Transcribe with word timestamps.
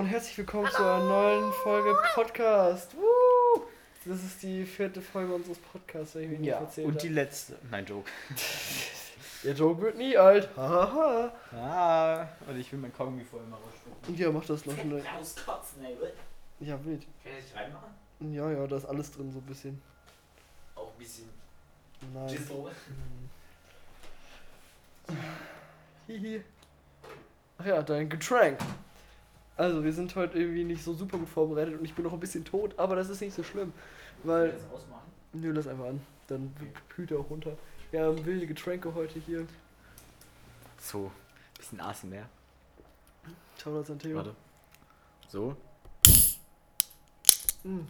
und 0.00 0.06
herzlich 0.06 0.38
willkommen 0.38 0.66
zu 0.70 0.78
einer 0.78 1.04
neuen 1.04 1.52
Folge 1.52 1.94
Podcast. 2.14 2.96
Woo! 2.96 3.64
Das 4.06 4.24
ist 4.24 4.42
die 4.42 4.64
vierte 4.64 5.02
Folge 5.02 5.34
unseres 5.34 5.58
Podcasts, 5.58 6.14
wenn 6.14 6.22
ich 6.22 6.30
mich 6.30 6.38
nicht 6.40 6.48
Ja, 6.48 6.60
erzählt 6.60 6.86
und 6.86 7.02
die 7.02 7.08
letzte. 7.08 7.58
Nein, 7.70 7.84
Joke. 7.84 8.08
Der 9.44 9.52
Joke 9.52 9.82
wird 9.82 9.98
nie 9.98 10.16
alt. 10.16 10.48
Hahaha. 10.56 11.34
Ah, 11.52 12.26
und 12.48 12.58
ich 12.58 12.72
will 12.72 12.78
mein 12.78 12.94
Kaugummi 12.94 13.22
vorher 13.26 13.46
mal 13.50 13.58
rausspucken. 13.58 14.16
Ja, 14.16 14.32
mach 14.32 14.42
das 14.46 14.64
noch 14.64 14.72
schnell. 14.72 15.04
Rauskotzen, 15.18 15.84
ey. 15.84 15.96
Ja, 16.60 16.82
wild. 16.82 17.06
Kann 17.22 17.32
ich 17.38 17.54
reinmachen? 17.54 18.32
Ja, 18.32 18.50
ja, 18.50 18.66
da 18.66 18.76
ist 18.78 18.86
alles 18.86 19.12
drin, 19.12 19.30
so 19.30 19.38
ein 19.38 19.44
bisschen. 19.44 19.82
Auch 20.76 20.92
ein 20.92 20.98
bisschen 20.98 21.28
Nein. 22.14 22.28
Jizzle. 22.30 22.70
Hihi. 26.06 26.42
Ach 27.58 27.66
ja, 27.66 27.82
dein 27.82 28.08
Getränk. 28.08 28.58
Also, 29.60 29.84
wir 29.84 29.92
sind 29.92 30.16
heute 30.16 30.38
irgendwie 30.38 30.64
nicht 30.64 30.82
so 30.82 30.94
super 30.94 31.18
gut 31.18 31.28
vorbereitet 31.28 31.78
und 31.78 31.84
ich 31.84 31.92
bin 31.92 32.02
noch 32.02 32.14
ein 32.14 32.18
bisschen 32.20 32.46
tot, 32.46 32.78
aber 32.78 32.96
das 32.96 33.10
ist 33.10 33.20
nicht 33.20 33.34
so 33.34 33.42
schlimm. 33.42 33.74
Weil. 34.24 34.52
das 34.52 34.62
ausmachen? 34.72 35.12
Nö, 35.34 35.52
lass 35.52 35.66
einfach 35.66 35.84
an. 35.84 36.00
Dann 36.28 36.50
kühlt 36.88 37.10
er 37.10 37.18
auch 37.18 37.28
runter. 37.28 37.58
Wir 37.90 38.04
haben 38.04 38.24
wilde 38.24 38.46
Getränke 38.46 38.94
heute 38.94 39.18
hier. 39.18 39.46
So, 40.80 41.12
bisschen 41.58 41.78
ASMR. 41.78 42.26
Schau 43.62 43.74
das 43.78 43.90
an 43.90 43.98
Theo. 43.98 44.16
Warte. 44.16 44.34
So. 45.28 45.54
Mm. 47.62 47.80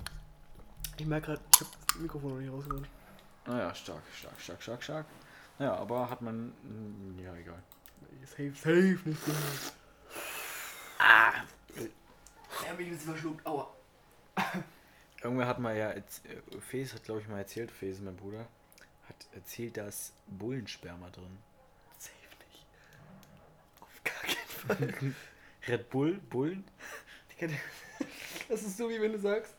Ich 0.98 1.06
merke 1.06 1.26
gerade, 1.26 1.40
ich 1.54 1.60
habe 1.60 1.70
das 1.86 1.96
Mikrofon 2.00 2.30
noch 2.32 2.40
nicht 2.40 2.52
rausgeholt. 2.52 2.88
Naja, 3.46 3.72
stark, 3.76 4.02
stark, 4.18 4.40
stark, 4.40 4.60
stark, 4.60 4.82
stark. 4.82 5.06
Ja, 5.60 5.76
aber 5.76 6.10
hat 6.10 6.20
man. 6.20 6.48
mm, 6.64 7.20
Ja, 7.22 7.32
egal. 7.36 7.62
Safe, 8.24 8.52
safe, 8.56 8.98
nicht 9.08 9.24
gehört. 9.24 9.72
Ah! 10.98 11.32
Er 12.64 12.70
hat 12.70 12.78
mich 12.78 12.86
ein 12.88 12.92
bisschen 12.92 13.12
verschluckt. 13.12 13.46
Aua. 13.46 13.68
Irgendwer 15.22 15.46
hat 15.46 15.58
mal 15.58 15.76
ja. 15.76 15.90
äh, 15.90 16.02
Fes 16.60 16.94
hat, 16.94 17.04
glaube 17.04 17.20
ich, 17.20 17.28
mal 17.28 17.38
erzählt, 17.38 17.70
Fes, 17.70 18.00
mein 18.00 18.16
Bruder, 18.16 18.46
hat 19.08 19.16
erzählt, 19.34 19.76
da 19.76 19.86
ist 19.86 20.12
Bullensperma 20.26 21.10
drin. 21.10 21.38
Safe 21.98 22.14
nicht. 22.48 22.66
Auf 23.80 24.00
gar 24.04 24.22
keinen 24.22 24.94
Fall. 24.98 25.14
Red 25.68 25.90
Bull, 25.90 26.14
Bullen? 26.30 26.64
Das 28.48 28.62
ist 28.62 28.76
so, 28.76 28.88
wie 28.90 29.00
wenn 29.00 29.12
du 29.12 29.18
sagst, 29.18 29.54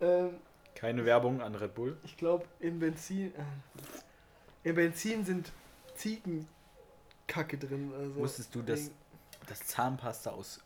ähm, 0.00 0.38
Keine 0.74 1.04
Werbung 1.04 1.40
an 1.40 1.54
Red 1.54 1.74
Bull. 1.74 1.96
ich 2.04 2.16
glaube, 2.16 2.44
im 2.60 2.78
Benzin. 2.78 3.32
Äh, 3.34 4.68
Im 4.68 4.74
Benzin 4.74 5.24
sind 5.24 5.52
Ziegenkacke 5.94 7.58
drin. 7.58 7.92
Also 7.96 8.16
Wusstest 8.16 8.54
du, 8.54 8.62
dass, 8.62 8.90
dass 9.46 9.60
Zahnpasta 9.66 10.30
aus 10.30 10.60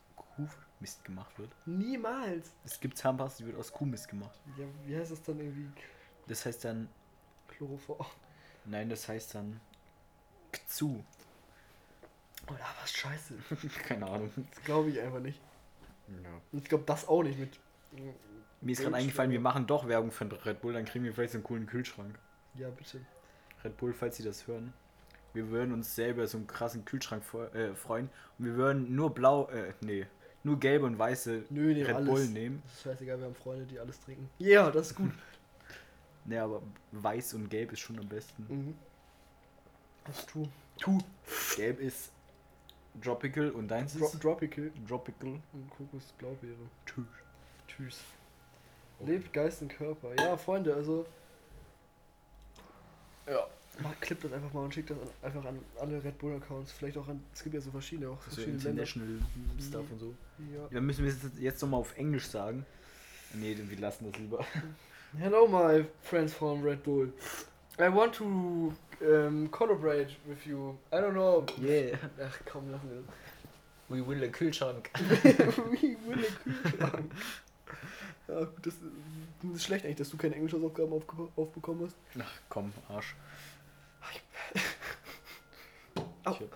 Kuhmist 0.80 1.04
gemacht 1.04 1.38
wird? 1.38 1.50
Niemals. 1.66 2.52
Es 2.64 2.80
gibt 2.80 2.96
Zahnpasta, 2.96 3.44
die 3.44 3.48
wird 3.48 3.58
aus 3.58 3.70
Kuhmist 3.70 4.08
gemacht. 4.08 4.38
Ja, 4.56 4.64
wie 4.86 4.96
heißt 4.96 5.12
das 5.12 5.22
dann 5.22 5.38
irgendwie? 5.38 5.68
Das 6.26 6.46
heißt 6.46 6.64
dann, 6.64 6.88
Chloroform. 7.48 8.06
nein, 8.64 8.88
das 8.88 9.06
heißt 9.06 9.34
dann 9.34 9.60
Kzu. 10.52 11.04
Da 12.46 12.56
was 12.80 12.90
scheiße. 12.92 13.34
Keine 13.86 14.06
Ahnung. 14.06 14.30
Das 14.34 14.64
glaube 14.64 14.88
ich 14.90 15.00
einfach 15.00 15.20
nicht. 15.20 15.40
Ja. 16.08 16.30
Und 16.50 16.62
ich 16.62 16.68
glaube 16.68 16.84
das 16.86 17.06
auch 17.06 17.22
nicht 17.22 17.38
mit. 17.38 17.60
Mir 18.62 18.72
ist 18.72 18.82
gerade 18.82 18.96
eingefallen, 18.96 19.30
wir 19.30 19.40
machen 19.40 19.66
doch 19.66 19.86
Werbung 19.86 20.10
für 20.10 20.24
Red 20.46 20.60
Bull, 20.60 20.72
dann 20.72 20.84
kriegen 20.84 21.04
wir 21.04 21.12
vielleicht 21.12 21.32
so 21.32 21.38
einen 21.38 21.44
coolen 21.44 21.66
Kühlschrank. 21.66 22.18
Ja, 22.54 22.70
bitte. 22.70 23.00
Red 23.62 23.76
Bull, 23.76 23.92
falls 23.92 24.16
Sie 24.16 24.22
das 24.22 24.46
hören. 24.46 24.72
Wir 25.32 25.48
würden 25.50 25.72
uns 25.72 25.94
selber 25.94 26.26
so 26.26 26.38
einen 26.38 26.46
krassen 26.46 26.84
Kühlschrank 26.84 27.22
äh, 27.54 27.74
freuen. 27.74 28.08
Und 28.38 28.46
wir 28.46 28.54
würden 28.56 28.94
nur 28.96 29.14
blau, 29.14 29.48
äh, 29.48 29.74
nee, 29.82 30.06
nur 30.42 30.58
gelbe 30.58 30.86
und 30.86 30.98
weiße 30.98 31.44
Nö, 31.50 31.72
Red 31.74 31.94
alles. 31.94 32.08
Bull 32.08 32.26
nehmen. 32.26 32.62
Das 32.64 32.74
ist 32.74 32.82
scheißegal, 32.82 33.18
wir 33.18 33.26
haben 33.26 33.34
Freunde, 33.34 33.66
die 33.66 33.78
alles 33.78 34.00
trinken. 34.00 34.28
Ja, 34.38 34.70
das 34.70 34.88
ist 34.88 34.96
gut. 34.96 35.12
Nee, 36.26 36.36
aber 36.36 36.62
weiß 36.92 37.32
und 37.34 37.48
gelb 37.48 37.72
ist 37.72 37.80
schon 37.80 37.98
am 37.98 38.06
besten. 38.06 38.44
mhm. 38.48 38.74
Das 40.04 40.18
ist 40.18 40.28
true. 40.28 40.48
Tu. 40.78 40.98
Gelb 41.56 41.80
ist 41.80 42.12
Tropical 43.02 43.50
und 43.50 43.68
deins 43.68 43.94
Dro 43.94 44.04
ist 44.04 44.20
Tropical 44.20 44.70
Tropical. 44.86 45.40
und 45.52 45.70
Kokos 45.70 46.12
Blaubeere. 46.18 46.54
Tschüss. 46.84 47.06
Tschüss. 47.66 48.00
Okay. 48.98 49.12
Lebt 49.12 49.32
Geist 49.32 49.62
und 49.62 49.68
Körper. 49.72 50.14
Ja, 50.16 50.36
Freunde, 50.36 50.74
also. 50.74 51.06
Ja. 53.26 53.46
Clip 54.00 54.20
das 54.20 54.32
einfach 54.32 54.52
mal 54.52 54.64
und 54.64 54.74
schickt 54.74 54.90
das 54.90 54.98
einfach 55.22 55.44
an 55.44 55.58
alle 55.78 56.02
Red 56.02 56.18
Bull 56.18 56.34
Accounts. 56.36 56.72
Vielleicht 56.72 56.96
auch 56.98 57.08
an. 57.08 57.22
Es 57.32 57.42
gibt 57.42 57.54
ja 57.54 57.60
so 57.60 57.70
verschiedene, 57.70 58.10
auch 58.10 58.22
So 58.24 58.30
verschiedene 58.30 58.62
Länder. 58.62 58.82
International 58.82 59.18
Stuff 59.60 59.86
und 59.90 59.98
so. 59.98 60.14
Ja. 60.54 60.68
Ja, 60.70 60.80
müssen 60.80 61.04
wir 61.04 61.12
es 61.12 61.18
jetzt 61.38 61.60
nochmal 61.62 61.80
auf 61.80 61.96
Englisch 61.96 62.26
sagen. 62.26 62.64
Nee, 63.34 63.56
wir 63.58 63.78
lassen 63.78 64.10
das 64.10 64.20
lieber. 64.20 64.44
Hello, 65.18 65.46
my 65.46 65.84
friends 66.02 66.34
from 66.34 66.62
Red 66.62 66.82
Bull. 66.82 67.12
I 67.78 67.88
want 67.92 68.14
to 68.16 68.72
um, 69.00 69.50
collaborate 69.50 70.10
with 70.26 70.44
you. 70.46 70.76
I 70.92 70.96
don't 70.96 71.12
know. 71.12 71.46
Yeah. 71.60 71.96
Ach 72.22 72.38
komm, 72.44 72.70
lassen 72.70 72.88
wir 72.90 72.96
das. 72.96 73.04
We 73.88 74.06
will 74.06 74.22
a 74.22 74.28
Kühlschrank. 74.28 74.88
Wie 75.80 75.96
will 76.06 76.18
der 76.22 76.52
Kühlschrank? 76.52 77.10
Ja, 78.28 78.44
gut, 78.44 78.64
das, 78.64 78.74
das 79.42 79.50
ist 79.56 79.64
schlecht 79.64 79.84
eigentlich, 79.84 79.96
dass 79.96 80.10
du 80.10 80.16
keine 80.16 80.36
Englisch-Hausaufgaben 80.36 80.92
aufge 80.92 81.28
aufbekommen 81.34 81.86
hast. 81.86 81.96
Ach 82.20 82.32
komm, 82.48 82.72
Arsch. 82.88 83.16
Tja. 86.24 86.46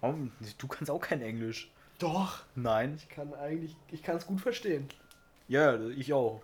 Warum? 0.00 0.32
Du 0.58 0.66
kannst 0.68 0.90
auch 0.90 1.00
kein 1.00 1.20
Englisch. 1.22 1.70
Doch. 1.98 2.42
Nein. 2.54 2.94
Ich 2.96 3.08
kann 3.08 3.34
eigentlich, 3.34 3.76
ich 3.90 4.02
kann 4.02 4.16
es 4.16 4.26
gut 4.26 4.40
verstehen. 4.40 4.88
Ja, 5.48 5.78
ich 5.90 6.12
auch. 6.12 6.42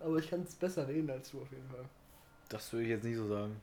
Aber 0.00 0.16
ich 0.18 0.28
kann 0.30 0.42
es 0.42 0.54
besser 0.54 0.86
reden 0.86 1.10
als 1.10 1.30
du 1.30 1.40
auf 1.42 1.50
jeden 1.50 1.68
Fall. 1.68 1.84
Das 2.48 2.72
würde 2.72 2.84
ich 2.84 2.90
jetzt 2.90 3.04
nicht 3.04 3.16
so 3.16 3.26
sagen. 3.26 3.60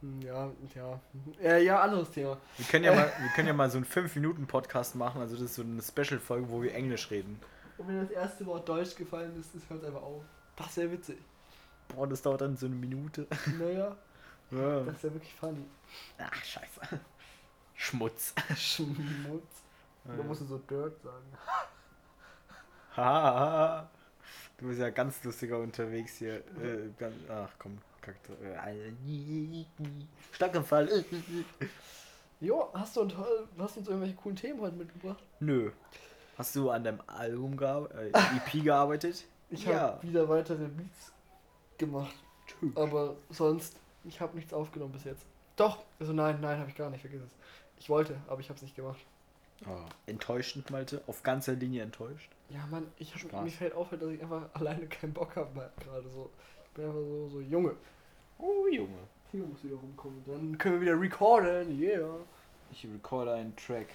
Hm, 0.00 0.22
Ja, 0.22 0.50
ja. 0.74 1.00
Äh, 1.42 1.64
ja, 1.64 1.80
anderes 1.82 2.10
Thema. 2.10 2.38
Wir 2.56 2.66
können 2.66 2.84
ja 2.84 2.94
mal, 2.94 3.12
wir 3.20 3.28
können 3.34 3.48
ja 3.48 3.54
mal 3.54 3.70
so 3.70 3.76
einen 3.78 3.86
5-Minuten-Podcast 3.86 4.94
machen. 4.94 5.20
Also 5.20 5.34
das 5.34 5.44
ist 5.44 5.54
so 5.56 5.62
eine 5.62 5.82
Special-Folge, 5.82 6.48
wo 6.48 6.62
wir 6.62 6.74
Englisch 6.74 7.10
reden. 7.10 7.38
Und 7.76 7.88
wenn 7.88 8.00
das 8.00 8.10
erste 8.10 8.46
Wort 8.46 8.68
Deutsch 8.68 8.94
gefallen 8.94 9.38
ist, 9.38 9.54
ist 9.54 9.68
hört 9.68 9.84
einfach 9.84 10.02
auf. 10.02 10.22
Das 10.56 10.76
wäre 10.76 10.92
witzig. 10.92 11.18
Boah, 11.88 12.06
das 12.06 12.22
dauert 12.22 12.40
dann 12.40 12.56
so 12.56 12.66
eine 12.66 12.74
Minute. 12.76 13.26
Naja, 13.58 13.96
Ja. 14.50 14.80
das 14.84 15.02
wäre 15.02 15.14
wirklich 15.14 15.34
funny. 15.34 15.64
Ach, 16.18 16.44
scheiße. 16.44 17.00
Schmutz. 17.82 18.32
Schmutz. 18.56 19.62
Da 20.04 20.22
musst 20.22 20.42
du 20.42 20.44
so 20.44 20.58
Dirt 20.58 21.02
sagen. 21.02 21.26
Haha. 22.96 23.90
Du 24.56 24.68
bist 24.68 24.80
ja 24.80 24.90
ganz 24.90 25.22
lustiger 25.24 25.58
unterwegs 25.58 26.16
hier. 26.18 26.36
Äh, 26.36 26.90
ganz, 26.96 27.16
ach 27.28 27.50
komm, 27.58 27.78
kack. 28.00 28.14
Äh, 28.40 29.64
Starkanfall. 30.30 30.88
Äh, 30.88 30.98
äh. 31.64 31.68
Jo, 32.40 32.70
hast 32.72 32.96
du, 32.96 33.00
und, 33.00 33.16
hast 33.58 33.74
du 33.74 33.80
uns 33.80 33.88
irgendwelche 33.88 34.14
coolen 34.14 34.36
Themen 34.36 34.60
heute 34.60 34.76
mitgebracht? 34.76 35.22
Nö. 35.40 35.72
Hast 36.38 36.54
du 36.54 36.70
an 36.70 36.84
deinem 36.84 37.02
Album 37.08 37.56
gearbeitet, 37.56 38.14
äh, 38.14 38.36
EP 38.36 38.52
gearbeitet? 38.64 39.24
Ich 39.50 39.64
Ja. 39.64 39.80
habe 39.80 40.02
wieder 40.06 40.28
weitere 40.28 40.66
Beats 40.68 41.12
gemacht. 41.78 42.14
Aber 42.76 43.16
sonst, 43.30 43.76
ich 44.04 44.20
habe 44.20 44.36
nichts 44.36 44.52
aufgenommen 44.52 44.92
bis 44.92 45.04
jetzt. 45.04 45.26
Doch, 45.56 45.78
also 46.00 46.12
nein, 46.12 46.40
nein, 46.40 46.58
habe 46.58 46.70
ich 46.70 46.76
gar 46.76 46.90
nicht, 46.90 47.00
vergiss 47.00 47.22
es. 47.22 47.32
Ich 47.82 47.90
wollte, 47.90 48.16
aber 48.28 48.40
ich 48.40 48.48
habe 48.48 48.56
es 48.56 48.62
nicht 48.62 48.76
gemacht. 48.76 49.00
Oh, 49.66 49.86
enttäuschend, 50.06 50.70
Malte. 50.70 51.02
Auf 51.08 51.24
ganzer 51.24 51.54
Linie 51.54 51.82
enttäuscht. 51.82 52.30
Ja, 52.48 52.64
Mann, 52.66 52.86
ich 52.96 53.12
hab, 53.12 53.22
Spaß. 53.22 53.42
mir 53.42 53.50
fällt 53.50 53.74
auf, 53.74 53.90
dass 53.90 54.08
ich 54.08 54.22
einfach 54.22 54.48
alleine 54.54 54.86
keinen 54.86 55.12
Bock 55.12 55.34
habe 55.34 55.68
gerade 55.80 56.08
so. 56.08 56.30
Ich 56.66 56.70
bin 56.74 56.84
einfach 56.84 57.00
so, 57.00 57.28
so 57.28 57.40
Junge. 57.40 57.74
Oh, 58.38 58.68
Junge. 58.70 58.98
Hier 59.32 59.42
muss 59.42 59.64
wieder 59.64 59.74
rumkommen. 59.74 60.22
Dann 60.28 60.56
können 60.58 60.76
wir 60.76 60.82
wieder 60.82 61.00
recorden, 61.00 61.76
yeah. 61.80 62.20
Ich 62.70 62.84
recorde 62.86 63.32
einen 63.32 63.56
Track 63.56 63.88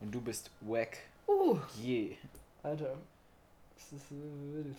und 0.00 0.14
du 0.14 0.20
bist 0.20 0.50
wack. 0.60 0.98
Uh, 1.26 1.58
Yeah. 1.82 2.16
Alter. 2.62 2.94
Das 3.74 3.92
ist 3.92 4.10
äh, 4.10 4.52
wild. 4.52 4.76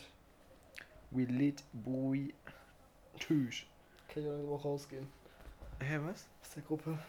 We 1.10 1.24
lit 1.24 1.64
boy. 1.74 2.32
Tschüss. 3.18 3.64
Kann 4.08 4.22
ich 4.22 4.30
auch 4.30 4.64
rausgehen. 4.64 5.08
Hä, 5.80 6.00
was? 6.04 6.28
Aus 6.44 6.52
der 6.54 6.62
Gruppe. 6.62 7.00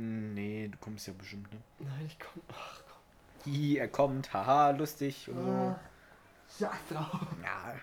Nee, 0.00 0.68
du 0.68 0.78
kommst 0.78 1.08
ja 1.08 1.12
bestimmt, 1.12 1.52
ne? 1.52 1.58
Nein, 1.80 2.04
ich 2.06 2.16
komm. 2.20 2.40
Ach 2.52 2.82
komm. 2.86 3.52
Hi, 3.52 3.78
er 3.78 3.88
kommt, 3.88 4.32
haha, 4.32 4.70
lustig 4.70 5.28
und 5.28 5.42
so. 5.42 5.50
Ah, 5.50 5.80
Scheiß 6.58 6.70
drauf. 6.90 7.26
Ja, 7.42 7.74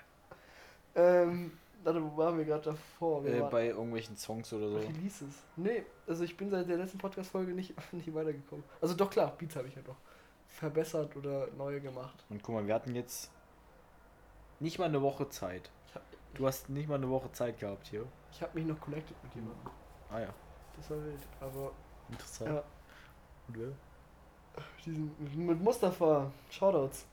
Ähm, 0.95 1.51
warte, 1.83 2.01
wo 2.01 2.15
waren 2.15 2.37
wir 2.37 2.45
gerade 2.45 2.63
davor? 2.71 3.23
Wir 3.25 3.33
äh, 3.35 3.41
waren- 3.41 3.51
bei 3.51 3.67
irgendwelchen 3.67 4.15
Songs 4.15 4.53
oder 4.53 4.69
so. 4.69 4.77
Releases. 4.77 5.43
Nee, 5.57 5.85
also 6.07 6.23
ich 6.23 6.37
bin 6.37 6.49
seit 6.49 6.69
der 6.69 6.77
letzten 6.77 6.97
Podcast-Folge 6.99 7.51
nicht, 7.51 7.73
nicht 7.93 8.13
weitergekommen. 8.15 8.63
Also 8.81 8.93
doch 8.95 9.09
klar, 9.09 9.33
Beats 9.37 9.55
habe 9.57 9.67
ich 9.67 9.75
ja 9.75 9.81
doch 9.81 9.97
verbessert 10.47 11.15
oder 11.17 11.47
neue 11.57 11.81
gemacht. 11.81 12.23
Und 12.29 12.41
guck 12.43 12.55
mal, 12.55 12.65
wir 12.65 12.75
hatten 12.75 12.95
jetzt 12.95 13.29
nicht 14.61 14.79
mal 14.79 14.85
eine 14.85 15.01
Woche 15.01 15.27
Zeit. 15.27 15.69
Ich 15.89 15.95
habe 15.95 16.05
Du 16.35 16.47
hast 16.47 16.69
nicht 16.69 16.87
mal 16.87 16.95
eine 16.95 17.09
Woche 17.09 17.29
Zeit 17.33 17.59
gehabt 17.59 17.87
hier. 17.87 18.05
ich 18.31 18.41
hab 18.41 18.55
mich 18.55 18.65
noch 18.65 18.79
connected 18.79 19.21
mit 19.23 19.35
jemandem. 19.35 19.69
Ah 20.09 20.19
ja, 20.19 20.33
Das 20.77 20.89
war 20.89 20.97
wild. 21.03 21.19
Aber 21.41 21.71
interessant. 22.09 22.51
ja, 22.51 22.63
Und 23.47 23.57
wer? 23.59 23.71
diesen, 24.85 25.11
mit 25.45 25.61
Mustafa, 25.61 26.31
Shoutouts. 26.49 27.05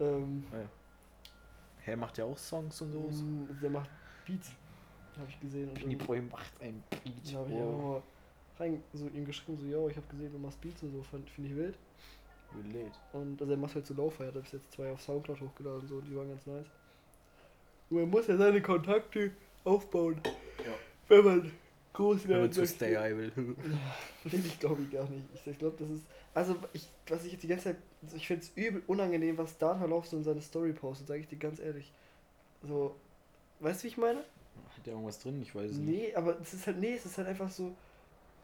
Ähm, 0.00 0.44
Er 1.86 1.96
macht 1.96 2.16
ja 2.18 2.24
auch 2.24 2.38
Songs 2.38 2.80
und 2.80 2.92
so. 2.92 3.00
mm, 3.00 3.58
der 3.62 3.70
macht 3.70 3.90
Beats, 4.26 4.50
habe 5.18 5.28
ich 5.28 5.38
gesehen. 5.40 5.68
Und 5.68 5.74
Penny 5.74 5.96
dann- 5.96 6.06
Boy 6.06 6.20
macht 6.22 6.60
ein 6.60 6.82
Beat. 6.90 7.32
Da 7.32 7.38
habe 7.38 7.50
ich 7.50 7.58
mal 7.58 8.02
rein, 8.58 8.82
so 8.92 9.06
ihm 9.08 9.24
geschrieben, 9.26 9.58
so, 9.60 9.66
yo, 9.66 9.88
ich 9.88 9.96
habe 9.96 10.06
gesehen, 10.08 10.32
du 10.32 10.38
machst 10.38 10.60
Beats 10.60 10.82
und 10.82 10.92
so, 10.92 11.02
finde 11.02 11.28
ich 11.50 11.56
wild. 11.56 11.78
Relate. 12.56 12.92
Und 13.12 13.40
also 13.40 13.52
er 13.52 13.58
macht 13.58 13.74
halt 13.74 13.86
so 13.86 13.94
hat 14.26 14.34
er 14.34 14.40
bis 14.40 14.52
jetzt 14.52 14.72
zwei 14.72 14.90
auf 14.92 15.02
Soundcloud 15.02 15.40
hochgeladen 15.40 15.80
und 15.82 15.88
so, 15.88 16.00
die 16.00 16.16
waren 16.16 16.28
ganz 16.28 16.46
nice. 16.46 16.66
Nur 17.90 18.00
er 18.00 18.06
muss 18.06 18.26
ja 18.28 18.36
seine 18.36 18.62
Kontakte 18.62 19.32
aufbauen, 19.64 20.20
Ja. 20.64 20.72
wenn 21.08 21.24
man 21.24 21.52
groß 21.94 22.28
Wenn 22.28 22.40
man 22.40 22.52
zu 22.52 22.60
möchte. 22.60 22.74
Stay 22.76 22.92
I 22.92 23.16
will. 23.16 23.32
Finde 24.26 24.46
ich 24.46 24.60
glaube 24.60 24.82
ich 24.82 24.90
gar 24.90 25.08
nicht. 25.08 25.24
Ich, 25.46 25.58
glaube, 25.58 25.76
das 25.78 25.88
ist. 25.88 26.04
Also, 26.34 26.56
ich, 26.74 26.88
was 27.08 27.24
ich 27.24 27.32
jetzt 27.32 27.42
die 27.42 27.48
ganze 27.48 27.64
Zeit. 27.64 27.76
also 28.02 28.16
Ich 28.16 28.26
finde 28.26 28.42
es 28.44 28.52
übel 28.54 28.82
unangenehm, 28.86 29.38
was 29.38 29.58
Love 29.60 30.06
so 30.06 30.16
in 30.18 30.24
seine 30.24 30.42
Story 30.42 30.72
postet, 30.72 31.08
sage 31.08 31.20
ich 31.20 31.28
dir 31.28 31.38
ganz 31.38 31.58
ehrlich. 31.58 31.92
So. 32.62 32.94
Weißt 33.60 33.80
du, 33.80 33.84
wie 33.84 33.88
ich 33.88 33.96
meine? 33.96 34.18
Hat 34.18 34.84
der 34.84 34.92
irgendwas 34.92 35.20
drin? 35.20 35.40
Ich 35.40 35.54
weiß 35.54 35.70
es 35.70 35.78
nicht. 35.78 35.86
Nee, 35.86 36.14
aber 36.14 36.38
es 36.40 36.52
ist 36.52 36.66
halt. 36.66 36.78
Nee, 36.78 36.94
es 36.94 37.06
ist 37.06 37.16
halt 37.16 37.28
einfach 37.28 37.50
so. 37.50 37.74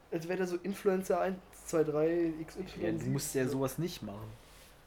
Als 0.09 0.27
wäre 0.27 0.39
der 0.39 0.47
so 0.47 0.57
Influencer 0.57 1.21
1, 1.21 1.37
2, 1.67 1.83
3, 1.85 2.33
XY. 2.45 2.63
Ja, 2.81 2.91
du 2.91 3.05
musst 3.05 3.33
ja 3.33 3.47
sowas 3.47 3.77
nicht 3.77 4.01
machen. 4.01 4.27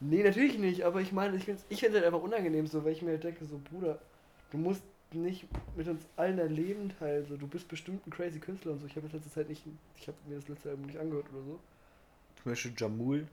Nee, 0.00 0.22
natürlich 0.22 0.58
nicht, 0.58 0.82
aber 0.82 1.00
ich 1.00 1.12
meine, 1.12 1.36
ich 1.36 1.44
finde 1.44 1.60
es 1.60 1.66
ich 1.70 1.80
find's 1.80 1.94
halt 1.94 2.04
einfach 2.04 2.20
unangenehm 2.20 2.66
so, 2.66 2.84
weil 2.84 2.92
ich 2.92 3.00
mir 3.00 3.12
halt 3.12 3.24
denke, 3.24 3.44
so, 3.46 3.58
Bruder, 3.70 3.98
du 4.50 4.58
musst 4.58 4.82
nicht 5.18 5.46
mit 5.76 5.88
uns 5.88 6.06
allen 6.16 6.36
dein 6.36 6.54
Leben 6.54 6.90
teilen, 6.98 7.26
so, 7.26 7.36
du 7.36 7.46
bist 7.46 7.68
bestimmt 7.68 8.06
ein 8.06 8.10
crazy 8.10 8.38
Künstler 8.38 8.72
und 8.72 8.80
so. 8.80 8.86
Ich 8.86 8.96
habe 8.96 9.06
jetzt 9.06 9.14
letzte 9.14 9.30
Zeit 9.30 9.48
nicht, 9.48 9.64
ich 9.96 10.08
habe 10.08 10.16
mir 10.26 10.36
das 10.36 10.48
letzte 10.48 10.70
Album 10.70 10.86
nicht 10.86 10.98
angehört 10.98 11.26
oder 11.32 11.42
so. 11.42 11.60
Zum 12.42 12.52
Beispiel 12.52 12.72
Jamul, 12.76 13.26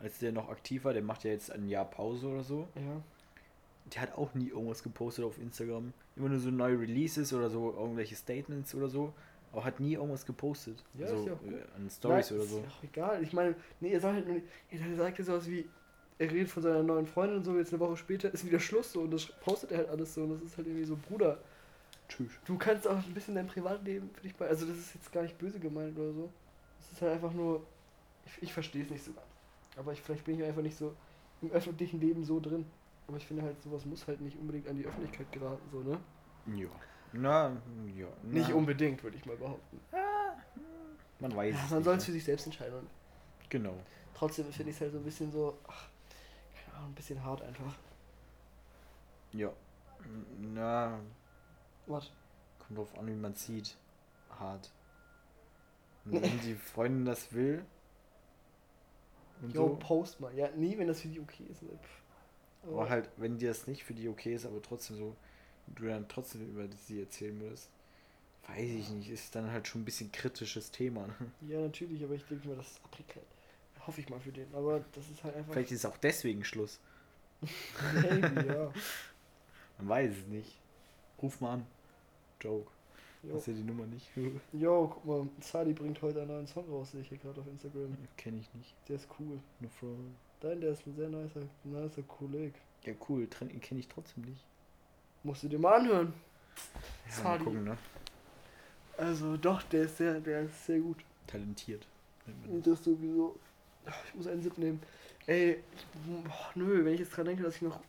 als 0.00 0.18
der 0.18 0.32
noch 0.32 0.48
aktiv 0.48 0.84
war, 0.84 0.92
der 0.92 1.02
macht 1.02 1.24
ja 1.24 1.30
jetzt 1.30 1.50
ein 1.50 1.68
Jahr 1.68 1.84
Pause 1.84 2.28
oder 2.28 2.42
so. 2.42 2.68
Ja. 2.74 3.02
Der 3.92 4.02
hat 4.02 4.16
auch 4.16 4.34
nie 4.34 4.48
irgendwas 4.48 4.82
gepostet 4.82 5.24
auf 5.24 5.38
Instagram. 5.38 5.92
Immer 6.16 6.30
nur 6.30 6.38
so 6.38 6.50
neue 6.50 6.80
Releases 6.80 7.32
oder 7.32 7.50
so, 7.50 7.72
irgendwelche 7.72 8.16
Statements 8.16 8.74
oder 8.74 8.88
so. 8.88 9.12
Aber 9.52 9.64
hat 9.64 9.78
nie 9.78 9.94
irgendwas 9.94 10.26
gepostet. 10.26 10.82
Ja, 10.94 11.06
so, 11.06 11.16
ist 11.16 11.26
ja 11.26 11.32
auch 11.34 11.38
gut. 11.38 11.52
äh, 11.52 11.76
an 11.76 11.90
Stories 11.90 12.32
oder 12.32 12.42
ist 12.42 12.50
so. 12.50 12.58
ja 12.58 12.64
auch 12.66 12.82
egal. 12.82 13.22
Ich 13.22 13.32
meine, 13.32 13.54
nee, 13.80 13.92
er 13.92 14.00
sagt 14.00 14.14
halt 14.14 14.26
nur, 14.26 14.40
er 14.70 14.96
sagt 14.96 15.18
ja 15.18 15.24
sowas 15.24 15.48
wie, 15.48 15.68
er 16.18 16.30
redet 16.30 16.48
von 16.48 16.62
seiner 16.62 16.82
neuen 16.82 17.06
Freundin 17.06 17.38
und 17.38 17.44
so, 17.44 17.56
jetzt 17.56 17.72
eine 17.72 17.80
Woche 17.80 17.96
später 17.96 18.32
ist 18.32 18.44
wieder 18.46 18.60
Schluss 18.60 18.92
so 18.92 19.00
und 19.02 19.10
das 19.10 19.26
postet 19.26 19.72
er 19.72 19.78
halt 19.78 19.88
alles 19.88 20.14
so 20.14 20.22
und 20.22 20.30
das 20.30 20.42
ist 20.42 20.56
halt 20.56 20.66
irgendwie 20.66 20.84
so, 20.86 20.96
Bruder, 20.96 21.38
Tschüss. 22.08 22.30
du 22.44 22.56
kannst 22.58 22.86
auch 22.86 22.96
ein 22.96 23.14
bisschen 23.14 23.34
dein 23.34 23.46
Privatleben 23.46 24.10
für 24.14 24.20
dich 24.22 24.34
bei, 24.36 24.46
also 24.46 24.66
das 24.66 24.76
ist 24.76 24.94
jetzt 24.94 25.12
gar 25.12 25.22
nicht 25.22 25.36
böse 25.38 25.58
gemeint 25.58 25.98
oder 25.98 26.12
so. 26.12 26.30
Es 26.80 26.92
ist 26.92 27.02
halt 27.02 27.12
einfach 27.12 27.32
nur, 27.32 27.66
ich, 28.26 28.42
ich 28.42 28.52
verstehe 28.52 28.84
es 28.84 28.90
nicht 28.90 29.04
so 29.04 29.12
ganz. 29.12 29.26
Aber 29.76 29.92
ich, 29.92 30.00
vielleicht 30.00 30.24
bin 30.24 30.38
ich 30.38 30.44
einfach 30.44 30.62
nicht 30.62 30.76
so 30.76 30.94
im 31.42 31.50
öffentlichen 31.50 32.00
Leben 32.00 32.24
so 32.24 32.38
drin. 32.38 32.64
Aber 33.08 33.16
ich 33.16 33.26
finde 33.26 33.42
halt, 33.42 33.60
sowas 33.62 33.84
muss 33.84 34.06
halt 34.06 34.20
nicht 34.20 34.38
unbedingt 34.38 34.68
an 34.68 34.76
die 34.76 34.86
Öffentlichkeit 34.86 35.30
geraten, 35.32 35.62
so, 35.72 35.80
ne? 35.80 35.98
Ja. 36.56 36.68
Na, 37.12 37.56
ja. 37.96 38.06
Na, 38.22 38.32
Nicht 38.38 38.52
unbedingt, 38.52 39.02
würde 39.02 39.16
ich 39.16 39.24
mal 39.26 39.36
behaupten. 39.36 39.80
Man 41.20 41.34
weiß 41.34 41.54
Ja, 41.54 41.66
man 41.70 41.84
soll 41.84 41.96
es 41.96 42.04
für 42.04 42.12
sich 42.12 42.24
selbst 42.24 42.46
entscheiden. 42.46 42.86
Genau. 43.48 43.74
trotzdem 44.14 44.46
finde 44.52 44.70
ich 44.70 44.76
es 44.76 44.80
halt 44.80 44.92
so 44.92 44.98
ein 44.98 45.04
bisschen 45.04 45.30
so, 45.32 45.58
ach, 45.68 45.88
ein 46.82 46.94
bisschen 46.94 47.22
hart 47.24 47.42
einfach. 47.42 47.74
Ja. 49.32 49.52
Na, 50.38 51.00
Was? 51.86 52.10
kommt 52.58 52.78
drauf 52.78 52.98
an, 52.98 53.06
wie 53.06 53.12
man 53.14 53.34
sieht. 53.34 53.76
Hart. 54.30 54.70
Und 56.04 56.22
wenn 56.22 56.40
die 56.40 56.54
Freundin 56.54 57.04
das 57.04 57.32
will. 57.32 57.64
Und 59.42 59.54
Jo, 59.54 59.68
so. 59.68 59.76
post 59.76 60.20
mal. 60.20 60.34
Ja, 60.36 60.48
nie, 60.50 60.76
wenn 60.78 60.88
das 60.88 61.00
für 61.00 61.08
die 61.08 61.20
okay 61.20 61.44
ist. 61.50 61.62
Ne? 61.62 61.70
Pff. 61.70 62.02
Aber 62.68 62.88
halt, 62.88 63.10
wenn 63.16 63.38
dir 63.38 63.48
das 63.48 63.66
nicht 63.66 63.84
für 63.84 63.94
die 63.94 64.08
okay 64.08 64.34
ist, 64.34 64.46
aber 64.46 64.60
trotzdem 64.62 64.96
so, 64.96 65.16
du 65.66 65.86
dann 65.86 66.08
trotzdem 66.08 66.48
über 66.48 66.66
sie 66.86 67.00
erzählen 67.00 67.38
würdest, 67.40 67.70
weiß 68.48 68.70
ich 68.70 68.90
nicht, 68.90 69.10
ist 69.10 69.34
dann 69.34 69.50
halt 69.50 69.66
schon 69.66 69.82
ein 69.82 69.84
bisschen 69.84 70.12
kritisches 70.12 70.70
Thema. 70.70 71.06
Ne? 71.06 71.14
Ja, 71.42 71.60
natürlich, 71.60 72.02
aber 72.04 72.14
ich 72.14 72.24
denke 72.24 72.48
mal, 72.48 72.56
das 72.56 72.72
ist 72.72 72.84
abgeklärt. 72.84 73.26
Hoffe 73.86 74.00
ich 74.00 74.08
mal 74.08 74.20
für 74.20 74.32
den. 74.32 74.52
Aber 74.54 74.84
das 74.92 75.08
ist 75.10 75.22
halt 75.24 75.36
einfach. 75.36 75.52
Vielleicht 75.52 75.72
ist 75.72 75.84
auch 75.84 75.96
deswegen 75.98 76.44
Schluss. 76.44 76.80
Maybe, 77.94 78.46
ja. 78.46 78.72
Man 79.78 79.88
weiß 79.88 80.12
es 80.12 80.26
nicht. 80.26 80.58
Ruf 81.20 81.40
mal 81.40 81.54
an. 81.54 81.66
Joke. 82.40 82.70
Jo. 83.22 83.36
Hast 83.36 83.46
ja 83.46 83.54
die 83.54 83.62
Nummer 83.62 83.86
nicht? 83.86 84.08
Jo, 84.52 84.88
guck 84.92 85.04
mal, 85.04 85.28
Sadi 85.40 85.72
bringt 85.72 86.00
heute 86.02 86.20
einen 86.20 86.30
neuen 86.30 86.46
Song 86.46 86.68
raus, 86.68 86.90
sehe 86.92 87.00
ich 87.00 87.08
hier 87.08 87.18
gerade 87.18 87.40
auf 87.40 87.46
Instagram. 87.46 87.96
Kenn 88.16 88.38
ich 88.38 88.52
nicht. 88.54 88.74
Der 88.88 88.96
ist 88.96 89.08
cool. 89.18 89.38
No 89.60 89.68
front. 89.68 90.14
Dein, 90.40 90.60
der 90.60 90.72
ist 90.72 90.86
ein 90.86 90.94
sehr 90.94 91.08
nicer, 91.08 91.40
nicer 91.64 92.02
Kolleg. 92.02 92.54
Ja, 92.84 92.92
cool. 93.08 93.26
Kenne 93.26 93.80
ich 93.80 93.88
trotzdem 93.88 94.24
nicht. 94.24 94.44
Musst 95.22 95.42
du 95.42 95.48
dir 95.48 95.58
mal 95.58 95.80
anhören. 95.80 96.12
Ja, 97.16 97.22
mal 97.22 97.32
Sadi. 97.32 97.44
gucken, 97.44 97.64
ne? 97.64 97.78
Also 98.96 99.36
doch, 99.36 99.62
der 99.62 99.84
ist 99.84 99.96
sehr, 99.96 100.20
der 100.20 100.42
ist 100.42 100.66
sehr 100.66 100.78
gut. 100.80 100.98
Talentiert. 101.26 101.86
das 102.62 102.84
sowieso. 102.84 103.36
Ach, 103.86 104.04
Ich 104.08 104.14
muss 104.14 104.26
einen 104.26 104.42
Sip 104.42 104.56
nehmen. 104.58 104.80
Ey, 105.26 105.62
boah, 106.24 106.50
nö, 106.54 106.84
wenn 106.84 106.94
ich 106.94 107.00
jetzt 107.00 107.16
dran 107.16 107.26
denke, 107.26 107.42
dass 107.42 107.56
ich 107.56 107.62
noch 107.62 107.80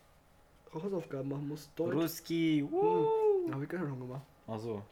Hausaufgaben 0.72 1.28
machen 1.28 1.48
muss. 1.48 1.68
Deutsch. 1.76 1.94
Ruski. 1.94 2.60
Hm. 2.60 2.72
Woo. 2.72 3.52
Habe 3.52 3.64
ich 3.64 3.68
gerade 3.70 3.86
schon 3.88 4.00
gemacht. 4.00 4.22
Achso. 4.46 4.82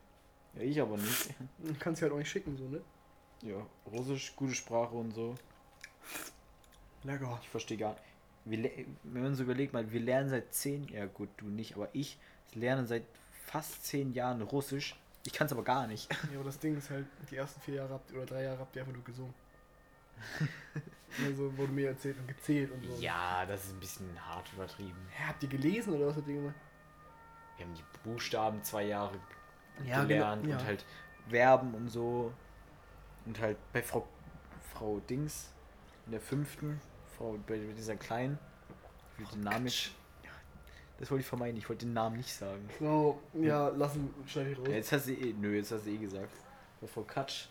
Ja, 0.54 0.62
ich 0.62 0.80
aber 0.80 0.96
nicht. 0.96 1.34
Kannst 1.78 2.00
du 2.00 2.04
halt 2.04 2.12
auch 2.12 2.18
nicht 2.18 2.30
schicken, 2.30 2.56
so, 2.56 2.68
ne? 2.68 2.80
Ja, 3.42 3.66
Russisch, 3.92 4.34
gute 4.36 4.54
Sprache 4.54 4.94
und 4.94 5.12
so. 5.12 5.34
Lecker. 7.02 7.38
Ich 7.42 7.48
verstehe 7.48 7.76
gar 7.76 7.92
nicht. 7.92 8.02
Wir, 8.46 8.70
wenn 9.02 9.22
man 9.22 9.34
so 9.34 9.42
überlegt, 9.42 9.72
mal, 9.72 9.90
wir 9.90 10.00
lernen 10.00 10.28
seit 10.28 10.52
zehn, 10.52 10.86
ja 10.88 11.06
gut, 11.06 11.28
du 11.38 11.46
nicht, 11.46 11.74
aber 11.74 11.88
ich 11.92 12.18
lerne 12.54 12.86
seit 12.86 13.04
fast 13.46 13.84
zehn 13.86 14.12
Jahren 14.12 14.42
Russisch. 14.42 14.96
Ich 15.26 15.32
kann 15.32 15.46
es 15.46 15.52
aber 15.52 15.64
gar 15.64 15.86
nicht. 15.86 16.12
Ja, 16.30 16.36
aber 16.36 16.44
das 16.44 16.58
Ding 16.58 16.76
ist 16.76 16.90
halt, 16.90 17.06
die 17.30 17.36
ersten 17.36 17.60
vier 17.62 17.74
Jahre 17.76 17.94
habt, 17.94 18.12
oder 18.12 18.26
drei 18.26 18.42
Jahre 18.42 18.58
habt 18.58 18.76
ihr 18.76 18.82
einfach 18.82 18.94
nur 18.94 19.04
gesungen. 19.04 19.34
also 21.24 21.56
wurde 21.56 21.72
mir 21.72 21.88
erzählt 21.88 22.18
und 22.18 22.28
gezählt 22.28 22.70
und 22.72 22.84
so. 22.84 22.96
Ja, 23.02 23.44
das 23.46 23.64
ist 23.64 23.72
ein 23.74 23.80
bisschen 23.80 24.08
hart 24.26 24.50
übertrieben. 24.52 25.06
Hä, 25.10 25.24
habt 25.28 25.42
ihr 25.42 25.48
gelesen 25.48 25.94
oder 25.94 26.08
was 26.08 26.16
habt 26.16 26.28
ihr 26.28 26.34
gemacht? 26.34 26.54
Wir 27.56 27.66
haben 27.66 27.74
die 27.74 27.84
Buchstaben 28.08 28.62
zwei 28.62 28.84
Jahre 28.84 29.14
Ja, 29.84 30.02
gelernt 30.04 30.42
genau, 30.42 30.54
ja. 30.54 30.60
und 30.60 30.66
halt 30.66 30.84
Verben 31.28 31.74
und 31.74 31.88
so. 31.88 32.32
Und 33.26 33.40
halt 33.40 33.56
bei 33.72 33.82
Frau, 33.82 34.06
Frau 34.72 35.00
Dings 35.08 35.50
in 36.06 36.12
der 36.12 36.20
fünften, 36.20 36.80
Frau 37.16 37.38
bei 37.46 37.58
dieser 37.58 37.96
kleinen, 37.96 38.38
will 39.16 39.26
den 39.32 39.40
Namen 39.42 39.64
nicht. 39.64 39.94
Ja, 40.24 40.30
Das 40.98 41.10
wollte 41.10 41.20
ich 41.22 41.26
vermeiden, 41.28 41.56
ich 41.56 41.68
wollte 41.68 41.86
den 41.86 41.94
Namen 41.94 42.16
nicht 42.16 42.32
sagen. 42.34 42.68
So, 42.80 43.22
ja, 43.34 43.68
lassen, 43.68 44.12
schneid 44.26 44.48
ich 44.48 44.58
raus. 44.58 44.66
Ja, 44.68 44.74
jetzt 44.74 44.92
hast 44.92 45.06
du 45.06 45.12
eh, 45.12 45.32
nö, 45.32 45.54
jetzt 45.56 45.70
hast 45.72 45.86
du 45.86 45.90
eh 45.90 45.96
gesagt. 45.96 46.32
Bei 46.80 46.86
Frau 46.86 47.02
Katsch. 47.02 47.46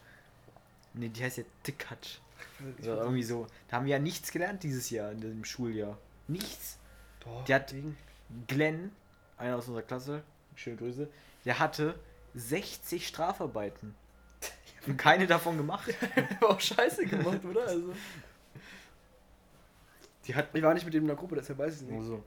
Ne, 0.94 1.10
die 1.10 1.24
heißt 1.24 1.38
ja 1.38 1.44
Tickatsch. 1.64 2.20
Oder 2.82 2.98
irgendwie 2.98 3.24
so. 3.24 3.48
Da 3.68 3.78
haben 3.78 3.86
wir 3.86 3.94
ja 3.94 4.00
nichts 4.00 4.32
gelernt 4.32 4.64
dieses 4.64 4.90
Jahr, 4.90 5.12
in 5.12 5.22
diesem 5.22 5.46
Schuljahr. 5.46 5.98
Nichts. 6.28 6.78
Doch, 7.20 7.44
Die 7.46 7.54
hat-. 7.54 7.74
Glenn, 8.48 8.92
einer 9.38 9.58
aus 9.58 9.68
unserer 9.68 9.84
Klasse, 9.84 10.24
schöne 10.56 10.78
Grüße, 10.78 11.08
der 11.46 11.60
hatte 11.60 12.00
60 12.36 13.08
Strafarbeiten. 13.08 13.96
Und 14.88 14.98
keine 14.98 15.28
davon 15.28 15.56
gemacht. 15.58 15.94
war 16.42 16.50
auch 16.50 16.60
scheiße 16.60 17.06
gemacht, 17.06 17.44
oder? 17.46 17.68
Also, 17.68 17.94
Die 20.26 20.36
hat. 20.36 20.50
ich 20.54 20.62
war 20.62 20.74
nicht 20.74 20.86
mit 20.86 20.94
dem 20.94 21.04
in 21.04 21.08
der 21.08 21.16
Gruppe, 21.16 21.36
deshalb 21.36 21.60
weiß 21.60 21.76
ich 21.76 21.82
es 21.82 21.88
nicht. 21.88 21.94
Nur 21.94 22.04
so. 22.04 22.24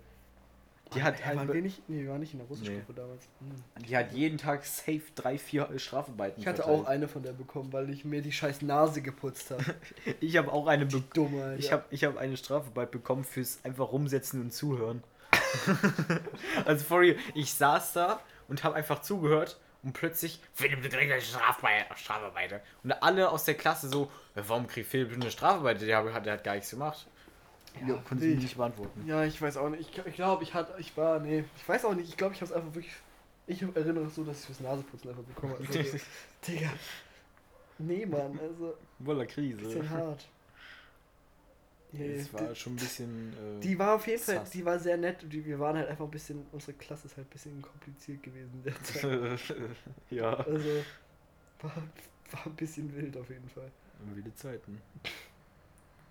Die 0.94 1.02
hat, 1.02 1.24
waren 1.26 1.38
halt, 1.40 1.52
wir 1.52 1.62
nicht? 1.62 1.88
Nee, 1.88 2.02
wir 2.02 2.10
waren 2.10 2.20
nicht 2.20 2.32
in 2.32 2.38
der 2.38 2.48
russischen 2.48 2.76
Nee. 2.76 2.94
Damals. 2.94 3.28
Hm. 3.40 3.82
die 3.84 3.96
hat 3.96 4.12
jeden 4.12 4.38
Tag 4.38 4.64
safe 4.64 5.02
drei, 5.14 5.36
vier 5.36 5.68
Strafarbeiten. 5.78 6.40
Ich 6.40 6.46
hatte 6.46 6.62
verteilt. 6.62 6.86
auch 6.86 6.86
eine 6.86 7.08
von 7.08 7.22
der 7.22 7.32
bekommen, 7.32 7.72
weil 7.72 7.90
ich 7.90 8.04
mir 8.04 8.22
die 8.22 8.32
scheiß 8.32 8.62
Nase 8.62 9.02
geputzt 9.02 9.50
habe. 9.50 9.64
Ich 10.20 10.36
habe 10.36 10.52
auch 10.52 10.66
eine 10.66 10.86
bekommen. 10.86 11.56
Ich 11.58 11.72
habe 11.72 11.84
ich 11.90 12.04
hab 12.04 12.16
eine 12.16 12.36
Strafarbeit 12.36 12.90
bekommen 12.90 13.24
fürs 13.24 13.58
einfach 13.64 13.90
rumsetzen 13.90 14.40
und 14.40 14.52
zuhören. 14.52 15.02
also, 16.64 16.96
real, 16.96 17.16
ich 17.34 17.52
saß 17.52 17.92
da 17.94 18.20
und 18.48 18.62
habe 18.64 18.76
einfach 18.76 19.00
zugehört 19.00 19.58
und 19.82 19.92
plötzlich, 19.92 20.40
Philipp, 20.54 20.82
du 20.82 20.88
kriegst 20.88 21.12
eine 21.12 21.20
Strafarbeit. 21.20 21.86
Strafarbeit. 21.96 22.62
Und 22.82 22.92
alle 22.92 23.30
aus 23.30 23.44
der 23.44 23.54
Klasse 23.54 23.88
so, 23.88 24.10
"Ja, 24.34 24.48
warum 24.48 24.66
kriegt 24.66 24.88
Philipp 24.88 25.12
eine 25.12 25.30
Strafarbeit? 25.30 25.80
Der 25.80 26.12
hat, 26.12 26.26
der 26.26 26.32
hat 26.34 26.44
gar 26.44 26.54
nichts 26.54 26.70
gemacht. 26.70 27.06
Ja, 27.86 27.94
konnte 28.08 28.26
ich 28.26 28.40
nicht 28.42 28.56
beantworten. 28.56 29.06
Ja, 29.06 29.24
ich 29.24 29.40
weiß 29.40 29.56
auch 29.56 29.68
nicht. 29.68 29.80
Ich, 29.90 30.06
ich 30.06 30.14
glaube, 30.14 30.42
ich 30.42 30.54
hatte, 30.54 30.74
ich 30.78 30.96
war, 30.96 31.20
nee, 31.20 31.44
ich 31.56 31.68
weiß 31.68 31.84
auch 31.84 31.94
nicht. 31.94 32.08
Ich 32.08 32.16
glaube, 32.16 32.34
ich 32.34 32.40
habe 32.40 32.50
es 32.50 32.56
einfach 32.56 32.74
wirklich. 32.74 32.94
Ich 33.48 33.62
erinnere 33.62 34.04
es 34.06 34.14
so, 34.14 34.24
dass 34.24 34.40
ich 34.40 34.46
fürs 34.46 34.60
Naseputzen 34.60 35.10
einfach 35.10 35.22
bekommen 35.22 35.52
habe. 35.52 35.64
Also, 35.66 35.82
so, 35.82 35.98
Digga. 36.48 36.70
Nee, 37.78 38.06
Mann, 38.06 38.38
also, 38.40 38.74
Voller 39.04 39.26
Krise. 39.26 39.60
bisschen 39.60 39.90
hart. 39.90 40.26
Nee, 41.92 42.14
Es 42.16 42.32
war 42.32 42.54
schon 42.54 42.72
ein 42.74 42.76
bisschen. 42.76 43.32
Äh, 43.32 43.60
die 43.60 43.78
war 43.78 43.94
auf 43.94 44.06
jeden 44.06 44.22
Fall, 44.22 44.44
die 44.52 44.64
war 44.64 44.78
sehr 44.78 44.96
nett. 44.96 45.22
und 45.22 45.32
Die, 45.32 45.44
wir 45.44 45.58
waren 45.58 45.76
halt 45.76 45.88
einfach 45.88 46.04
ein 46.04 46.10
bisschen, 46.10 46.44
unsere 46.52 46.72
Klasse 46.72 47.06
ist 47.06 47.16
halt 47.16 47.26
ein 47.26 47.30
bisschen 47.30 47.62
kompliziert 47.62 48.22
gewesen 48.22 48.62
ja. 50.10 50.34
Also, 50.34 50.84
war, 51.60 51.72
war 52.32 52.46
ein 52.46 52.56
bisschen 52.56 52.94
wild 52.94 53.16
auf 53.16 53.28
jeden 53.30 53.48
Fall. 53.48 53.70
Wilde 54.12 54.34
Zeiten. 54.34 54.80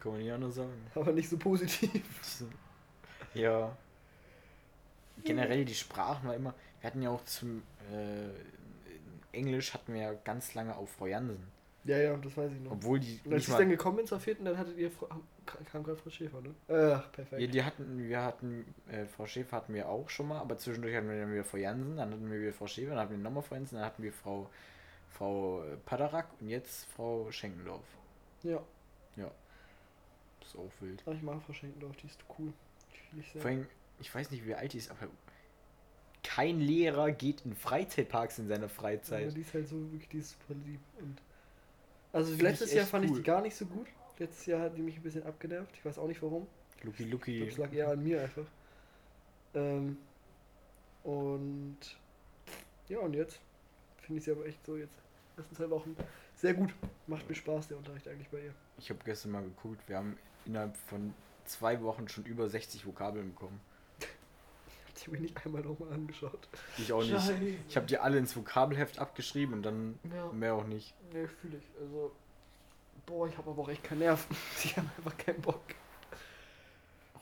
Kann 0.05 0.13
man 0.13 0.21
nicht 0.21 0.31
anders 0.31 0.53
sagen. 0.53 0.71
Aber 0.93 1.11
nicht 1.13 1.27
so 1.27 1.37
positiv. 1.37 2.03
Ja. 3.33 3.75
generell 5.23 5.65
die 5.65 5.73
Sprachen 5.73 6.27
war 6.27 6.35
immer. 6.35 6.53
Wir 6.79 6.87
hatten 6.87 7.01
ja 7.01 7.09
auch 7.09 7.25
zum 7.25 7.63
äh, 7.91 8.29
Englisch 9.35 9.73
hatten 9.73 9.95
wir 9.95 10.01
ja 10.01 10.13
ganz 10.13 10.53
lange 10.53 10.75
auf 10.75 10.91
Frau 10.91 11.07
Jansen. 11.07 11.47
Ja, 11.85 11.97
ja, 11.97 12.17
das 12.17 12.37
weiß 12.37 12.51
ich 12.51 12.59
noch. 12.59 12.73
Obwohl 12.73 12.99
die 12.99 13.19
Und 13.25 13.33
als 13.33 13.47
ich 13.47 13.53
dann 13.55 13.69
gekommen 13.69 13.97
bin 13.97 14.05
zur 14.05 14.19
vierten, 14.19 14.45
dann 14.45 14.59
hattet 14.59 14.77
ihr 14.77 14.91
Frau, 14.91 15.07
kam 15.71 15.83
gerade 15.83 15.97
Frau 15.97 16.11
Schäfer, 16.11 16.39
ne? 16.41 16.53
Ach, 16.67 17.11
perfekt. 17.11 17.41
ja, 17.41 17.47
die 17.47 17.63
hatten, 17.63 18.07
wir 18.07 18.21
hatten, 18.21 18.75
äh, 18.87 19.05
Frau 19.05 19.25
Schäfer 19.25 19.57
hatten 19.57 19.73
wir 19.73 19.89
auch 19.89 20.07
schon 20.09 20.27
mal, 20.27 20.39
aber 20.39 20.59
zwischendurch 20.59 20.95
hatten 20.95 21.09
wir 21.09 21.19
dann 21.19 21.31
wieder 21.31 21.43
Frau 21.43 21.57
Jansen, 21.57 21.97
dann 21.97 22.11
hatten 22.11 22.31
wir 22.31 22.41
wieder 22.41 22.53
Frau 22.53 22.67
Schäfer, 22.67 22.91
dann 22.91 22.99
hatten 22.99 23.11
wir 23.11 23.17
nochmal 23.17 23.41
Frau 23.41 23.55
Jansen, 23.55 23.77
dann 23.77 23.85
hatten 23.85 24.03
wir 24.03 24.13
Frau, 24.13 24.49
Frau 25.09 25.63
äh, 25.63 25.77
Padarak 25.83 26.27
und 26.39 26.49
jetzt 26.49 26.85
Frau 26.85 27.31
Schenkendorf. 27.31 27.85
Ja, 29.15 29.31
Das 30.45 30.53
ist 30.53 30.59
auch 30.59 30.71
wild. 30.81 31.01
aber 31.05 31.15
ich 31.15 31.23
mag 31.23 31.41
Frau 31.41 31.53
Schenkendorf, 31.53 31.95
die 31.97 32.05
ist 32.07 32.23
cool. 32.37 32.53
Ich. 33.19 33.31
Vor 33.31 33.45
allem, 33.49 33.67
ich 33.99 34.13
weiß 34.13 34.29
nicht, 34.31 34.45
wie 34.45 34.53
alt 34.53 34.73
die 34.73 34.77
ist, 34.77 34.91
aber 34.91 35.07
kein 36.23 36.59
Lehrer 36.59 37.11
geht 37.11 37.45
in 37.45 37.55
Freizeitparks 37.55 38.39
in 38.39 38.47
seiner 38.47 38.69
Freizeit. 38.69 39.35
die 39.35 39.41
ist 39.41 39.53
halt 39.53 39.67
so 39.67 39.75
wirklich, 39.91 40.09
die 40.09 40.17
ist 40.19 40.31
super 40.31 40.53
lieb. 40.65 40.79
Und 40.99 41.21
also 42.13 42.29
Find 42.31 42.41
letztes 42.43 42.69
ich 42.69 42.77
Jahr 42.77 42.85
fand 42.85 43.05
ich 43.05 43.11
cool. 43.11 43.17
die 43.17 43.23
gar 43.23 43.41
nicht 43.41 43.55
so 43.55 43.65
gut. 43.65 43.87
Letztes 44.19 44.45
Jahr 44.45 44.61
hat 44.61 44.77
die 44.77 44.81
mich 44.81 44.95
ein 44.97 45.03
bisschen 45.03 45.23
abgenervt. 45.23 45.75
Ich 45.75 45.83
weiß 45.85 45.97
auch 45.97 46.07
nicht 46.07 46.21
warum. 46.21 46.47
Lucky 46.83 47.03
Ich 47.03 47.11
Lucky. 47.11 47.47
es 47.47 47.57
lag 47.57 47.71
eher 47.73 47.89
an 47.89 48.03
mir 48.03 48.21
einfach. 48.21 48.45
Ähm, 49.55 49.97
und 51.03 51.77
ja, 52.87 52.99
und 52.99 53.13
jetzt 53.13 53.39
finde 54.01 54.19
ich 54.19 54.25
sie 54.25 54.31
aber 54.31 54.45
echt 54.45 54.63
so 54.65 54.77
jetzt 54.77 54.93
ersten 55.37 55.55
zwei 55.55 55.69
Wochen 55.69 55.95
sehr 56.35 56.53
gut. 56.53 56.73
Macht 57.07 57.27
mir 57.29 57.35
Spaß, 57.35 57.67
der 57.67 57.77
Unterricht 57.77 58.07
eigentlich 58.07 58.29
bei 58.29 58.39
ihr. 58.39 58.53
Ich 58.77 58.89
habe 58.89 58.99
gestern 59.05 59.31
mal 59.31 59.43
geguckt, 59.43 59.81
wir 59.87 59.97
haben 59.97 60.17
innerhalb 60.45 60.75
von 60.77 61.13
zwei 61.45 61.81
Wochen 61.81 62.07
schon 62.07 62.25
über 62.25 62.47
60 62.49 62.85
Vokabeln 62.85 63.33
bekommen. 63.33 63.59
Die 64.97 65.05
habe 65.07 65.15
ich 65.17 65.21
nicht 65.23 65.45
einmal 65.45 65.61
nochmal 65.61 65.91
angeschaut. 65.93 66.47
Ich 66.77 66.91
auch 66.93 67.03
nicht. 67.03 67.13
Ich 67.67 67.75
habe 67.75 67.85
die 67.85 67.97
alle 67.97 68.17
ins 68.17 68.35
Vokabelheft 68.35 68.97
abgeschrieben 68.99 69.55
und 69.55 69.63
dann 69.63 69.99
Ja, 70.13 70.31
mehr 70.31 70.53
auch 70.55 70.63
nicht. 70.65 70.93
ne, 71.13 71.27
fühle 71.27 71.57
ich. 71.57 71.65
Also, 71.81 72.11
boah, 73.05 73.27
ich 73.27 73.37
habe 73.37 73.49
aber 73.51 73.61
auch 73.63 73.69
echt 73.69 73.83
keinen 73.83 73.99
Nerv. 73.99 74.25
Ich 74.63 74.75
habe 74.77 74.89
einfach 74.97 75.17
keinen 75.17 75.41
Bock. 75.41 75.61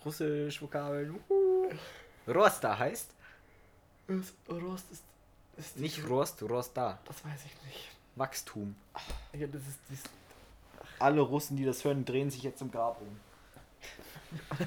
Russisch 0.05 0.61
Vokabeln. 0.61 1.19
Rosta 2.27 2.77
heißt 2.77 3.09
Was? 4.07 4.33
Rost 4.49 4.91
ist, 4.91 5.03
ist 5.57 5.77
nicht 5.77 5.97
die- 5.97 6.01
Rost, 6.01 6.41
Rosta. 6.43 6.99
Das 7.05 7.23
weiß 7.25 7.45
ich 7.45 7.63
nicht. 7.65 7.89
Wachstum. 8.15 8.75
Ja, 9.33 9.47
das 9.47 9.61
ist, 9.63 9.79
das 9.89 9.97
ist 9.99 10.09
Alle 11.03 11.19
Russen, 11.19 11.57
die 11.57 11.65
das 11.65 11.83
hören, 11.83 12.05
drehen 12.05 12.29
sich 12.29 12.43
jetzt 12.43 12.61
im 12.61 12.71
Grab 12.71 13.01
um. 13.01 13.19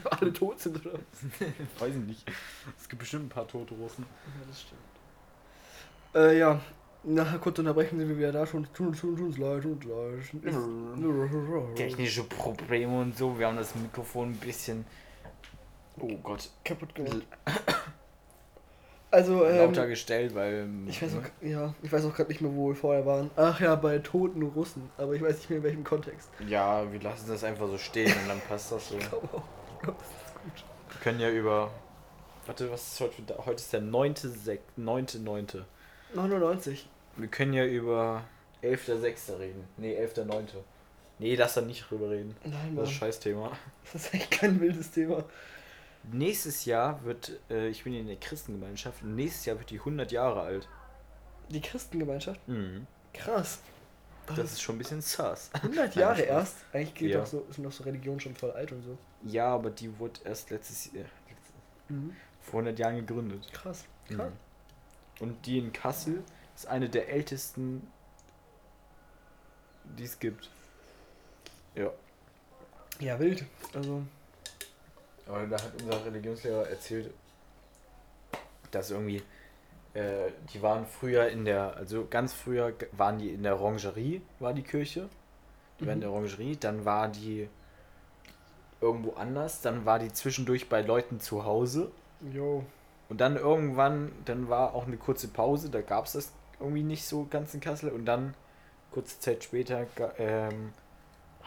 alle 0.11 0.31
tot 0.35 0.61
sind, 0.61 0.85
oder? 0.85 0.99
Weiß 1.79 1.95
ich 1.95 2.07
nicht. 2.07 2.31
Es 2.79 2.91
gibt 2.91 3.01
bestimmt 3.01 3.25
ein 3.25 3.29
paar 3.31 3.49
tote 3.49 3.73
Russen. 3.73 4.05
Ja, 4.05 4.47
das 4.47 4.61
stimmt. 4.61 4.81
Äh, 6.15 6.39
ja. 6.39 6.61
Nach 7.05 7.41
kurz 7.41 7.59
unterbrechen 7.59 7.99
sind 7.99 8.11
wir 8.11 8.19
wieder 8.19 8.33
da. 8.33 8.47
Schon, 8.47 8.65
tun, 8.75 8.93
tun, 8.93 9.17
tun 9.17 9.27
uns 9.29 9.39
leid, 9.39 9.63
tun 9.63 9.73
uns 9.73 9.85
leid. 9.87 11.75
Technische 11.75 12.25
Probleme 12.25 13.01
und 13.01 13.17
so. 13.17 13.39
Wir 13.39 13.47
haben 13.47 13.57
das 13.57 13.75
Mikrofon 13.75 14.33
ein 14.33 14.37
bisschen. 14.37 14.85
Oh 15.99 16.19
Gott. 16.23 16.51
Kaputt 16.63 16.95
gemacht. 16.95 17.23
Also, 19.17 19.47
ähm, 19.47 19.57
Lauter 19.57 19.87
gestellt, 19.87 20.35
weil. 20.35 20.69
ich 20.87 21.01
weiß 21.01 21.15
ne? 21.15 21.21
auch, 21.21 21.43
ja, 21.47 21.75
ich 21.83 21.91
weiß 21.91 22.05
auch 22.05 22.15
gerade 22.15 22.29
nicht 22.29 22.43
mehr, 22.43 22.55
wo 22.55 22.69
wir 22.69 22.75
vorher 22.75 23.07
waren. 23.07 23.31
Ach 23.37 23.59
ja, 23.59 23.75
bei 23.75 23.99
toten 23.99 24.43
Russen. 24.43 24.91
Aber 24.99 25.15
ich 25.15 25.23
weiß 25.23 25.37
nicht 25.37 25.49
mehr 25.49 25.57
in 25.59 25.65
welchem 25.65 25.85
Kontext. 25.85 26.29
Ja, 26.47 26.93
wir 26.93 27.01
lassen 27.01 27.27
das 27.29 27.43
einfach 27.43 27.67
so 27.67 27.79
stehen 27.79 28.13
und 28.13 28.29
dann 28.29 28.41
passt 28.43 28.73
das 28.73 28.89
so. 28.91 28.99
Ich 28.99 29.09
glaube 29.09 29.27
auch. 29.33 29.43
Ich 29.77 29.83
glaube, 29.83 29.99
das 29.99 30.09
ist 30.11 30.35
gut. 30.43 30.65
Wir 30.91 31.01
können 31.01 31.21
ja 31.21 31.31
über. 31.31 31.71
Warte, 32.45 32.71
was 32.71 32.93
ist 32.93 33.01
heute? 33.01 33.23
Heute 33.39 33.57
ist 33.57 33.73
der 33.73 33.81
9.9. 33.81 34.59
9.9. 34.79 35.63
99. 36.15 36.89
Wir 37.17 37.29
können 37.29 37.55
ja 37.55 37.65
über 37.65 38.23
11.6. 38.63 39.39
reden. 39.39 39.65
Nee, 39.79 39.97
11.9. 39.99 40.43
Nee, 41.19 41.35
lass 41.37 41.55
da 41.55 41.63
nicht 41.63 41.91
drüber 41.91 42.11
reden. 42.11 42.37
Nein, 42.45 42.53
Das 42.53 42.75
Mann. 42.75 42.85
ist 42.85 42.91
ein 42.91 42.95
Scheißthema. 42.95 43.51
Das 43.91 44.05
ist 44.05 44.15
echt 44.15 44.31
kein 44.31 44.61
wildes 44.61 44.91
Thema. 44.91 45.25
Nächstes 46.13 46.65
Jahr 46.65 47.03
wird, 47.05 47.33
äh, 47.51 47.69
ich 47.69 47.85
bin 47.85 47.95
in 47.95 48.07
der 48.07 48.17
Christengemeinschaft, 48.17 49.03
nächstes 49.03 49.47
Jahr 49.47 49.59
wird 49.59 49.71
die 49.71 49.79
100 49.79 50.13
Jahre 50.13 50.41
alt. 50.43 50.69
Die 51.49 51.61
Christengemeinschaft? 51.61 52.47
Mhm. 52.49 52.87
Krass. 53.13 53.61
Das 54.29 54.53
ist 54.53 54.61
schon 54.63 54.77
ein 54.77 54.79
bisschen 54.79 55.01
sass. 55.03 55.51
100 55.55 55.77
Nein, 55.95 55.99
Jahre 55.99 56.23
erst? 56.23 56.57
Eigentlich 56.73 56.95
geht 56.95 57.11
Ja. 57.13 57.21
doch 57.21 57.27
so, 57.27 57.47
sind 57.51 57.65
doch 57.65 57.73
so 57.73 57.85
Religionen 57.85 58.19
schon 58.21 58.35
voll 58.35 58.51
alt 58.53 58.73
und 58.73 58.83
so. 58.83 58.99
Ja, 59.23 59.49
aber 59.49 59.71
die 59.71 59.97
wurde 59.99 60.21
erst 60.25 60.51
letztes 60.51 60.93
Jahr, 60.93 61.05
vor 62.43 62.61
100 62.61 62.79
Jahren 62.79 62.97
gegründet. 62.97 63.49
Krass. 63.53 63.85
Krass. 64.09 64.31
Mhm. 64.31 65.23
Und 65.23 65.47
die 65.47 65.59
in 65.59 65.73
Kassel 65.73 66.23
ist 66.55 66.67
eine 66.67 66.89
der 66.89 67.09
ältesten, 67.09 67.87
die 69.97 70.05
es 70.05 70.19
gibt. 70.19 70.51
Ja. 71.75 71.91
Ja, 73.01 73.19
wild. 73.21 73.45
Also, 73.75 74.03
Aber 75.27 75.47
da 75.47 75.57
hat 75.57 75.73
unser 75.83 76.05
Religionslehrer 76.07 76.69
erzählt, 76.69 77.11
dass 78.71 78.91
irgendwie, 78.91 79.23
äh, 79.95 80.31
die 80.53 80.63
waren 80.63 80.87
früher 80.87 81.29
in 81.29 81.45
der, 81.45 81.77
also 81.77 82.07
ganz 82.09 82.33
früher 82.33 82.73
waren 82.93 83.19
die 83.19 83.31
in 83.31 83.43
der 83.43 83.61
Orangerie, 83.61 84.23
war 84.39 84.53
die 84.53 84.63
Kirche. 84.63 85.09
Die 85.81 85.87
waren 85.87 85.95
in 85.95 86.01
der 86.01 86.11
Orangerie, 86.11 86.57
dann 86.57 86.85
war 86.85 87.09
die 87.09 87.49
irgendwo 88.81 89.13
anders, 89.15 89.61
dann 89.63 89.85
war 89.85 89.99
die 89.99 90.13
zwischendurch 90.13 90.69
bei 90.69 90.83
Leuten 90.83 91.21
zu 91.21 91.45
Hause. 91.45 91.91
yo. 92.33 92.65
Und 93.09 93.21
dann 93.21 93.37
irgendwann, 93.37 94.13
dann 94.25 94.49
war 94.49 94.75
auch 94.75 94.87
eine 94.87 94.97
kurze 94.97 95.29
Pause, 95.29 95.71
da 95.71 95.81
gab 95.81 96.07
es 96.07 96.13
das 96.13 96.33
irgendwie 96.59 96.83
nicht 96.83 97.05
so 97.07 97.27
ganz 97.29 97.55
in 97.55 97.61
Kassel. 97.61 97.91
Und 97.91 98.05
dann, 98.05 98.35
kurze 98.91 99.21
Zeit 99.21 99.45
später, 99.45 99.87
ähm, 100.19 100.73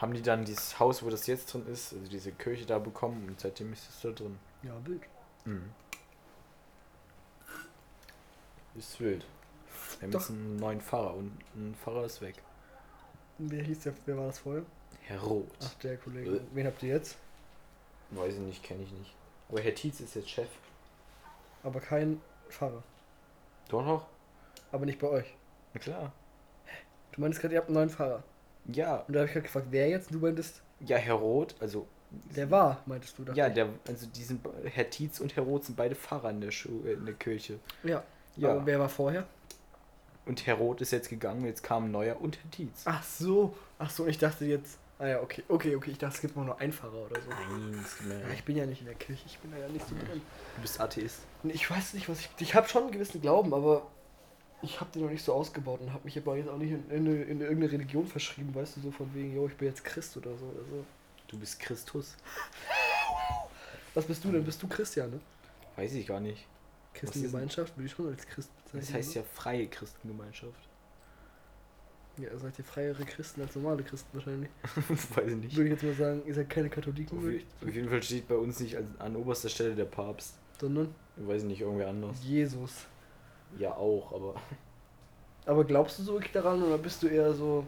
haben 0.00 0.14
die 0.14 0.22
dann 0.22 0.44
dieses 0.44 0.78
Haus, 0.80 1.02
wo 1.02 1.10
das 1.10 1.26
jetzt 1.26 1.52
drin 1.52 1.66
ist, 1.66 1.92
also 1.92 2.08
diese 2.08 2.32
Kirche 2.32 2.64
da 2.64 2.78
bekommen 2.78 3.28
und 3.28 3.38
seitdem 3.38 3.72
ist 3.72 3.88
es 3.88 4.00
da 4.00 4.10
drin. 4.10 4.38
Ja, 4.62 4.72
wild. 4.84 5.02
Mhm. 5.44 5.70
Ist 8.74 8.98
wild. 9.00 9.26
Wir 9.98 10.06
haben 10.06 10.12
Doch. 10.12 10.20
jetzt 10.20 10.30
einen 10.30 10.56
neuen 10.56 10.80
Pfarrer 10.80 11.14
und 11.14 11.38
ein 11.54 11.74
Pfarrer 11.74 12.04
ist 12.04 12.20
weg. 12.22 12.36
Wer 13.38 13.62
hieß 13.62 13.80
der, 13.80 13.94
wer 14.06 14.16
war 14.16 14.26
das 14.26 14.38
vorher? 14.38 14.64
Herr 15.02 15.20
Roth. 15.20 15.46
Ach, 15.62 15.74
der 15.74 15.96
Kollege. 15.96 16.36
Äh. 16.36 16.40
Wen 16.52 16.66
habt 16.66 16.82
ihr 16.82 16.90
jetzt? 16.90 17.16
Weiß 18.10 18.34
ich 18.34 18.40
nicht, 18.40 18.62
kenne 18.62 18.82
ich 18.82 18.92
nicht. 18.92 19.14
Aber 19.48 19.60
Herr 19.60 19.74
Tietz 19.74 20.00
ist 20.00 20.14
jetzt 20.14 20.30
Chef. 20.30 20.48
Aber 21.62 21.80
kein 21.80 22.20
Pfarrer. 22.48 22.82
Doch 23.68 23.84
noch? 23.84 24.06
Aber 24.72 24.86
nicht 24.86 24.98
bei 24.98 25.08
euch. 25.08 25.34
Na 25.74 25.80
klar. 25.80 26.12
Du 27.12 27.20
meintest 27.20 27.40
gerade, 27.40 27.54
ihr 27.54 27.60
habt 27.60 27.68
einen 27.68 27.74
neuen 27.74 27.90
Fahrer. 27.90 28.22
Ja, 28.66 28.96
Und 29.06 29.14
da 29.14 29.20
habe 29.20 29.26
ich 29.26 29.32
gerade 29.32 29.42
gefragt, 29.46 29.66
wer 29.70 29.88
jetzt? 29.88 30.12
Du 30.12 30.18
meintest, 30.18 30.60
ja, 30.80 30.96
Herr 30.96 31.14
Roth, 31.14 31.54
also 31.60 31.86
der 32.36 32.50
war, 32.50 32.82
meintest 32.86 33.18
du. 33.18 33.24
dachte 33.24 33.38
Ja, 33.38 33.48
der, 33.48 33.68
also 33.86 34.06
die 34.06 34.22
sind, 34.24 34.40
Herr 34.64 34.90
Tietz 34.90 35.20
und 35.20 35.34
Herr 35.36 35.44
Roth 35.44 35.64
sind 35.66 35.76
beide 35.76 35.94
Pfarrer 35.94 36.30
in 36.30 36.40
der, 36.40 36.50
Schu 36.50 36.82
äh, 36.84 36.92
in 36.94 37.06
der 37.06 37.14
Kirche. 37.14 37.58
Ja. 37.84 38.02
Ja. 38.36 38.50
Aber 38.52 38.66
wer 38.66 38.78
war 38.80 38.88
vorher? 38.88 39.26
Und 40.26 40.46
Herr 40.46 40.54
Roth 40.56 40.80
ist 40.80 40.90
jetzt 40.92 41.08
gegangen, 41.08 41.44
jetzt 41.46 41.62
kam 41.62 41.86
ein 41.86 41.90
neuer 41.90 42.20
und 42.20 42.36
Herr 42.42 42.50
Tietz. 42.50 42.82
Ach 42.84 43.02
so. 43.02 43.54
Ach 43.78 43.90
so, 43.90 44.06
ich 44.06 44.18
dachte 44.18 44.44
jetzt. 44.44 44.78
Ah 44.98 45.06
ja, 45.06 45.20
okay. 45.22 45.42
Okay, 45.48 45.74
okay. 45.76 45.90
Ich 45.92 45.98
dachte, 45.98 46.14
es 46.16 46.20
gibt 46.20 46.36
nur 46.36 46.60
einen 46.60 46.72
Pfarrer 46.72 47.06
oder 47.06 47.20
so. 47.20 47.30
Nein, 47.30 47.84
mehr- 48.06 48.20
Ja, 48.20 48.34
ich 48.34 48.44
bin 48.44 48.56
ja 48.56 48.66
nicht 48.66 48.80
in 48.80 48.86
der 48.86 48.94
Kirche. 48.96 49.22
Ich 49.26 49.38
bin 49.38 49.50
da 49.50 49.56
ja 49.58 49.66
nicht 49.68 49.88
so 49.88 49.94
drin. 49.94 50.20
du 50.56 50.62
bist 50.62 50.78
Atheist. 50.80 51.20
Ich 51.44 51.68
weiß 51.70 51.94
nicht, 51.94 52.08
was 52.08 52.20
ich. 52.20 52.28
Ich 52.38 52.54
habe 52.54 52.68
schon 52.68 52.82
einen 52.82 52.92
gewissen 52.92 53.20
Glauben, 53.22 53.54
aber 53.54 53.86
ich 54.62 54.80
habe 54.80 54.90
den 54.92 55.02
noch 55.02 55.10
nicht 55.10 55.24
so 55.24 55.32
ausgebaut 55.32 55.80
und 55.80 55.92
habe 55.92 56.04
mich 56.04 56.16
aber 56.18 56.36
jetzt 56.36 56.48
auch 56.48 56.58
nicht 56.58 56.72
in, 56.72 56.90
in, 56.90 57.06
in 57.06 57.40
irgendeine 57.40 57.72
Religion 57.72 58.06
verschrieben, 58.06 58.54
weißt 58.54 58.76
du, 58.76 58.80
so 58.80 58.90
von 58.90 59.12
wegen, 59.14 59.34
yo, 59.34 59.46
ich 59.46 59.56
bin 59.56 59.68
jetzt 59.68 59.84
Christ 59.84 60.16
oder 60.16 60.30
so. 60.36 60.46
Also, 60.46 60.84
Du 61.28 61.38
bist 61.38 61.60
Christus. 61.60 62.16
was 63.94 64.04
bist 64.04 64.24
du 64.24 64.32
denn? 64.32 64.44
Bist 64.44 64.60
du 64.62 64.66
Christian, 64.66 65.10
ne? 65.10 65.20
Weiß 65.76 65.94
ich 65.94 66.06
gar 66.06 66.18
nicht. 66.18 66.44
Christengemeinschaft 66.92 67.76
würde 67.76 67.86
ich 67.86 67.92
schon 67.92 68.08
als 68.08 68.26
Christ 68.26 68.50
bezeichnen. 68.56 68.80
Das 68.80 68.92
heißt 68.92 69.14
ja 69.14 69.22
freie 69.22 69.68
Christengemeinschaft. 69.68 70.68
Ja, 72.18 72.30
ihr 72.30 72.38
seid 72.38 72.58
ihr 72.58 72.64
freiere 72.64 73.04
Christen 73.04 73.42
als 73.42 73.54
normale 73.54 73.84
Christen 73.84 74.08
wahrscheinlich. 74.12 74.50
Weiß 75.14 75.28
ich 75.28 75.36
nicht. 75.36 75.56
Würde 75.56 75.68
ich 75.68 75.80
jetzt 75.80 75.84
mal 75.84 75.94
sagen, 75.94 76.22
ihr 76.26 76.34
seid 76.34 76.50
keine 76.50 76.68
Katholiken, 76.68 77.16
Auf, 77.16 77.24
ich, 77.26 77.46
auf 77.62 77.72
jeden 77.72 77.88
Fall 77.88 78.02
steht 78.02 78.26
bei 78.26 78.34
uns 78.34 78.58
nicht 78.58 78.76
an, 78.76 78.92
an 78.98 79.14
oberster 79.16 79.48
Stelle 79.48 79.76
der 79.76 79.84
Papst. 79.84 80.34
sondern 80.60 80.92
Weiß 81.16 81.42
ich 81.42 81.48
nicht, 81.48 81.60
irgendwer 81.60 81.88
anders. 81.88 82.16
Jesus. 82.24 82.86
Ja, 83.58 83.74
auch, 83.76 84.12
aber 84.12 84.34
Aber 85.46 85.64
glaubst 85.64 85.98
du 85.98 86.02
so 86.02 86.12
wirklich 86.14 86.32
daran 86.32 86.62
oder 86.62 86.78
bist 86.78 87.02
du 87.02 87.08
eher 87.08 87.32
so. 87.34 87.66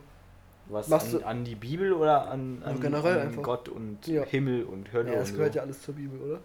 was? 0.67 0.89
Machst 0.89 1.15
An, 1.15 1.21
du- 1.21 1.27
an 1.27 1.45
die 1.45 1.55
Bibel 1.55 1.93
oder 1.93 2.29
an, 2.31 2.61
Ja, 2.63 2.67
an, 2.69 2.95
an. 2.95 3.43
Gott 3.43 3.69
und 3.69 4.07
Ja. 4.07 4.25
Himmel 4.25 4.65
und 4.65 4.93
Hölle 4.93 5.13
Ja, 5.13 5.19
das 5.19 5.33
gehört 5.33 5.55
so? 5.55 5.59
ja 5.59 5.63
alles 5.65 5.83
zur 5.83 5.95
Bibel, 5.95 6.21
oder? 6.21 6.41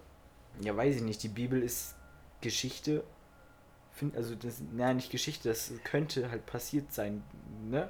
Ja, 0.60 0.76
weiß 0.76 0.96
ich 0.96 1.02
nicht. 1.02 1.22
Die 1.22 1.28
Bibel 1.28 1.62
ist 1.62 1.94
Geschichte. 2.40 3.04
Also 4.14 4.34
das, 4.36 4.60
naja, 4.72 4.94
nicht 4.94 5.10
Geschichte, 5.10 5.48
das 5.48 5.72
könnte 5.82 6.30
halt 6.30 6.46
passiert 6.46 6.92
sein, 6.92 7.22
ne? 7.68 7.88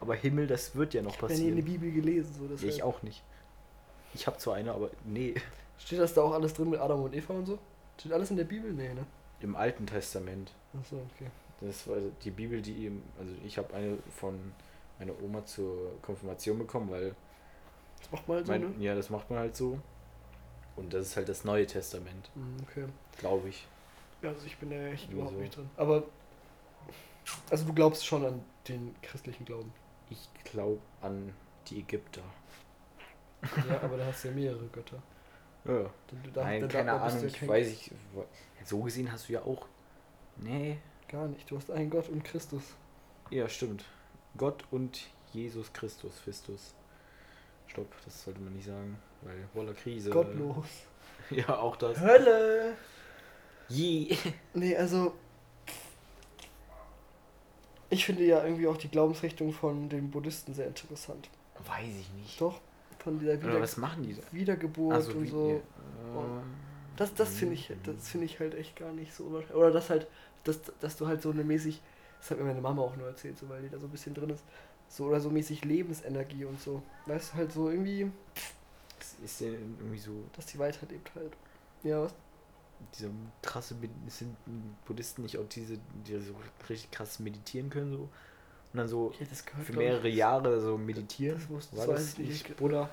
Aber 0.00 0.14
Himmel, 0.16 0.46
das 0.48 0.74
wird 0.74 0.94
ja 0.94 1.02
noch 1.02 1.14
Ich 1.14 1.22
habe 1.22 1.32
ja 1.32 1.38
nie 1.38 1.50
passieren. 1.50 1.64
Bibel 1.64 1.92
gelesen. 1.92 2.34
So, 2.34 2.66
Ja, 2.66 2.68
ich 2.72 2.82
auch 2.82 3.02
nicht. 3.02 3.22
Ich 4.14 4.26
habe 4.26 4.36
zwar 4.38 4.54
eine, 4.54 4.72
aber 4.72 4.90
nee. 5.04 5.34
Steht 5.78 6.00
das 6.00 6.14
da 6.14 6.22
auch 6.22 6.32
alles 6.32 6.54
drin 6.54 6.70
mit 6.70 6.80
Adam 6.80 7.02
und 7.02 7.14
Eva 7.14 7.34
und 7.34 7.46
so? 7.46 7.58
Steht 7.98 8.12
alles 8.12 8.30
in 8.30 8.36
der 8.36 8.44
Bibel? 8.44 8.72
Nee, 8.72 8.94
ne? 8.94 9.06
Im 9.40 9.54
Alten 9.54 9.86
Testament. 9.86 10.52
Achso, 10.78 10.96
okay. 11.14 11.30
Das 11.60 11.86
war 11.88 11.96
die 12.22 12.30
Bibel, 12.30 12.60
die 12.62 12.86
ihm, 12.86 13.02
also 13.18 13.32
ich 13.44 13.58
habe 13.58 13.72
eine 13.74 13.98
von 14.16 14.52
meiner 14.98 15.12
Oma 15.22 15.44
zur 15.44 16.00
Konfirmation 16.02 16.58
bekommen, 16.58 16.90
weil 16.90 17.14
Das 18.00 18.10
macht 18.12 18.28
mal 18.28 18.44
so, 18.44 18.52
mein, 18.52 18.60
ne? 18.60 18.74
ja, 18.78 18.94
das 18.94 19.10
macht 19.10 19.28
man 19.30 19.38
halt 19.40 19.56
so. 19.56 19.78
Und 20.76 20.92
das 20.94 21.06
ist 21.08 21.16
halt 21.16 21.28
das 21.28 21.44
Neue 21.44 21.66
Testament, 21.66 22.30
Hm, 22.34 22.56
Okay. 22.68 22.84
glaube 23.18 23.48
ich. 23.48 23.66
Ja, 24.22 24.30
also 24.30 24.46
ich 24.46 24.56
bin 24.58 24.70
da 24.70 24.76
echt 24.88 25.10
überhaupt 25.10 25.34
so. 25.34 25.40
nicht 25.40 25.56
drin. 25.56 25.68
Aber. 25.76 26.04
Also 27.50 27.64
du 27.66 27.74
glaubst 27.74 28.06
schon 28.06 28.24
an 28.24 28.42
den 28.68 28.94
christlichen 29.02 29.44
Glauben. 29.44 29.72
Ich 30.10 30.28
glaube 30.44 30.80
an 31.02 31.34
die 31.68 31.80
Ägypter. 31.80 32.22
Ja, 33.68 33.80
aber 33.82 33.96
da 33.98 34.06
hast 34.06 34.24
du 34.24 34.28
ja 34.28 34.34
mehrere 34.34 34.66
Götter. 34.68 35.00
Ja. 35.64 35.90
Denn 36.10 36.22
du- 36.22 36.30
da- 36.32 36.44
Nein, 36.44 36.60
da- 36.62 36.66
da 36.66 36.72
keine 36.72 36.92
Ahnung, 36.92 37.20
ja 37.20 37.26
ich 37.26 37.34
kein- 37.34 37.48
weiß 37.48 37.68
ich. 37.68 37.90
So 38.64 38.80
gesehen 38.82 39.10
hast 39.12 39.28
du 39.28 39.34
ja 39.34 39.42
auch. 39.42 39.66
Nee. 40.40 40.78
Gar 41.08 41.28
nicht. 41.28 41.50
Du 41.50 41.56
hast 41.56 41.70
einen 41.70 41.90
Gott 41.90 42.08
und 42.08 42.22
Christus. 42.24 42.62
Ja, 43.30 43.48
stimmt. 43.48 43.84
Gott 44.36 44.64
und 44.70 45.06
Jesus 45.32 45.72
Christus, 45.72 46.18
Fistus. 46.18 46.74
Stopp, 47.66 47.90
das 48.04 48.24
sollte 48.24 48.40
man 48.40 48.52
nicht 48.54 48.66
sagen, 48.66 48.98
weil 49.22 49.36
voller 49.54 49.74
Krise. 49.74 50.10
Gottlos. 50.10 50.66
Ja, 51.30 51.58
auch 51.58 51.76
das. 51.76 52.00
Hölle! 52.00 52.74
Je. 53.68 54.16
Nee, 54.54 54.74
also. 54.76 55.12
Ich 57.90 58.04
finde 58.06 58.24
ja 58.24 58.42
irgendwie 58.44 58.66
auch 58.66 58.76
die 58.76 58.88
Glaubensrichtung 58.88 59.52
von 59.52 59.88
den 59.88 60.10
Buddhisten 60.10 60.54
sehr 60.54 60.66
interessant. 60.66 61.28
Weiß 61.66 61.88
ich 62.00 62.10
nicht. 62.14 62.40
Doch, 62.40 62.60
von 62.98 63.18
dieser 63.18 63.32
Oder 63.34 63.42
Wieder 63.42 63.60
was 63.60 63.76
machen 63.76 64.02
die 64.02 64.14
da? 64.14 64.22
Wiedergeburt 64.30 64.94
Also 64.94 65.12
und 65.12 65.22
wie- 65.24 65.28
so. 65.28 65.50
ja, 65.50 66.18
Und 66.18 66.42
Das, 66.96 67.14
das 67.14 67.34
finde 67.34 67.54
ich, 67.54 67.72
das 67.84 68.08
finde 68.08 68.26
ich 68.26 68.40
halt 68.40 68.54
echt 68.54 68.76
gar 68.76 68.92
nicht 68.92 69.12
so. 69.14 69.24
Oder 69.54 69.70
das 69.70 69.88
halt, 69.90 70.06
dass, 70.44 70.60
dass 70.80 70.96
du 70.96 71.06
halt 71.06 71.22
so 71.22 71.30
eine 71.30 71.44
mäßig, 71.44 71.80
das 72.20 72.30
hat 72.30 72.38
mir 72.38 72.44
meine 72.44 72.60
Mama 72.60 72.82
auch 72.82 72.96
nur 72.96 73.08
erzählt, 73.08 73.38
so 73.38 73.48
weil 73.48 73.62
die 73.62 73.68
da 73.68 73.78
so 73.78 73.86
ein 73.86 73.90
bisschen 73.90 74.14
drin 74.14 74.30
ist. 74.30 74.44
So 74.88 75.04
oder 75.04 75.20
so 75.20 75.30
mäßig 75.30 75.64
Lebensenergie 75.64 76.44
und 76.46 76.60
so. 76.60 76.82
Weißt 77.06 77.32
du, 77.32 77.36
halt 77.38 77.52
so 77.52 77.68
irgendwie, 77.70 78.10
Das 78.98 79.14
ist 79.24 79.40
ja 79.42 79.48
irgendwie 79.48 79.98
so 79.98 80.12
dass 80.34 80.46
die 80.46 80.58
weiterlebt 80.58 81.10
halt. 81.14 81.32
Ja, 81.82 82.02
was? 82.04 82.14
diese 82.96 83.10
krasse 83.42 83.74
sind 84.06 84.36
Buddhisten 84.86 85.22
nicht 85.22 85.36
auch 85.38 85.48
diese, 85.48 85.78
die 86.06 86.18
so 86.20 86.34
richtig 86.68 86.90
krass 86.90 87.18
meditieren 87.18 87.70
können 87.70 87.92
so 87.92 87.98
und 88.02 88.10
dann 88.78 88.88
so 88.88 89.12
Ja, 89.18 89.26
das 89.28 89.44
gehört 89.44 89.66
für 89.66 89.72
mehrere 89.72 90.08
Jahre 90.08 90.60
so 90.60 90.78
meditieren. 90.78 91.38
Das 91.38 91.48
muss- 91.48 91.68
War 91.72 91.86
das 91.86 91.86
das 91.86 91.94
weiß 91.96 92.12
ich 92.12 92.18
nicht. 92.28 92.48
nicht 92.48 92.56
Buddha? 92.56 92.88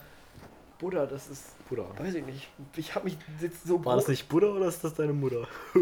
Buddha, 0.78 1.06
das 1.06 1.30
ist, 1.30 1.68
Buddha. 1.70 1.86
weiß 1.98 2.16
ich 2.16 2.26
nicht. 2.26 2.50
Ich 2.76 2.94
habe 2.96 3.06
mich 3.06 3.18
jetzt 3.40 3.64
so 3.66 3.84
War 3.86 3.96
das 3.96 4.08
nicht 4.10 4.28
Buddha 4.28 4.48
oder 4.48 4.68
ist 4.68 4.84
das 4.84 4.94
deine 4.94 5.14
Mutter? 5.14 5.48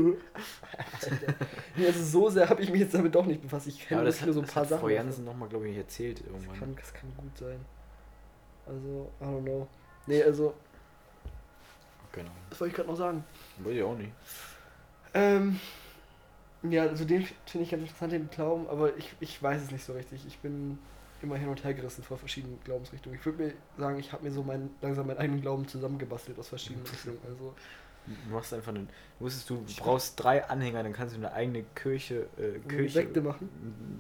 Nee, 1.75 1.87
also 1.87 2.03
so 2.03 2.29
sehr 2.29 2.47
habe 2.49 2.61
ich 2.61 2.69
mich 2.71 2.81
jetzt 2.81 2.93
damit 2.93 3.13
doch 3.15 3.25
nicht 3.25 3.41
befasst. 3.41 3.67
Ich 3.67 3.79
Ja, 3.81 3.85
kenne 3.87 4.01
aber 4.01 4.07
das 4.09 4.19
hat, 4.19 4.25
nur 4.27 4.33
so 4.35 4.39
ein 4.41 4.45
das 4.45 4.53
paar 4.53 4.63
hat 4.63 4.69
Sachen. 4.69 4.81
Frau. 4.81 4.89
Jansen 4.89 5.25
nochmal, 5.25 5.49
glaube 5.49 5.67
ich, 5.69 5.77
erzählt 5.77 6.19
Das 6.19 6.27
irgendwann. 6.27 6.59
kann, 6.59 6.75
das 6.75 6.93
kann 6.93 7.11
gut 7.17 7.37
sein. 7.37 7.59
Also, 8.65 9.11
I 9.21 9.23
don't 9.25 9.43
know. 9.43 9.67
Nee, 10.07 10.23
also, 10.23 10.53
Genau. 12.11 12.29
was 12.49 12.59
wollte 12.61 12.69
ich 12.71 12.75
gerade 12.75 12.89
noch 12.89 12.95
sagen? 12.97 13.23
Weiß 13.57 13.73
ich 13.73 13.83
auch 13.83 13.97
nicht. 13.97 14.11
Ähm, 15.15 15.59
ja, 16.63 16.83
also 16.83 17.05
den 17.05 17.27
finde 17.45 17.65
ich 17.65 17.71
ganz 17.71 17.81
interessant, 17.83 18.13
den 18.13 18.29
Glauben, 18.29 18.67
aber 18.67 18.95
ich, 18.97 19.13
ich 19.19 19.41
weiß 19.41 19.63
es 19.63 19.71
nicht 19.71 19.83
so 19.83 19.93
richtig. 19.93 20.25
Ich 20.27 20.37
bin 20.39 20.77
immer 21.23 21.37
hin 21.37 21.49
und 21.49 21.63
her 21.63 21.73
gerissen 21.73 22.03
vor 22.03 22.17
verschiedenen 22.17 22.59
Glaubensrichtungen. 22.63 23.17
Ich 23.17 23.25
würde 23.25 23.43
mir 23.43 23.53
sagen, 23.77 23.99
ich 23.99 24.11
habe 24.11 24.23
mir 24.23 24.31
so 24.31 24.43
meinen, 24.43 24.69
langsam 24.81 25.07
meinen 25.07 25.17
eigenen 25.17 25.41
Glauben 25.41 25.67
zusammengebastelt 25.67 26.37
aus 26.39 26.49
verschiedenen 26.49 26.85
Richtungen. 26.85 27.19
Also, 27.27 27.53
Du 28.05 28.33
machst 28.33 28.53
einfach 28.53 28.73
einen. 28.73 28.89
Wusstest 29.19 29.49
du, 29.49 29.55
du 29.55 29.73
brauchst 29.77 30.21
drei 30.21 30.43
Anhänger, 30.43 30.83
dann 30.83 30.91
kannst 30.91 31.15
du 31.15 31.19
eine 31.19 31.31
eigene 31.31 31.63
Kirche. 31.75 32.27
Äh, 32.37 32.59
Kirche 32.67 32.89
Sekte 32.89 33.21
machen. 33.21 33.49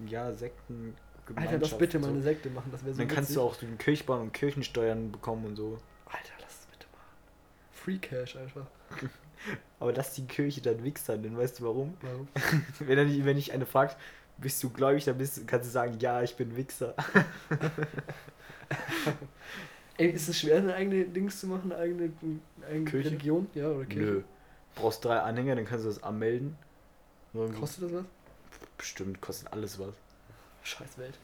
Ja, 0.07 0.33
Sekten. 0.33 0.93
Alter, 1.35 1.57
lass 1.59 1.77
bitte 1.77 1.99
mal 1.99 2.07
so. 2.07 2.11
eine 2.11 2.21
Sekte 2.21 2.49
machen, 2.49 2.69
das 2.69 2.83
wäre 2.83 2.93
so 2.93 2.99
Dann 2.99 3.07
kannst 3.07 3.29
witzig. 3.29 3.35
du 3.35 3.41
auch 3.47 3.53
so 3.53 3.65
eine 3.65 3.77
Kirche 3.77 4.03
bauen 4.03 4.21
und 4.23 4.33
Kirchensteuern 4.33 5.09
bekommen 5.09 5.45
und 5.45 5.55
so. 5.55 5.77
Alter, 6.05 6.33
lass 6.41 6.59
es 6.59 6.65
bitte 6.65 6.85
machen. 6.91 7.15
Free 7.71 7.97
Cash 7.97 8.35
einfach. 8.35 8.65
Aber 9.79 9.93
lass 9.93 10.13
die 10.15 10.25
Kirche 10.27 10.61
dann 10.61 10.83
Wichsern, 10.83 11.23
denn 11.23 11.37
weißt 11.37 11.59
du 11.59 11.63
warum? 11.63 11.93
Warum? 12.01 12.27
Wenn, 12.79 12.97
er 12.97 13.05
nicht, 13.05 13.23
wenn 13.25 13.35
dich 13.37 13.53
eine 13.53 13.65
fragt, 13.65 13.97
bist 14.37 14.63
du 14.63 14.69
gläubig, 14.69 15.05
dann 15.05 15.17
bist, 15.17 15.47
kannst 15.47 15.67
du 15.67 15.71
sagen, 15.71 15.97
ja, 15.99 16.21
ich 16.21 16.35
bin 16.35 16.55
Wichser. 16.55 16.95
Ey, 19.97 20.09
ist 20.09 20.27
es 20.27 20.39
schwer, 20.39 20.57
eine 20.57 20.73
eigene 20.73 21.05
Dings 21.05 21.39
zu 21.39 21.47
machen, 21.47 21.71
eine 21.71 21.81
eigene, 21.81 22.11
eine 22.21 22.39
eigene 22.67 22.85
Kirche? 22.89 23.09
Religion? 23.11 23.47
Ja, 23.53 23.69
oder 23.69 23.85
Kirche? 23.85 24.11
Nö. 24.11 24.23
Brauchst 24.75 25.05
drei 25.05 25.19
Anhänger, 25.19 25.55
dann 25.55 25.65
kannst 25.65 25.85
du 25.85 25.89
das 25.89 26.01
anmelden. 26.01 26.57
So, 27.33 27.47
Kostet 27.59 27.83
das 27.85 27.93
was? 27.93 28.05
Bestimmt, 28.77 29.21
kostet 29.21 29.53
alles 29.53 29.77
was. 29.79 29.93
Scheiß 30.63 30.97
Welt. 30.97 31.17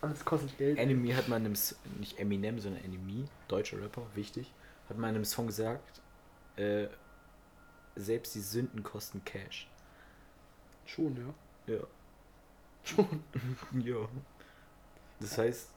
Alles 0.00 0.24
kostet 0.24 0.56
Geld. 0.58 0.78
Enemy 0.78 1.10
hat 1.12 1.28
mal 1.28 1.36
in 1.36 1.46
einem, 1.46 1.56
nicht 1.98 2.18
Eminem, 2.18 2.60
sondern 2.60 2.84
Enemy, 2.84 3.24
deutscher 3.48 3.80
Rapper, 3.80 4.02
wichtig, 4.14 4.52
hat 4.88 4.98
mal 4.98 5.08
in 5.08 5.16
einem 5.16 5.24
Song 5.24 5.48
gesagt, 5.48 6.00
äh, 6.56 6.86
selbst 7.96 8.34
die 8.34 8.40
Sünden 8.40 8.82
kosten 8.82 9.24
Cash. 9.24 9.68
Schon, 10.86 11.16
ja. 11.66 11.74
Ja. 11.74 11.80
Schon. 12.84 13.22
ja. 13.84 13.96
Das 15.20 15.36
heißt, 15.38 15.70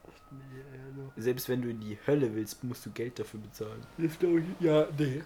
selbst 1.18 1.50
wenn 1.50 1.62
du 1.62 1.70
in 1.70 1.80
die 1.80 1.98
Hölle 2.06 2.34
willst, 2.36 2.64
musst 2.64 2.86
du 2.86 2.92
Geld 2.92 3.18
dafür 3.20 3.40
bezahlen. 3.40 3.82
Das 3.98 4.18
glaube 4.20 4.42
ich. 4.42 4.46
Ja, 4.60 4.88
nee. 4.98 5.24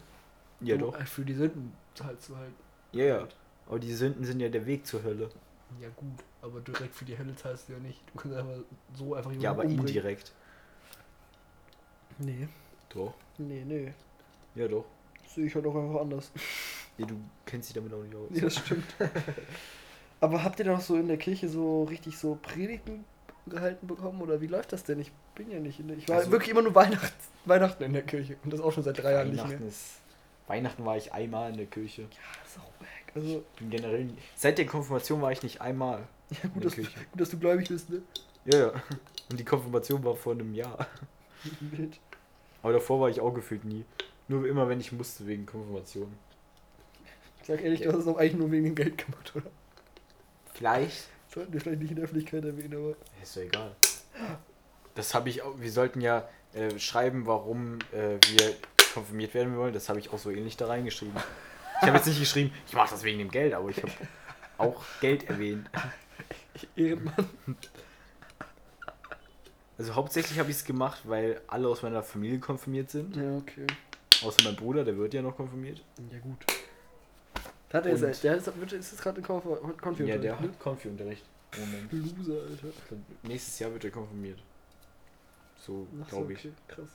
Ja, 0.62 0.78
Du, 0.78 0.86
doch. 0.92 1.00
äh, 1.00 1.06
Für 1.06 1.26
die 1.26 1.34
Sünden 1.34 1.74
zahlst 1.96 2.30
du 2.30 2.36
halt. 2.38 2.54
Ja, 2.94 3.04
ja. 3.06 3.28
Aber 3.68 3.80
die 3.80 3.92
Sünden 3.94 4.24
sind 4.24 4.40
ja 4.40 4.50
der 4.50 4.66
Weg 4.66 4.86
zur 4.86 5.04
Hölle. 5.04 5.30
Ja, 5.82 5.90
gut. 5.96 6.24
Aber 6.42 6.60
direkt 6.62 6.96
für 6.96 7.06
die 7.06 7.18
Hölle 7.18 7.36
zahlst 7.36 7.68
du 7.70 7.74
ja 7.74 7.80
nicht. 7.80 8.02
Du 8.14 8.20
kannst 8.20 8.38
einfach 8.38 8.58
so 8.94 9.16
einfach 9.16 9.32
Ja, 9.34 9.52
aber 9.52 9.64
umbringen. 9.64 9.88
indirekt. 9.88 10.32
Nee. 12.20 12.48
Doch. 12.90 13.14
Nee, 13.38 13.64
nee. 13.66 13.94
Ja, 14.56 14.68
doch. 14.68 14.86
Das 15.24 15.34
sehe 15.36 15.46
ich 15.48 15.56
halt 15.56 15.66
auch 15.66 15.76
einfach 15.76 16.02
anders. 16.02 16.32
Ja, 16.98 17.06
du 17.06 17.16
kennst 17.46 17.70
dich 17.70 17.76
damit 17.76 17.94
auch 17.94 18.04
nicht 18.04 18.16
aus. 18.16 18.30
Nee, 18.30 18.42
das 18.42 18.58
stimmt. 18.58 18.86
aber 20.20 20.44
habt 20.44 20.60
ihr 20.60 20.66
doch 20.66 20.80
so 20.82 20.96
in 20.96 21.08
der 21.08 21.18
Kirche 21.18 21.50
so 21.50 21.84
richtig 21.86 22.18
so 22.18 22.38
Predigten 22.42 23.04
gehalten 23.48 23.88
bekommen? 23.88 24.22
Oder 24.22 24.42
wie 24.42 24.48
läuft 24.48 24.74
das 24.74 24.84
denn? 24.84 25.00
Ich 25.00 25.12
bin 25.36 25.50
ja 25.52 25.60
nicht 25.60 25.80
in 25.80 25.88
der. 25.88 25.98
Ich 25.98 26.08
war 26.08 26.18
Also- 26.18 26.32
wirklich 26.32 26.52
immer 26.52 26.62
nur 26.62 26.76
Weihnachten, 26.76 27.12
Weihnachten 27.46 27.84
in 27.84 27.94
der 27.94 28.04
Kirche. 28.04 28.38
Und 28.44 28.54
das 28.54 28.60
auch 28.62 28.72
schon 28.72 28.84
seit 28.84 29.02
drei 29.02 29.14
Jahren 29.14 29.30
nicht 29.30 29.38
mehr. 29.38 29.46
Weihnachten 29.46 29.68
ist. 29.68 30.00
Weihnachten 30.48 30.86
war 30.86 30.98
ich 30.98 31.12
einmal 31.14 31.52
in 31.52 31.58
der 31.58 31.66
Kirche. 31.68 32.04
Ja, 32.04 32.08
das 32.44 32.52
ist 32.54 32.60
auch 32.60 32.80
wack. 32.82 33.16
Also, 33.16 33.44
Bin 33.60 33.70
generell. 33.70 34.10
Seit 34.36 34.58
der 34.58 34.66
Konfirmation 34.66 35.22
war 35.22 35.32
ich 35.32 35.42
nicht 35.42 35.62
einmal 35.62 36.04
ja, 36.30 36.38
in 36.44 36.54
gut, 36.54 36.64
der 36.64 36.70
dass, 36.70 36.76
Kirche. 36.76 37.00
gut, 37.12 37.22
dass 37.22 37.30
du 37.30 37.40
gläubig 37.40 37.68
bist, 37.70 37.90
ne? 37.90 38.02
Ja, 38.46 38.58
ja. 38.60 38.72
Und 39.32 39.40
die 39.40 39.46
Konfirmation 39.46 40.04
war 40.04 40.16
vor 40.16 40.34
einem 40.34 40.54
Jahr. 40.54 40.86
Wild. 41.62 42.00
Aber 42.62 42.74
davor 42.74 43.00
war 43.02 43.10
ich 43.10 43.20
auch 43.22 43.34
gefühlt 43.34 43.64
nie. 43.66 43.86
Nur 44.28 44.48
immer, 44.48 44.68
wenn 44.70 44.80
ich 44.80 44.92
musste 44.92 45.26
wegen 45.28 45.46
Konfirmation. 45.46 46.14
Ich 47.44 47.48
sag 47.48 47.62
ehrlich, 47.62 47.82
du 47.82 47.90
hast 47.90 48.00
es 48.00 48.08
auch 48.08 48.16
eigentlich 48.16 48.36
nur 48.36 48.52
wegen 48.52 48.64
dem 48.64 48.76
Geld 48.76 48.98
gemacht, 48.98 49.34
oder? 49.36 49.52
Vielleicht. 50.54 51.10
Sollten 51.28 51.52
wir 51.52 51.60
vielleicht 51.60 51.82
nicht 51.82 51.90
in 51.90 51.98
der 51.98 52.06
Öffentlichkeit 52.06 52.46
erwähnen, 52.46 52.74
aber. 52.74 52.96
Ist 53.22 53.36
doch 53.36 53.42
egal. 53.42 53.76
Das 54.96 55.14
habe 55.14 55.28
ich 55.28 55.42
auch. 55.42 55.60
Wir 55.60 55.70
sollten 55.70 56.00
ja 56.00 56.30
äh, 56.54 56.80
schreiben, 56.80 57.26
warum 57.26 57.80
äh, 57.92 58.18
wir 58.30 58.56
konfirmiert 58.94 59.34
werden 59.34 59.58
wollen. 59.58 59.74
Das 59.74 59.90
habe 59.90 60.00
ich 60.00 60.14
auch 60.14 60.20
so 60.20 60.30
ähnlich 60.32 60.56
da 60.56 60.68
reingeschrieben. 60.68 61.18
Ich 61.82 61.88
habe 61.88 61.98
jetzt 61.98 62.08
nicht 62.08 62.22
geschrieben, 62.22 62.54
ich 62.66 62.74
mache 62.76 62.92
das 62.92 63.04
wegen 63.04 63.20
dem 63.20 63.30
Geld, 63.30 63.54
aber 63.54 63.68
ich 63.68 63.84
habe 63.84 63.92
auch 64.58 64.82
Geld 65.02 65.30
erwähnt. 65.30 65.70
Ehrenmann. 66.78 67.28
Also 69.78 69.96
hauptsächlich 69.96 70.40
habe 70.40 70.50
ich 70.50 70.56
es 70.56 70.64
gemacht, 70.64 71.02
weil 71.04 71.42
alle 71.48 71.68
aus 71.68 71.82
meiner 71.82 72.04
Familie 72.04 72.40
konfirmiert 72.40 72.90
sind. 72.90 73.18
Ja, 73.18 73.36
okay. 73.36 73.68
Außer 74.24 74.44
mein 74.46 74.56
Bruder, 74.56 74.86
der 74.86 74.96
wird 74.96 75.14
ja 75.14 75.22
noch 75.22 75.36
konfirmiert. 75.36 75.84
Ja, 76.10 76.20
gut. 76.20 76.38
Hat 77.74 77.86
er 77.86 77.98
jetzt, 77.98 78.24
der 78.24 78.36
ist, 78.38 78.48
ist 78.48 78.74
jetzt 78.92 79.02
gerade 79.02 79.18
in 79.20 79.26
Konfi 79.26 79.50
Konfi 79.82 80.04
Ja, 80.04 80.18
der 80.18 80.34
ne? 80.34 80.40
hat 80.42 80.60
Konfi-Unterricht. 80.60 81.26
Moment. 81.58 81.92
Loser, 82.18 82.42
Alter. 82.44 82.68
Nächstes 83.24 83.60
Jahr 83.60 83.72
wird 83.74 83.84
er 83.86 83.92
konfirmiert. 83.92 84.40
So, 85.58 85.88
glaube 86.10 86.34
ich. 86.34 86.40
okay, 86.40 86.54
krass. 86.68 86.90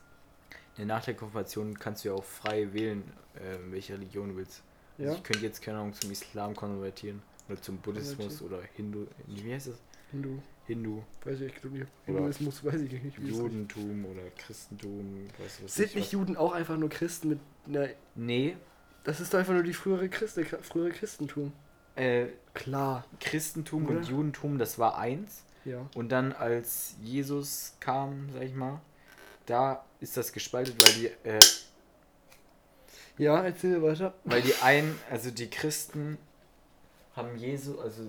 Ja, 0.77 0.85
nach 0.85 1.05
der 1.05 1.15
Konfirmation 1.15 1.79
kannst 1.79 2.05
du 2.05 2.09
ja 2.11 2.15
auch 2.15 2.25
frei 2.25 2.73
wählen, 2.73 3.03
äh, 3.35 3.59
welche 3.71 3.95
Religion 3.95 4.31
du 4.31 4.37
willst. 4.37 4.63
Also 4.99 5.11
Ja? 5.11 5.17
ich 5.17 5.23
könnte 5.25 5.45
jetzt, 5.45 5.61
keine 5.63 5.79
Ahnung, 5.79 5.93
zum 5.95 6.11
Islam 6.11 6.55
konvertieren. 6.55 7.23
Oder 7.49 7.61
zum 7.63 7.79
Buddhismus 7.79 8.43
oder 8.43 8.61
Hindu. 8.75 9.07
Wie 9.27 9.53
heißt 9.53 9.69
das? 9.69 9.79
Hindu. 10.11 10.39
Hindu. 10.67 11.03
Weiß 11.25 11.41
ich, 11.41 11.47
ich 11.55 11.61
glaube 11.61 11.79
nicht. 11.79 11.91
Hinduismus 12.05 12.63
weiß 12.65 12.81
ich 12.83 12.93
nicht. 12.93 13.19
Judentum 13.19 14.05
oder 14.05 14.23
Christentum. 14.37 15.27
Weißt 15.39 15.63
du, 15.63 15.69
Sind 15.69 15.87
ich 15.87 15.95
nicht? 15.95 16.13
Juden 16.13 16.37
auch 16.37 16.53
einfach 16.53 16.77
nur 16.77 16.91
Christen 16.91 17.29
mit 17.31 17.41
einer. 17.67 17.89
Nee. 18.15 18.57
Das 19.05 19.21
ist 19.21 19.35
einfach 19.35 19.53
nur 19.55 19.63
die 19.63 19.73
frühere, 19.73 20.09
Christi, 20.09 20.45
frühere 20.45 20.91
Christentum. 20.91 21.53
Äh, 21.97 22.27
Klar. 22.55 23.05
Christentum 23.21 23.87
Oder? 23.87 23.97
und 23.99 24.09
Judentum, 24.09 24.59
das 24.59 24.79
war 24.79 24.99
eins. 24.99 25.45
Ja. 25.65 25.87
Und 25.95 26.11
dann, 26.11 26.33
als 26.33 26.95
Jesus 27.03 27.75
kam, 27.81 28.31
sag 28.33 28.43
ich 28.43 28.55
mal, 28.55 28.81
da 29.47 29.85
ist 30.01 30.17
das 30.17 30.33
gespaltet, 30.33 30.77
weil 30.83 30.93
die. 30.95 31.07
Äh, 31.29 31.41
Ja, 33.19 33.43
erzähl 33.43 33.83
weiter. 33.83 34.15
Weil 34.25 34.43
die 34.43 34.55
einen, 34.63 34.99
also 35.11 35.31
die 35.31 35.51
Christen 35.51 36.19
haben 37.17 37.37
Jesu, 37.37 37.81
also 37.81 38.03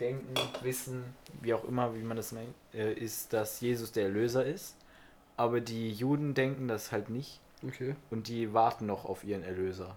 denken, 0.00 0.34
wissen, 0.62 1.04
wie 1.40 1.54
auch 1.54 1.64
immer, 1.64 1.94
wie 1.94 2.02
man 2.02 2.16
das 2.16 2.32
nennt, 2.32 2.54
äh, 2.74 2.92
ist, 2.94 3.32
dass 3.32 3.60
Jesus 3.60 3.92
der 3.92 4.04
Erlöser 4.04 4.44
ist. 4.44 4.74
Aber 5.36 5.60
die 5.60 5.92
Juden 5.92 6.34
denken 6.34 6.66
das 6.68 6.90
halt 6.92 7.10
nicht 7.10 7.40
Okay. 7.64 7.94
und 8.10 8.26
die 8.28 8.52
warten 8.52 8.86
noch 8.86 9.04
auf 9.04 9.22
ihren 9.24 9.42
Erlöser, 9.44 9.96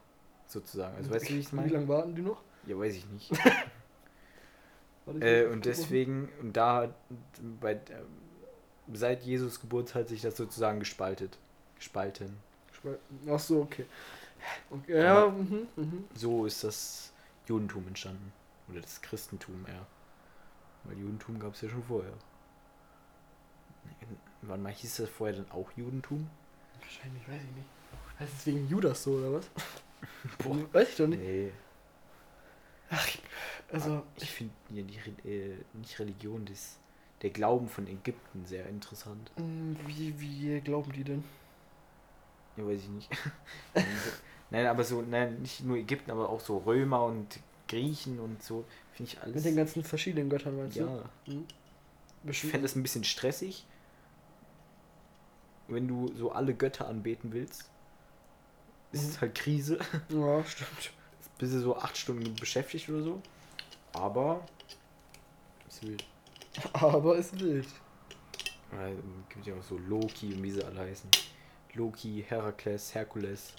sozusagen. 0.53 0.95
Also 0.95 1.11
weißt 1.11 1.29
du, 1.29 1.33
wie 1.33 1.39
ich 1.39 1.45
es 1.47 1.51
Wie 1.51 1.57
meine? 1.57 1.69
lange 1.69 1.87
warten 1.87 2.15
die 2.15 2.21
noch? 2.21 2.41
Ja, 2.67 2.77
weiß 2.77 2.95
ich 2.95 3.05
nicht. 3.07 3.31
Äh, 5.19 5.47
und 5.47 5.65
deswegen, 5.65 6.29
und 6.39 6.55
da 6.55 6.93
bei, 7.59 7.73
äh, 7.73 7.79
seit 8.93 9.23
Jesus 9.23 9.59
Geburt 9.59 9.95
hat 9.95 10.07
sich 10.07 10.21
das 10.21 10.37
sozusagen 10.37 10.79
gespaltet. 10.79 11.37
Gespalten. 11.75 12.37
Ach 13.29 13.39
so, 13.39 13.61
okay. 13.63 13.85
okay 14.69 15.03
ja, 15.03 15.27
mhm, 15.27 15.67
mhm. 15.75 16.05
So 16.15 16.45
ist 16.45 16.63
das 16.63 17.11
Judentum 17.47 17.87
entstanden. 17.87 18.31
Oder 18.69 18.81
das 18.81 19.01
Christentum 19.01 19.65
eher. 19.67 19.85
Weil 20.85 20.97
Judentum 20.97 21.39
gab 21.39 21.53
es 21.53 21.61
ja 21.61 21.69
schon 21.69 21.83
vorher. 21.83 22.13
Wann 24.41 24.61
mal 24.61 24.71
hieß 24.71 24.97
das 24.97 25.09
vorher 25.09 25.37
dann 25.37 25.51
auch 25.51 25.69
Judentum? 25.75 26.29
Wahrscheinlich, 26.79 27.27
weiß 27.27 27.41
ich 27.41 27.55
nicht. 27.55 27.67
Heißt 28.19 28.33
es 28.39 28.45
wegen 28.45 28.67
Judas 28.67 29.03
so, 29.03 29.11
oder 29.13 29.33
was? 29.33 29.49
Boah, 30.37 30.57
weiß 30.73 30.89
ich 30.89 30.95
doch 30.97 31.07
nicht. 31.07 31.21
Nee. 31.21 31.51
Ach, 32.89 33.07
ich- 33.07 33.21
also, 33.71 34.03
Ich 34.17 34.29
finde 34.29 34.53
ja 34.69 34.83
die 34.83 35.29
äh, 35.29 35.57
nicht 35.73 35.99
Religion, 35.99 36.45
das, 36.45 36.77
der 37.21 37.31
Glauben 37.31 37.67
von 37.67 37.87
Ägypten 37.87 38.45
sehr 38.45 38.67
interessant. 38.67 39.31
mh, 39.37 39.75
wie, 39.87 40.19
wie 40.19 40.61
glauben 40.61 40.91
die 40.91 41.03
denn? 41.03 41.23
Ja, 42.55 42.65
weiß 42.67 42.81
ich 42.83 42.89
nicht. 42.89 43.09
nein, 44.51 44.67
aber 44.67 44.83
so, 44.83 45.01
nein, 45.01 45.41
nicht 45.41 45.61
nur 45.61 45.77
Ägypten, 45.77 46.11
aber 46.11 46.29
auch 46.29 46.39
so 46.39 46.57
Römer 46.59 47.03
und 47.05 47.39
Griechen 47.67 48.19
und 48.19 48.43
so. 48.43 48.65
Finde 48.93 49.11
ich 49.11 49.21
alles. 49.21 49.35
Mit 49.35 49.45
den 49.45 49.55
ganzen 49.55 49.83
verschiedenen 49.83 50.29
Göttern, 50.29 50.55
meinst 50.57 50.77
ja. 50.77 50.85
du? 51.25 51.31
Mhm. 51.31 51.45
Ich 52.25 52.41
fände 52.41 52.65
es 52.65 52.75
ein 52.75 52.83
bisschen 52.83 53.03
stressig, 53.03 53.65
wenn 55.67 55.87
du 55.89 56.07
so 56.15 56.31
alle 56.31 56.53
Götter 56.53 56.87
anbeten 56.87 57.33
willst. 57.33 57.69
Ist 58.93 59.09
es 59.09 59.21
halt 59.21 59.35
Krise. 59.35 59.79
Ja, 60.09 60.43
stimmt. 60.45 60.91
Bist 61.37 61.53
du 61.53 61.59
so 61.59 61.75
acht 61.75 61.97
Stunden 61.97 62.35
beschäftigt 62.35 62.87
oder 62.89 63.03
so. 63.03 63.21
Aber. 63.91 64.45
Ist 65.67 65.83
wild. 65.83 66.05
Aber 66.73 67.17
ist 67.17 67.37
wild. 67.39 67.67
Gibt 69.29 69.45
ja 69.45 69.55
auch 69.55 69.63
so 69.63 69.77
Loki 69.77 70.33
und 70.33 70.43
wie 70.43 70.51
sie 70.51 70.63
alle 70.63 70.79
heißen. 70.79 71.09
Loki, 71.73 72.23
Herakles, 72.27 72.93
Herkules. 72.93 73.53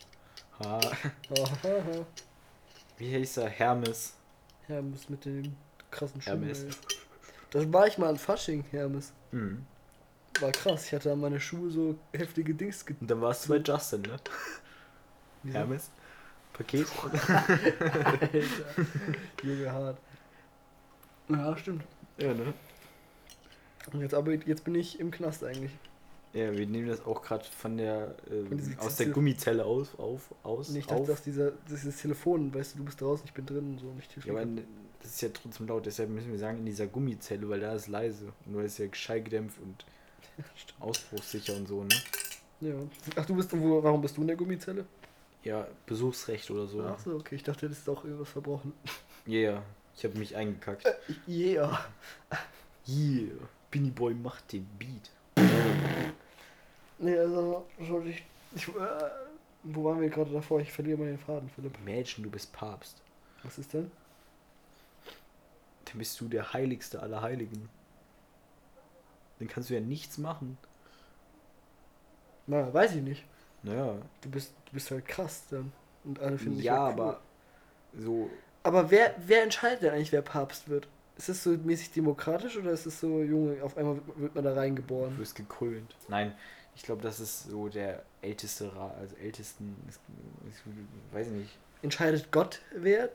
Ha. 0.60 0.80
Wie 2.98 3.14
heißt 3.14 3.38
er? 3.38 3.48
Hermes. 3.48 4.14
Hermes 4.66 5.08
mit 5.08 5.24
dem 5.24 5.56
krassen 5.90 6.20
Schuhen. 6.20 6.42
Hermes. 6.44 6.64
ey. 6.64 6.70
Da 7.50 7.72
war 7.72 7.86
ich 7.86 7.98
mal 7.98 8.08
an 8.08 8.18
Fasching, 8.18 8.64
Hermes. 8.70 9.12
Mhm. 9.32 9.66
War 10.40 10.52
krass. 10.52 10.86
Ich 10.86 10.92
hatte 10.92 11.12
an 11.12 11.20
meine 11.20 11.40
Schuhe 11.40 11.70
so 11.70 11.98
heftige 12.12 12.54
Dings 12.54 12.84
Und 13.00 13.08
dann 13.10 13.20
warst 13.20 13.44
du 13.44 13.50
bei 13.50 13.58
Justin, 13.58 14.02
ne? 14.02 14.16
Wieso? 15.44 15.58
Hermes. 15.58 15.90
Paket. 16.52 16.86
Alter. 17.12 18.42
Junge 19.42 19.72
hart. 19.72 19.98
Ja, 21.28 21.56
stimmt. 21.56 21.84
ja, 22.18 22.34
ne? 22.34 22.52
Und 23.92 24.00
jetzt, 24.00 24.14
aber 24.14 24.32
jetzt 24.32 24.64
bin 24.64 24.74
ich 24.74 24.98
im 25.00 25.10
Knast 25.10 25.44
eigentlich. 25.44 25.72
Ja, 26.32 26.52
wir 26.52 26.66
nehmen 26.66 26.88
das 26.88 27.04
auch 27.04 27.22
gerade 27.22 27.44
von 27.44 27.76
der 27.76 28.14
Von 28.48 28.56
diesem 28.58 28.78
aus 28.80 28.96
der 28.96 29.06
Gummizelle 29.06 29.64
aus, 29.64 29.96
auf, 29.98 30.34
aus. 30.42 30.70
Und 30.70 30.76
ich 30.76 30.84
auf. 30.86 30.98
dachte, 30.98 31.06
dass 31.06 31.22
dieser, 31.22 31.52
dieses 31.70 32.00
Telefon, 32.00 32.52
weißt 32.52 32.74
du, 32.74 32.78
du 32.78 32.84
bist 32.84 33.00
draußen, 33.00 33.24
ich 33.26 33.32
bin 33.32 33.46
drin 33.46 33.72
und 33.72 33.78
so, 33.78 33.86
nicht 33.92 34.16
Ja, 34.24 34.32
aber 34.32 34.44
das 35.00 35.10
ist 35.10 35.20
ja 35.20 35.28
trotzdem 35.28 35.68
laut, 35.68 35.86
deshalb 35.86 36.10
müssen 36.10 36.32
wir 36.32 36.38
sagen, 36.38 36.58
in 36.58 36.66
dieser 36.66 36.86
Gummizelle, 36.86 37.48
weil 37.48 37.60
da 37.60 37.74
ist 37.74 37.86
leise. 37.86 38.32
Und 38.46 38.52
nur 38.52 38.62
ist 38.62 38.78
ja 38.78 38.86
schallgedämpft 38.92 39.58
und 39.60 39.84
ausbruchssicher 40.80 41.54
und 41.54 41.68
so, 41.68 41.84
ne? 41.84 41.94
Ja. 42.60 42.74
Ach, 43.16 43.26
du 43.26 43.36
bist, 43.36 43.52
wo, 43.52 43.82
warum 43.82 44.00
bist 44.00 44.16
du 44.16 44.22
in 44.22 44.26
der 44.28 44.36
Gummizelle? 44.36 44.86
Ja, 45.44 45.66
Besuchsrecht 45.84 46.50
oder 46.50 46.66
so. 46.66 46.82
Ach 46.82 46.98
so, 46.98 47.16
okay, 47.16 47.34
ich 47.34 47.42
dachte, 47.42 47.68
das 47.68 47.78
ist 47.78 47.88
auch 47.88 48.02
irgendwas 48.04 48.30
verbrochen. 48.30 48.72
Ja, 49.26 49.38
yeah, 49.38 49.62
ich 49.96 50.04
habe 50.04 50.18
mich 50.18 50.34
eingekackt. 50.34 50.84
Yeah. 51.28 51.86
Yeah, 52.88 53.32
Binny 53.70 53.90
Boy 53.90 54.14
macht 54.14 54.52
den 54.52 54.66
Beat. 54.78 55.10
Nee, 56.98 57.18
also, 57.18 57.66
sollte 57.80 58.08
ich, 58.08 58.24
ich 58.54 58.68
äh, 58.68 58.72
wo 59.62 59.84
waren 59.84 60.00
wir 60.00 60.08
gerade 60.08 60.30
davor? 60.30 60.60
Ich 60.60 60.72
verliere 60.72 60.98
mal 60.98 61.06
den 61.06 61.18
Faden, 61.18 61.50
Philipp. 61.50 61.76
Imagine, 61.78 62.24
du 62.24 62.30
bist 62.30 62.52
Papst. 62.52 63.02
Was 63.42 63.58
ist 63.58 63.72
denn? 63.72 63.90
Dann 65.86 65.98
bist 65.98 66.20
du 66.20 66.28
der 66.28 66.52
Heiligste 66.52 67.02
aller 67.02 67.20
Heiligen. 67.20 67.68
Dann 69.38 69.48
kannst 69.48 69.70
du 69.70 69.74
ja 69.74 69.80
nichts 69.80 70.18
machen. 70.18 70.56
Na, 72.46 72.72
weiß 72.72 72.94
ich 72.94 73.02
nicht. 73.02 73.24
Naja, 73.64 73.96
Du 74.20 74.30
bist, 74.30 74.52
du 74.66 74.72
bist 74.72 74.90
halt 74.90 75.06
krass 75.06 75.44
dann. 75.50 75.72
Und 76.04 76.20
alle 76.20 76.38
finden 76.38 76.58
dich 76.58 76.66
ja, 76.66 76.78
halt 76.78 76.98
cool. 76.98 77.02
aber 77.02 77.20
so 77.94 78.30
Aber 78.62 78.90
wer, 78.90 79.14
wer 79.26 79.42
entscheidet 79.42 79.82
denn 79.82 79.92
eigentlich, 79.94 80.12
wer 80.12 80.22
Papst 80.22 80.68
wird? 80.68 80.88
Ist 81.16 81.28
das 81.28 81.42
so 81.44 81.50
mäßig 81.50 81.92
demokratisch 81.92 82.56
oder 82.56 82.72
ist 82.72 82.86
es 82.86 83.00
so, 83.00 83.22
Junge, 83.22 83.62
auf 83.62 83.76
einmal 83.76 84.00
wird, 84.16 84.34
man 84.34 84.44
da 84.44 84.54
Du 84.54 84.56
reingeboren? 84.56 85.18
wirst 85.18 85.34
gekrönt. 85.36 85.96
Nein, 86.08 86.34
ich 86.76 86.82
glaube, 86.82 87.02
das 87.02 87.20
ist 87.20 87.44
so 87.48 87.68
der 87.68 88.02
älteste 88.22 88.72
also 88.76 89.16
ältesten, 89.16 89.76
weiß 91.12 91.28
nicht, 91.28 91.58
Entscheidet 91.82 92.32
Gott, 92.32 92.60
wer 92.74 93.10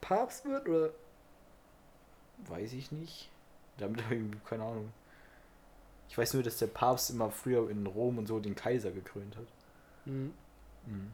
Papst 0.00 0.44
wird? 0.46 0.68
Oder? 0.68 0.90
weiß 2.48 2.72
ich 2.72 2.92
nicht. 2.92 3.28
Damit 3.78 4.02
habe 4.04 4.14
ich 4.16 4.22
keine 4.48 4.64
Ahnung. 4.64 4.92
Ich 6.08 6.16
weiß 6.16 6.34
nur, 6.34 6.42
dass 6.44 6.58
der 6.58 6.68
Papst 6.68 7.10
immer 7.10 7.30
früher 7.30 7.68
in 7.70 7.86
Rom 7.86 8.18
und 8.18 8.26
so 8.28 8.38
den 8.40 8.54
Kaiser 8.54 8.92
gekrönt 8.92 9.36
hat. 9.36 9.46
Hm. 10.06 10.32
Mhm. 10.86 11.12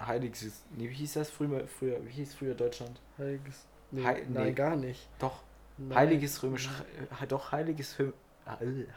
Heiliges, 0.00 0.62
nee, 0.76 0.88
wie 0.90 0.94
hieß 0.94 1.14
das 1.14 1.30
früher, 1.30 1.66
früher, 1.66 2.04
wie 2.04 2.10
hieß 2.10 2.34
früher 2.34 2.54
Deutschland? 2.54 3.00
Heiliges. 3.16 3.64
Nee, 3.90 4.04
Hei- 4.04 4.26
nein, 4.28 4.46
nee. 4.46 4.52
gar 4.52 4.76
nicht. 4.76 5.08
Doch, 5.18 5.42
Nein. 5.76 5.96
Heiliges 5.98 6.40
Römisch, 6.42 6.68
äh, 7.20 7.26
doch 7.26 7.50
Heiliges, 7.52 7.98
äh, 7.98 8.12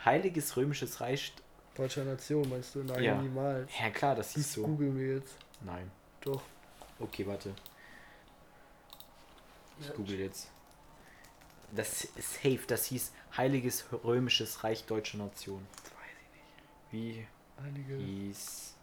Heiliges 0.05 0.55
Römisches 0.57 0.99
Reich. 1.01 1.33
Deutscher 1.75 2.03
Nation, 2.03 2.47
meinst 2.49 2.73
du? 2.75 2.83
Nein, 2.83 3.03
Ja. 3.03 3.21
niemals. 3.21 3.71
Ja 3.79 3.89
klar, 3.91 4.15
das 4.15 4.33
hieß 4.33 4.53
so. 4.53 4.63
googeln 4.63 4.97
wir 4.97 5.15
jetzt. 5.17 5.37
Nein. 5.61 5.89
Doch. 6.21 6.41
Okay, 6.99 7.25
warte. 7.27 7.53
Ich 9.79 9.87
Ja. 9.87 9.93
google 9.93 10.19
jetzt. 10.19 10.49
Das 11.71 12.05
ist 12.05 12.33
safe, 12.35 12.61
das 12.67 12.85
hieß 12.85 13.11
Heiliges 13.35 13.85
Römisches 14.03 14.63
Reich 14.63 14.85
Deutscher 14.85 15.17
Nation. 15.19 15.65
Das 15.83 15.91
weiß 15.91 16.15
ich 16.21 16.91
Wie 16.91 17.11
nicht. 17.19 17.27
Heilige. 17.61 17.97
hieß 17.97 18.75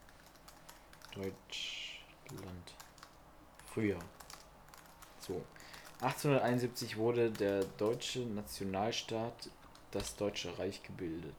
Deutschland 1.14 2.74
früher? 3.72 3.98
So. 5.20 5.42
1871 6.00 6.96
wurde 6.96 7.30
der 7.30 7.64
deutsche 7.78 8.20
Nationalstaat 8.20 9.48
das 9.92 10.16
Deutsche 10.16 10.56
Reich 10.58 10.82
gebildet. 10.82 11.34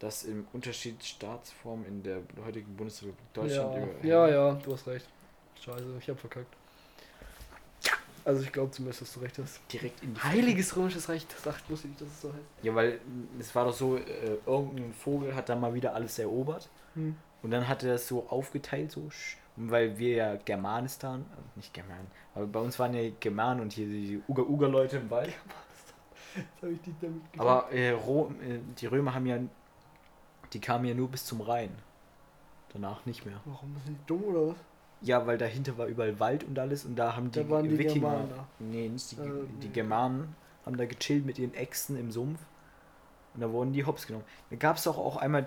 Das 0.00 0.24
im 0.24 0.46
Unterschied 0.52 1.02
Staatsform 1.04 1.84
in 1.86 2.02
der 2.02 2.20
heutigen 2.44 2.74
Bundesrepublik 2.76 3.32
Deutschland 3.32 3.74
ja. 3.74 3.82
über- 3.82 4.04
ja, 4.06 4.28
ja, 4.28 4.52
du 4.54 4.72
hast 4.72 4.86
recht. 4.86 5.06
Scheiße, 5.64 5.84
ich 6.00 6.08
hab 6.08 6.18
verkackt. 6.18 6.54
Also 8.24 8.42
ich 8.42 8.52
glaube 8.52 8.70
zumindest, 8.70 9.00
dass 9.02 9.14
du 9.14 9.20
recht 9.20 9.38
hast. 9.38 9.60
direkt 9.72 10.02
in 10.02 10.12
die 10.14 10.20
Heiliges 10.20 10.76
Römisches 10.76 11.08
Reich, 11.08 11.26
das 11.26 11.42
sagt, 11.42 11.68
wusste 11.70 11.88
ich 11.88 11.96
dass 11.96 12.08
es 12.08 12.20
so 12.20 12.28
heißt. 12.28 12.44
Ja, 12.62 12.74
weil 12.74 13.00
es 13.38 13.54
war 13.54 13.64
doch 13.64 13.72
so, 13.74 13.96
äh, 13.96 14.38
irgendein 14.44 14.92
Vogel 14.92 15.34
hat 15.34 15.48
da 15.48 15.56
mal 15.56 15.72
wieder 15.72 15.94
alles 15.94 16.18
erobert 16.18 16.68
Hm. 16.94 17.16
Und 17.42 17.50
dann 17.50 17.68
hat 17.68 17.82
er 17.82 17.92
das 17.92 18.08
so 18.08 18.26
aufgeteilt, 18.28 18.90
so, 18.92 19.00
sch- 19.08 19.36
und 19.56 19.70
weil 19.70 19.98
wir 19.98 20.14
ja 20.14 20.36
Germanistan, 20.36 21.20
äh, 21.22 21.56
nicht 21.56 21.72
German, 21.74 22.06
aber 22.34 22.46
bei 22.46 22.60
uns 22.60 22.78
waren 22.78 22.94
ja 22.94 23.10
Germanen 23.20 23.60
und 23.60 23.72
hier 23.72 23.86
die 23.86 24.22
Uga-Uga-Leute 24.28 24.98
im 24.98 25.10
Wald. 25.10 25.32
Aber 27.38 27.72
äh, 27.72 27.90
Rom, 27.90 28.36
äh, 28.40 28.60
die 28.78 28.86
Römer 28.86 29.14
haben 29.14 29.26
ja, 29.26 29.38
die 30.52 30.60
kamen 30.60 30.84
ja 30.84 30.94
nur 30.94 31.08
bis 31.08 31.24
zum 31.24 31.40
Rhein. 31.40 31.70
Danach 32.72 33.04
nicht 33.04 33.26
mehr. 33.26 33.40
Warum 33.44 33.74
sind 33.84 33.98
die 33.98 34.06
dumm 34.06 34.22
oder 34.24 34.48
was? 34.48 34.56
Ja, 35.02 35.26
weil 35.26 35.38
dahinter 35.38 35.76
war 35.78 35.86
überall 35.86 36.20
Wald 36.20 36.44
und 36.44 36.58
alles 36.58 36.84
und 36.84 36.94
da 36.96 37.16
haben 37.16 37.30
die, 37.32 37.42
Da 37.42 37.50
waren 37.50 37.64
die 37.68 37.76
Wikinger, 37.78 37.94
Germanen 38.10 38.28
da. 38.30 38.46
nee, 38.60 38.88
nicht 38.88 39.10
die, 39.12 39.16
Äh, 39.16 39.28
die 39.62 39.66
nee. 39.66 39.72
Germanen, 39.72 40.36
haben 40.64 40.76
da 40.76 40.84
gechillt 40.84 41.24
mit 41.26 41.38
ihren 41.38 41.54
Äxten 41.54 41.96
im 41.98 42.10
Sumpf 42.12 42.38
und 43.34 43.40
da 43.40 43.50
wurden 43.52 43.72
die 43.72 43.84
hops 43.84 44.06
genommen. 44.06 44.24
Da 44.50 44.56
gab 44.56 44.76
es 44.76 44.84
doch 44.84 44.98
auch 44.98 45.16
einmal, 45.16 45.44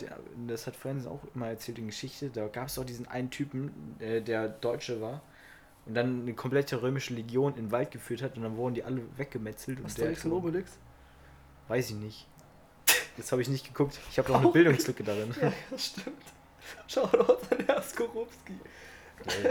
das 0.48 0.68
hat 0.68 0.76
Francis 0.76 1.08
auch 1.08 1.22
immer 1.36 1.48
erzählt 1.48 1.80
in 1.80 1.88
Geschichte, 1.88 2.30
da 2.30 2.48
gab 2.48 2.68
es 2.68 2.76
doch 2.76 2.86
diesen 2.86 3.08
einen 3.08 3.30
Typen, 3.30 3.96
äh, 4.00 4.22
der 4.22 4.48
Deutsche 4.48 5.02
war 5.02 5.22
und 5.86 5.96
dann 5.96 6.22
eine 6.22 6.34
komplette 6.34 6.82
römische 6.82 7.14
Legion 7.14 7.56
in 7.56 7.66
den 7.66 7.72
Wald 7.72 7.92
geführt 7.92 8.22
hat 8.22 8.38
und 8.38 8.44
dann 8.44 8.56
wurden 8.56 8.76
die 8.76 8.84
alle 8.84 9.02
weggemetzelt. 9.18 9.80
und 9.82 9.98
der 9.98 10.10
und 10.26 10.32
Obelix? 10.32 10.78
Weiß 11.68 11.90
ich 11.90 11.96
nicht. 11.96 12.28
Das 13.18 13.32
habe 13.32 13.42
ich 13.42 13.50
nicht 13.50 13.68
geguckt. 13.68 14.00
Ich 14.10 14.18
habe 14.18 14.32
noch 14.32 14.40
eine 14.40 14.48
Auch 14.48 14.54
Bildungslücke 14.54 15.04
darin. 15.04 15.34
Ja, 15.42 15.52
ja, 15.72 15.78
stimmt. 15.78 16.24
Shoutout 16.88 17.40
an 17.52 17.66
Herr 17.66 17.82
Skorupski. 17.82 18.54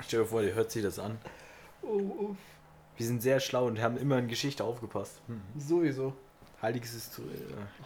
Stell 0.00 0.20
dir 0.20 0.26
vor, 0.26 0.42
der 0.42 0.54
hört 0.54 0.70
sich 0.70 0.82
das 0.82 0.98
an. 0.98 1.18
Oh, 1.82 1.98
oh. 1.98 2.36
Wir 2.96 3.06
sind 3.06 3.20
sehr 3.22 3.40
schlau 3.40 3.66
und 3.66 3.80
haben 3.80 3.96
immer 3.98 4.18
in 4.18 4.28
Geschichte 4.28 4.64
aufgepasst. 4.64 5.20
Hm. 5.26 5.40
Sowieso. 5.58 6.12
Heiliges 6.62 6.94
ist 6.94 7.18
äh, 7.18 7.22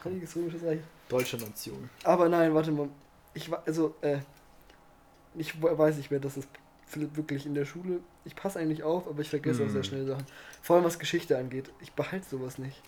Heiliges 0.04 0.36
Römisches 0.36 0.62
Reich. 0.64 0.78
deutsche 1.08 1.36
Nation. 1.36 1.90
Aber 2.04 2.28
nein, 2.28 2.54
warte 2.54 2.70
mal. 2.70 2.88
Ich 3.34 3.50
war, 3.50 3.62
also, 3.66 3.94
äh, 4.00 4.18
ich 5.36 5.60
we- 5.62 5.76
weiß 5.76 5.96
nicht 5.96 6.10
mehr, 6.10 6.20
dass 6.20 6.36
es 6.36 6.46
Philipp 6.86 7.16
wirklich 7.16 7.46
in 7.46 7.54
der 7.54 7.64
Schule. 7.64 8.00
Ich 8.24 8.34
passe 8.36 8.58
eigentlich 8.60 8.82
auf, 8.82 9.08
aber 9.08 9.20
ich 9.20 9.28
vergesse 9.30 9.64
auch 9.64 9.68
sehr 9.68 9.82
Hm. 9.82 9.84
schnell 9.84 10.06
Sachen. 10.06 10.24
Vor 10.62 10.76
allem 10.76 10.84
was 10.84 10.98
Geschichte 10.98 11.36
angeht. 11.36 11.70
Ich 11.80 11.92
behalte 11.92 12.26
sowas 12.28 12.58
nicht. 12.58 12.80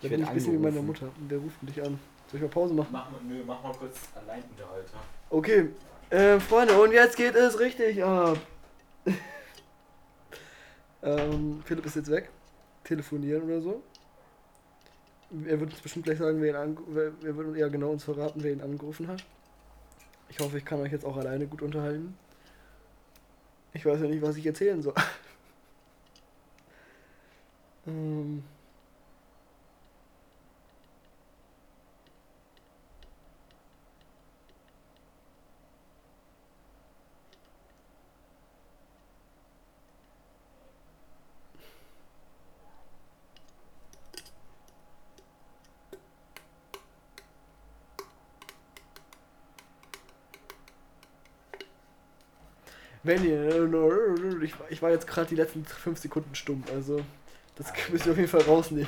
Da 0.00 0.06
Ich 0.06 0.10
bin 0.10 0.22
ich 0.22 0.28
ein 0.28 0.34
bisschen 0.34 0.54
wie 0.54 0.58
meine. 0.58 0.80
Mutter. 0.80 1.10
Und 1.18 1.30
der 1.30 1.38
ruft 1.38 1.56
dich 1.62 1.82
an. 1.82 1.98
Soll 2.30 2.36
ich 2.36 2.40
mal 2.42 2.48
Pause 2.48 2.72
machen? 2.74 2.88
Mach 2.92 3.10
mal, 3.10 3.20
nö, 3.28 3.42
mach 3.46 3.62
mal 3.62 3.72
kurz 3.74 3.96
Alleinunterhalter. 4.14 4.98
Okay. 5.28 5.68
Äh, 6.10 6.40
Freunde, 6.40 6.80
und 6.80 6.92
jetzt 6.92 7.16
geht 7.16 7.34
es 7.34 7.58
richtig 7.58 8.02
ab. 8.02 8.38
ähm, 11.02 11.62
Philipp 11.64 11.86
ist 11.86 11.96
jetzt 11.96 12.10
weg. 12.10 12.30
Telefonieren 12.84 13.42
oder 13.42 13.60
so. 13.60 13.82
Er 15.46 15.60
wird 15.60 15.70
uns 15.70 15.80
bestimmt 15.80 16.06
gleich 16.06 16.18
sagen, 16.18 16.40
wer 16.40 16.50
ihn 16.50 16.56
ange 16.56 17.12
er 17.24 17.36
wird 17.36 17.56
ja 17.56 17.68
genau 17.68 17.90
uns 17.90 18.04
verraten, 18.04 18.42
wer 18.42 18.52
ihn 18.52 18.60
angerufen 18.60 19.08
hat. 19.08 19.24
Ich 20.28 20.40
hoffe, 20.40 20.58
ich 20.58 20.64
kann 20.64 20.80
euch 20.80 20.92
jetzt 20.92 21.04
auch 21.04 21.16
alleine 21.16 21.46
gut 21.46 21.62
unterhalten. 21.62 22.16
Ich 23.72 23.86
weiß 23.86 24.00
ja 24.00 24.08
nicht, 24.08 24.22
was 24.22 24.36
ich 24.36 24.46
erzählen 24.46 24.82
soll. 24.82 24.94
ähm. 27.86 28.42
Wenn 53.10 53.24
ihr. 53.24 54.42
Ich, 54.42 54.58
war- 54.58 54.70
ich 54.70 54.82
war 54.82 54.90
jetzt 54.90 55.06
gerade 55.08 55.26
die 55.28 55.34
letzten 55.34 55.64
5 55.64 55.98
Sekunden 55.98 56.32
stumm, 56.36 56.62
also. 56.72 57.00
Das 57.56 57.70
Ah, 57.70 57.74
müsst 57.90 58.06
ihr 58.06 58.12
auf 58.12 58.18
jeden 58.18 58.30
Fall 58.30 58.42
rausnehmen. 58.42 58.86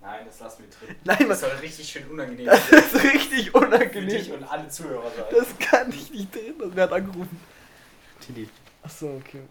Nein, 0.00 0.24
das 0.24 0.40
lassen 0.40 0.64
wir 0.64 0.70
drin. 0.88 0.96
Nein, 1.04 1.18
Das 1.20 1.28
was. 1.28 1.40
soll 1.40 1.50
richtig 1.60 1.88
schön 1.90 2.06
unangenehm 2.08 2.46
Das 2.46 2.68
sein. 2.70 2.78
ist 2.78 2.94
richtig 3.04 3.28
Für 3.28 3.36
dich 3.36 3.54
unangenehm. 3.54 4.32
und 4.32 4.44
alle 4.44 4.68
Zuhörer 4.68 5.10
sein. 5.14 5.24
Das 5.30 5.58
kann 5.58 5.90
ich 5.90 6.10
nicht 6.10 6.34
drin. 6.34 6.54
Das 6.58 6.70
wer 6.72 6.84
hat 6.84 6.92
angerufen. 6.94 7.38
Tilly. 8.26 8.48
Achso, 8.82 9.16
okay. 9.16 9.42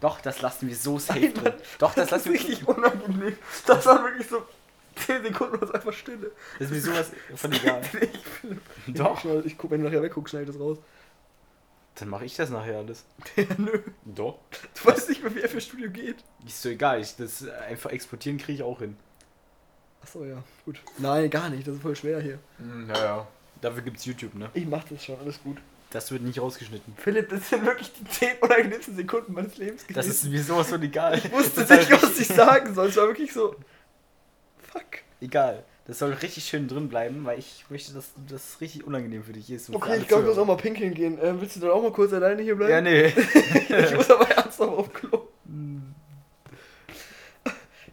Doch, 0.00 0.20
das 0.20 0.40
lassen 0.40 0.68
wir 0.68 0.76
so 0.76 0.98
safe 1.00 1.18
Nein, 1.20 1.34
drin. 1.34 1.52
Doch, 1.80 1.94
das 1.94 2.08
Das 2.10 2.20
ist 2.20 2.26
lassen 2.28 2.32
wir 2.32 2.32
richtig 2.52 2.68
unangenehm. 2.68 3.36
Das 3.66 3.84
war 3.86 4.04
wirklich 4.04 4.28
so 4.28 4.42
10 4.94 5.24
Sekunden, 5.24 5.60
was 5.60 5.72
einfach 5.72 5.92
Stille. 5.92 6.30
Das 6.60 6.70
ist 6.70 6.74
mir 6.74 6.80
sowas 6.80 7.10
von 7.34 7.52
egal. 7.52 7.82
Ich, 8.86 8.94
Doch. 8.94 9.24
Ich, 9.24 9.46
ich 9.46 9.58
guck, 9.58 9.72
wenn 9.72 9.80
du 9.82 9.88
nachher 9.88 10.02
wegguckst, 10.02 10.30
schneid 10.30 10.48
das 10.48 10.60
raus. 10.60 10.78
Dann 11.96 12.08
mache 12.08 12.24
ich 12.24 12.34
das 12.34 12.50
nachher 12.50 12.78
alles. 12.78 13.04
Ja, 13.36 13.44
nö. 13.56 13.80
Doch. 14.04 14.38
Du 14.74 14.88
weißt 14.90 15.08
nicht 15.08 15.22
mehr, 15.22 15.34
wie 15.34 15.40
er 15.40 15.48
fürs 15.48 15.64
Studio 15.64 15.90
geht. 15.90 16.16
Ist 16.46 16.62
so 16.62 16.68
egal. 16.68 17.00
Ich, 17.00 17.16
das 17.16 17.46
einfach 17.46 17.90
exportieren 17.90 18.38
kriege 18.38 18.52
ich 18.54 18.62
auch 18.62 18.78
hin. 18.80 18.96
Achso, 20.02 20.24
ja. 20.24 20.42
Gut. 20.64 20.80
Nein, 20.98 21.30
gar 21.30 21.48
nicht. 21.50 21.66
Das 21.66 21.76
ist 21.76 21.82
voll 21.82 21.96
schwer 21.96 22.20
hier. 22.20 22.38
Ja, 22.88 23.04
ja. 23.04 23.26
Dafür 23.60 23.82
gibt's 23.82 24.04
YouTube, 24.04 24.34
ne? 24.34 24.50
Ich 24.54 24.66
mach 24.66 24.84
das 24.84 25.04
schon. 25.04 25.18
Alles 25.18 25.42
gut. 25.42 25.58
Das 25.90 26.10
wird 26.10 26.22
nicht 26.22 26.40
rausgeschnitten. 26.40 26.94
Philipp, 26.96 27.28
das 27.28 27.48
sind 27.48 27.64
wirklich 27.64 27.92
die 27.92 28.04
10 28.04 28.38
unangenehmsten 28.40 28.96
Sekunden 28.96 29.32
meines 29.32 29.56
Lebens 29.56 29.84
Das 29.94 30.06
ist 30.08 30.24
mir 30.24 30.42
sowas 30.42 30.68
von 30.68 30.82
egal. 30.82 31.16
Ich 31.18 31.30
wusste 31.30 31.60
nicht, 31.60 31.90
was 31.90 32.18
ich 32.18 32.26
sagen 32.28 32.74
soll. 32.74 32.88
Es 32.88 32.96
war 32.96 33.06
wirklich 33.06 33.32
so. 33.32 33.54
Fuck. 34.58 34.82
Egal. 35.20 35.64
Das 35.86 35.98
soll 35.98 36.12
richtig 36.12 36.44
schön 36.44 36.66
drin 36.66 36.88
bleiben, 36.88 37.24
weil 37.24 37.38
ich 37.38 37.66
möchte, 37.68 37.92
dass 37.92 38.12
das 38.28 38.60
richtig 38.60 38.86
unangenehm 38.86 39.22
für 39.22 39.34
dich 39.34 39.50
ist. 39.50 39.66
für 39.66 39.74
Okay, 39.74 39.98
ich 40.00 40.08
glaube, 40.08 40.22
ich 40.22 40.28
muss 40.30 40.38
auch 40.38 40.46
mal 40.46 40.56
pinkeln 40.56 40.94
gehen. 40.94 41.18
Ähm, 41.22 41.40
willst 41.40 41.56
du 41.56 41.60
dann 41.60 41.70
auch 41.70 41.82
mal 41.82 41.92
kurz 41.92 42.12
alleine 42.12 42.40
hier 42.42 42.56
bleiben? 42.56 42.72
Ja, 42.72 42.80
nee. 42.80 43.06
ich 43.68 43.94
muss 43.94 44.10
aber 44.10 44.28
ernsthaft 44.30 44.70
auf 44.70 44.92
Klo. 44.92 45.28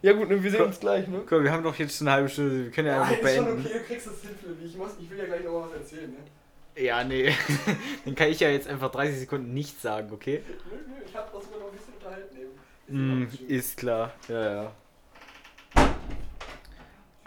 Ja 0.02 0.12
gut, 0.14 0.28
ne, 0.28 0.42
wir 0.42 0.50
sehen 0.50 0.58
Komm. 0.58 0.68
uns 0.68 0.80
gleich, 0.80 1.06
ne? 1.06 1.22
Guck, 1.28 1.44
wir 1.44 1.52
haben 1.52 1.62
doch 1.62 1.76
jetzt 1.76 1.96
schon 1.96 2.08
eine 2.08 2.16
halbe 2.16 2.28
Stunde. 2.28 2.64
Wir 2.64 2.70
können 2.72 2.88
ja, 2.88 3.02
einfach 3.02 3.20
beenden. 3.20 3.62
du 3.62 3.68
kriegst 3.84 4.08
das 4.08 4.20
hin, 4.20 4.30
Philipp. 4.40 4.58
Ich, 4.64 4.76
muss, 4.76 4.90
ich 5.00 5.08
will 5.08 5.18
ja 5.18 5.26
gleich 5.26 5.44
noch 5.44 5.52
mal 5.52 5.68
was 5.70 5.78
erzählen, 5.78 6.10
ne? 6.10 6.82
Ja, 6.82 7.04
nee. 7.04 7.32
Dann 8.04 8.14
kann 8.16 8.28
ich 8.28 8.40
ja 8.40 8.48
jetzt 8.48 8.66
einfach 8.66 8.90
30 8.90 9.20
Sekunden 9.20 9.54
nichts 9.54 9.80
sagen, 9.80 10.10
okay? 10.12 10.42
Nö, 10.48 10.76
nö, 10.88 10.94
ich 11.06 11.14
hab 11.14 11.32
das 11.32 11.44
sogar 11.44 11.60
noch 11.60 11.66
ein 11.68 11.76
bisschen 11.76 11.94
unterhalten 11.94 12.36
eben. 12.36 13.22
Mm, 13.22 13.28
ist 13.46 13.76
klar. 13.76 14.12
Ja, 14.28 14.54
ja. 14.54 14.72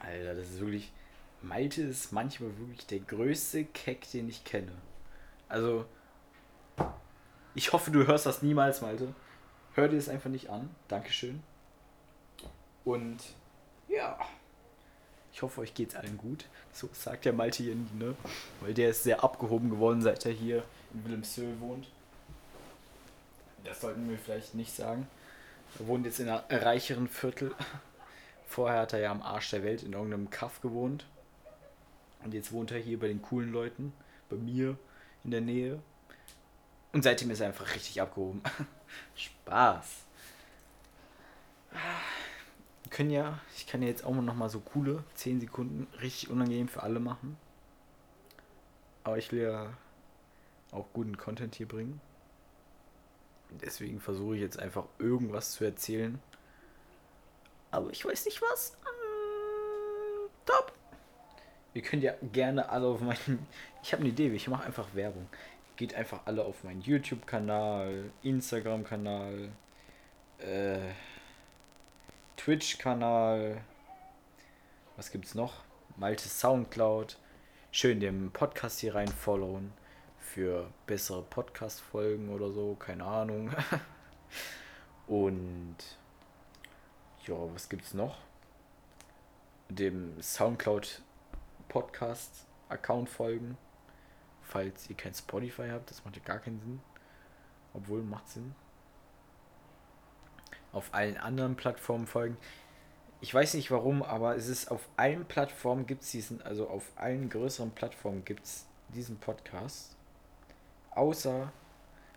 Alter, 0.05 0.35
das 0.35 0.49
ist 0.49 0.59
wirklich. 0.59 0.91
Malte 1.41 1.83
ist 1.83 2.11
manchmal 2.11 2.57
wirklich 2.57 2.87
der 2.87 2.99
größte 2.99 3.65
Keck, 3.65 4.09
den 4.11 4.29
ich 4.29 4.43
kenne. 4.43 4.71
Also. 5.49 5.85
Ich 7.53 7.71
hoffe, 7.71 7.91
du 7.91 8.05
hörst 8.05 8.25
das 8.25 8.41
niemals, 8.41 8.81
Malte. 8.81 9.13
Hör 9.73 9.87
dir 9.87 9.97
es 9.97 10.09
einfach 10.09 10.29
nicht 10.29 10.49
an. 10.49 10.69
Dankeschön. 10.87 11.41
Und 12.83 13.17
ja. 13.87 14.17
Ich 15.31 15.41
hoffe, 15.41 15.61
euch 15.61 15.73
geht's 15.73 15.95
allen 15.95 16.17
gut. 16.17 16.45
So 16.71 16.89
sagt 16.93 17.25
der 17.25 17.33
Malte 17.33 17.63
hier, 17.63 17.75
ne? 17.75 18.15
Weil 18.61 18.73
der 18.73 18.89
ist 18.89 19.03
sehr 19.03 19.23
abgehoben 19.23 19.69
geworden, 19.69 20.01
seit 20.01 20.25
er 20.25 20.31
hier 20.31 20.63
in 20.93 21.03
Wilhelmshöhe 21.03 21.59
wohnt. 21.59 21.87
Das 23.63 23.81
sollten 23.81 24.09
wir 24.09 24.17
vielleicht 24.17 24.55
nicht 24.55 24.73
sagen. 24.73 25.07
Er 25.79 25.87
wohnt 25.87 26.05
jetzt 26.05 26.19
in 26.19 26.29
einer 26.29 26.45
reicheren 26.49 27.07
Viertel. 27.07 27.53
Vorher 28.47 28.81
hat 28.81 28.93
er 28.93 28.99
ja 28.99 29.11
am 29.11 29.21
Arsch 29.21 29.49
der 29.51 29.63
Welt 29.63 29.83
in 29.83 29.93
irgendeinem 29.93 30.29
Kaff 30.29 30.61
gewohnt. 30.61 31.05
Und 32.23 32.33
jetzt 32.33 32.51
wohnt 32.51 32.71
er 32.71 32.79
hier 32.79 32.99
bei 32.99 33.07
den 33.07 33.21
coolen 33.21 33.51
Leuten, 33.51 33.93
bei 34.29 34.35
mir 34.35 34.77
in 35.23 35.31
der 35.31 35.41
Nähe. 35.41 35.79
Und 36.91 37.03
seitdem 37.03 37.29
ist 37.31 37.41
er 37.41 37.47
einfach 37.47 37.75
richtig 37.75 38.01
abgehoben. 38.01 38.41
Spaß. 39.15 40.05
Wir 41.71 42.91
können 42.91 43.11
ja, 43.11 43.39
ich 43.55 43.67
kann 43.67 43.81
ja 43.81 43.89
jetzt 43.89 44.05
auch 44.05 44.15
noch 44.15 44.33
mal 44.33 44.49
so 44.49 44.59
coole 44.59 45.03
10 45.15 45.41
Sekunden 45.41 45.87
richtig 46.01 46.29
unangenehm 46.29 46.67
für 46.67 46.83
alle 46.83 46.99
machen. 46.99 47.37
Aber 49.03 49.17
ich 49.17 49.31
will 49.31 49.41
ja 49.41 49.73
auch 50.71 50.85
guten 50.93 51.17
Content 51.17 51.55
hier 51.55 51.67
bringen. 51.67 51.99
Deswegen 53.61 53.99
versuche 53.99 54.35
ich 54.35 54.41
jetzt 54.41 54.59
einfach 54.59 54.85
irgendwas 54.97 55.51
zu 55.51 55.63
erzählen. 55.63 56.19
Aber 57.75 57.89
ich 57.89 58.05
weiß 58.05 58.25
nicht 58.25 58.41
was. 58.41 58.77
Mm, 58.83 60.29
Top. 60.45 60.71
Ihr 61.73 61.81
könnt 61.81 62.03
ja 62.03 62.13
gerne 62.31 62.69
alle 62.69 62.87
auf 62.87 63.01
meinen. 63.01 63.47
Ich 63.83 63.91
habe 63.91 64.01
eine 64.01 64.09
Idee, 64.09 64.29
ich 64.29 64.47
mache 64.47 64.63
einfach 64.65 64.87
Werbung. 64.95 65.27
Geht 65.75 65.93
einfach 65.93 66.21
alle 66.25 66.43
auf 66.43 66.63
meinen 66.63 66.81
YouTube-Kanal, 66.81 68.09
Instagram-Kanal, 68.23 69.51
äh, 70.39 70.79
Twitch-Kanal. 72.37 73.61
Was 74.95 75.11
gibt's 75.11 75.35
noch? 75.35 75.63
Malte 75.97 76.27
Soundcloud. 76.27 77.19
Schön 77.71 77.99
den 77.99 78.31
Podcast 78.31 78.79
hier 78.79 78.95
rein 78.95 79.09
followen 79.09 79.71
für 80.19 80.71
bessere 80.87 81.21
Podcast-Folgen 81.21 82.29
oder 82.29 82.51
so, 82.51 82.75
keine 82.75 83.03
Ahnung. 83.03 83.51
Und 85.07 85.77
ja, 87.27 87.35
was 87.53 87.69
gibt's 87.69 87.93
noch? 87.93 88.17
Dem 89.69 90.21
Soundcloud 90.21 91.01
Podcast 91.67 92.45
Account 92.69 93.09
folgen, 93.09 93.57
falls 94.41 94.89
ihr 94.89 94.95
kein 94.95 95.13
Spotify 95.13 95.69
habt, 95.71 95.89
das 95.89 96.03
macht 96.05 96.15
ja 96.15 96.23
gar 96.23 96.39
keinen 96.39 96.59
Sinn. 96.59 96.81
Obwohl 97.73 98.03
macht 98.03 98.29
Sinn. 98.29 98.55
Auf 100.71 100.93
allen 100.93 101.17
anderen 101.17 101.55
Plattformen 101.55 102.07
folgen. 102.07 102.37
Ich 103.21 103.33
weiß 103.33 103.53
nicht 103.55 103.71
warum, 103.71 104.03
aber 104.03 104.35
es 104.35 104.47
ist 104.47 104.69
auf 104.69 104.87
allen 104.97 105.25
Plattformen 105.25 105.87
gibt 105.87 106.03
es 106.03 106.11
diesen, 106.11 106.41
also 106.41 106.69
auf 106.69 106.91
allen 106.95 107.29
größeren 107.29 107.71
Plattformen 107.71 108.23
gibt 108.23 108.45
es 108.45 108.65
diesen 108.89 109.17
Podcast. 109.17 109.95
Außer, 110.91 111.51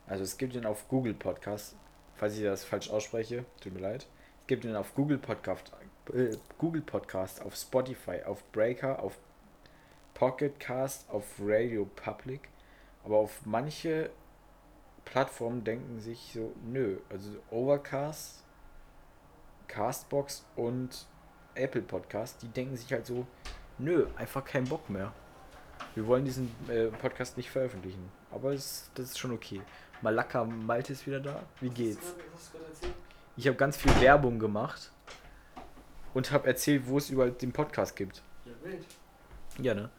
also 0.06 0.22
es 0.22 0.38
gibt 0.38 0.54
ihn 0.54 0.66
auf 0.66 0.88
Google 0.88 1.14
Podcast, 1.14 1.76
falls 2.14 2.36
ich 2.36 2.42
das 2.42 2.64
falsch 2.64 2.90
ausspreche, 2.90 3.44
tut 3.60 3.72
mir 3.72 3.80
leid. 3.80 4.06
Es 4.48 4.50
gibt 4.50 4.64
ihn 4.64 4.76
auf 4.76 4.94
Google 4.94 5.18
Podcast, 5.18 5.72
äh, 6.14 6.34
Google 6.56 6.80
Podcast, 6.80 7.42
auf 7.42 7.54
Spotify, 7.54 8.22
auf 8.24 8.42
Breaker, 8.50 8.98
auf 9.02 9.18
Pocket 10.14 10.58
Cast, 10.58 11.06
auf 11.10 11.34
Radio 11.38 11.84
Public. 11.84 12.48
Aber 13.04 13.18
auf 13.18 13.44
manche 13.44 14.08
Plattformen 15.04 15.64
denken 15.64 16.00
sich 16.00 16.30
so, 16.32 16.54
nö, 16.64 16.96
also 17.10 17.28
Overcast, 17.50 18.42
Castbox 19.66 20.46
und 20.56 21.06
Apple 21.54 21.82
Podcast, 21.82 22.40
die 22.40 22.48
denken 22.48 22.74
sich 22.74 22.90
halt 22.90 23.04
so, 23.04 23.26
nö, 23.76 24.06
einfach 24.16 24.46
keinen 24.46 24.66
Bock 24.66 24.88
mehr. 24.88 25.12
Wir 25.94 26.06
wollen 26.06 26.24
diesen 26.24 26.50
äh, 26.70 26.86
Podcast 26.86 27.36
nicht 27.36 27.50
veröffentlichen. 27.50 28.10
Aber 28.30 28.54
es, 28.54 28.90
das 28.94 29.10
ist 29.10 29.18
schon 29.18 29.32
okay. 29.32 29.60
Malaka 30.00 30.42
Malte 30.42 30.94
ist 30.94 31.06
wieder 31.06 31.20
da. 31.20 31.42
Wie 31.60 31.68
geht's? 31.68 32.14
Was 32.32 32.54
erzählt? 32.54 32.87
Ich 33.38 33.46
habe 33.46 33.56
ganz 33.56 33.76
viel 33.76 33.92
Werbung 34.00 34.40
gemacht 34.40 34.90
und 36.12 36.32
habe 36.32 36.48
erzählt, 36.48 36.88
wo 36.88 36.98
es 36.98 37.08
überall 37.08 37.30
den 37.30 37.52
Podcast 37.52 37.94
gibt. 37.94 38.20
Ja, 38.44 38.52
wild. 38.64 38.84
Ja, 39.60 39.74
ne? 39.74 39.90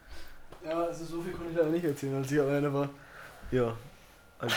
Ja, 0.62 0.84
also 0.84 1.06
so 1.06 1.22
viel 1.22 1.32
konnte 1.32 1.52
ich 1.52 1.56
leider 1.56 1.70
nicht 1.70 1.86
erzählen, 1.86 2.16
als 2.16 2.30
ich 2.30 2.38
alleine 2.38 2.70
war. 2.70 2.90
Ja. 3.50 3.74
Also, 4.38 4.54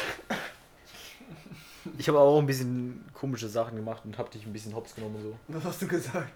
ich 1.98 2.10
habe 2.10 2.19
auch 2.19 2.38
ein 2.38 2.46
bisschen 2.46 3.06
komische 3.13 3.48
Sachen 3.48 3.78
gemacht 3.78 4.04
und 4.04 4.17
habe 4.17 4.30
dich 4.30 4.46
ein 4.46 4.52
bisschen 4.52 4.76
hops 4.76 4.96
genommen 4.96 5.15
und 5.15 5.22
so. 5.22 5.39
Was 5.48 5.63
hast 5.63 5.82
du 5.82 5.88
gesagt? 5.88 6.34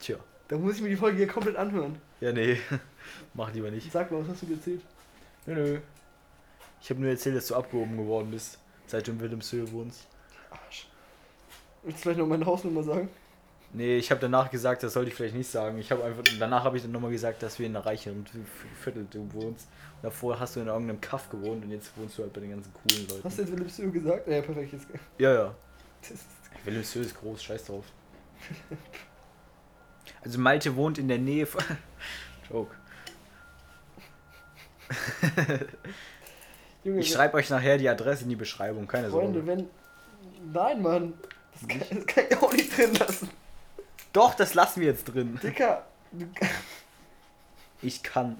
Tja. 0.00 0.16
Da 0.48 0.58
muss 0.58 0.74
ich 0.74 0.82
mir 0.82 0.88
die 0.88 0.96
Folge 0.96 1.18
hier 1.18 1.28
komplett 1.28 1.54
anhören. 1.54 2.00
Ja, 2.20 2.32
nee. 2.32 2.58
Mach 3.34 3.52
lieber 3.52 3.70
nicht. 3.70 3.92
Sag 3.92 4.10
mal, 4.10 4.22
was 4.22 4.30
hast 4.30 4.42
du 4.42 4.52
erzählt? 4.52 4.82
Nö, 5.46 5.54
nö. 5.54 5.78
Ich 6.80 6.90
habe 6.90 7.00
nur 7.00 7.10
erzählt, 7.10 7.36
dass 7.36 7.46
du 7.46 7.54
abgehoben 7.54 7.96
geworden 7.96 8.32
bist, 8.32 8.58
seit 8.88 9.06
du 9.06 9.12
in 9.12 9.20
Wilhelmshöhe 9.20 9.70
wohnst. 9.70 10.08
Arsch. 10.50 10.88
Willst 11.86 12.00
du 12.00 12.02
vielleicht 12.02 12.18
noch 12.18 12.26
meine 12.26 12.44
Hausnummer 12.44 12.82
sagen? 12.82 13.08
Nee, 13.72 13.96
ich 13.98 14.10
habe 14.10 14.20
danach 14.20 14.50
gesagt, 14.50 14.82
das 14.82 14.92
sollte 14.92 15.10
ich 15.10 15.14
vielleicht 15.16 15.36
nicht 15.36 15.48
sagen. 15.48 15.78
Ich 15.78 15.92
habe 15.92 16.02
einfach 16.02 16.24
danach 16.40 16.64
habe 16.64 16.76
ich 16.76 16.82
dann 16.82 16.90
nochmal 16.90 17.12
gesagt, 17.12 17.42
dass 17.44 17.60
wir 17.60 17.66
in 17.66 17.76
einer 17.76 17.86
reicheren 17.86 18.26
Viertel 18.82 19.06
du 19.08 19.32
wohnst. 19.32 19.68
Und 19.96 20.02
davor 20.02 20.40
hast 20.40 20.56
du 20.56 20.60
in 20.60 20.66
irgendeinem 20.66 21.00
Kaff 21.00 21.30
gewohnt 21.30 21.64
und 21.64 21.70
jetzt 21.70 21.96
wohnst 21.96 22.18
du 22.18 22.22
halt 22.22 22.32
bei 22.32 22.40
den 22.40 22.50
ganzen 22.50 22.72
coolen 22.74 23.08
Leuten. 23.08 23.22
Hast 23.22 23.38
du 23.38 23.42
jetzt 23.42 23.52
Wilhelmshöhe 23.52 23.90
gesagt? 23.90 24.26
Ja, 24.26 24.42
perfekt. 24.42 24.72
Jetzt. 24.72 24.86
Ja, 25.18 25.32
ja. 25.32 25.54
Wilhelmshöhe 26.64 27.02
ist 27.02 27.20
groß, 27.20 27.42
scheiß 27.42 27.64
drauf. 27.66 27.84
Also 30.22 30.40
Malte 30.40 30.74
wohnt 30.74 30.98
in 30.98 31.06
der 31.06 31.18
Nähe 31.18 31.46
von. 31.46 31.62
Joke. 32.50 32.74
Junge, 36.82 37.00
Ich 37.00 37.12
schreibe 37.12 37.34
euch 37.36 37.48
nachher 37.50 37.78
die 37.78 37.88
Adresse 37.88 38.24
in 38.24 38.30
die 38.30 38.36
Beschreibung, 38.36 38.88
keine 38.88 39.08
Freunde, 39.10 39.44
Sorge. 39.44 39.46
wenn. 39.46 39.68
Nein, 40.52 40.82
Mann. 40.82 41.12
Das 41.60 41.68
kann, 41.68 41.98
das 41.98 42.06
kann 42.06 42.24
ich 42.28 42.36
auch 42.36 42.52
nicht 42.52 42.76
drin 42.76 42.94
lassen. 42.94 43.30
Doch, 44.12 44.34
das 44.34 44.54
lassen 44.54 44.80
wir 44.80 44.88
jetzt 44.88 45.04
drin. 45.04 45.38
Dicker. 45.42 45.84
Ich 47.82 48.02
kann. 48.02 48.36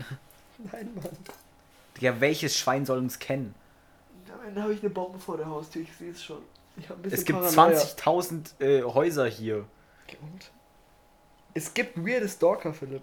nein, 0.72 0.90
Mann. 0.94 1.16
Ja, 2.00 2.20
welches 2.20 2.56
Schwein 2.56 2.86
soll 2.86 2.98
uns 2.98 3.18
kennen? 3.18 3.54
Ende 4.46 4.62
habe 4.62 4.74
ich 4.74 4.80
eine 4.80 4.90
Bombe 4.90 5.18
vor 5.18 5.36
der 5.36 5.46
Haustür, 5.46 5.82
ich 5.82 5.92
sehe 5.96 6.12
es 6.12 6.22
schon. 6.22 6.42
Es 7.10 7.24
gibt 7.24 7.40
Paranoia. 7.40 7.78
20.000 7.78 8.60
äh, 8.60 8.82
Häuser 8.82 9.26
hier. 9.26 9.66
Und? 10.20 10.50
Es 11.54 11.72
gibt 11.72 11.96
weirde 11.96 12.28
Stalker, 12.28 12.72
Philipp. 12.72 13.02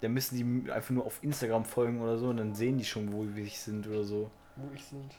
Da 0.00 0.08
müssen 0.08 0.36
die 0.36 0.70
einfach 0.70 0.90
nur 0.90 1.04
auf 1.04 1.22
Instagram 1.22 1.64
folgen 1.64 2.00
oder 2.00 2.16
so 2.16 2.28
und 2.28 2.38
dann 2.38 2.54
sehen 2.54 2.78
die 2.78 2.84
schon, 2.84 3.12
wo 3.12 3.26
wir 3.34 3.46
sind 3.48 3.86
oder 3.86 4.04
so. 4.04 4.30
Wo 4.56 4.68
ich 4.74 4.84
sind. 4.84 5.14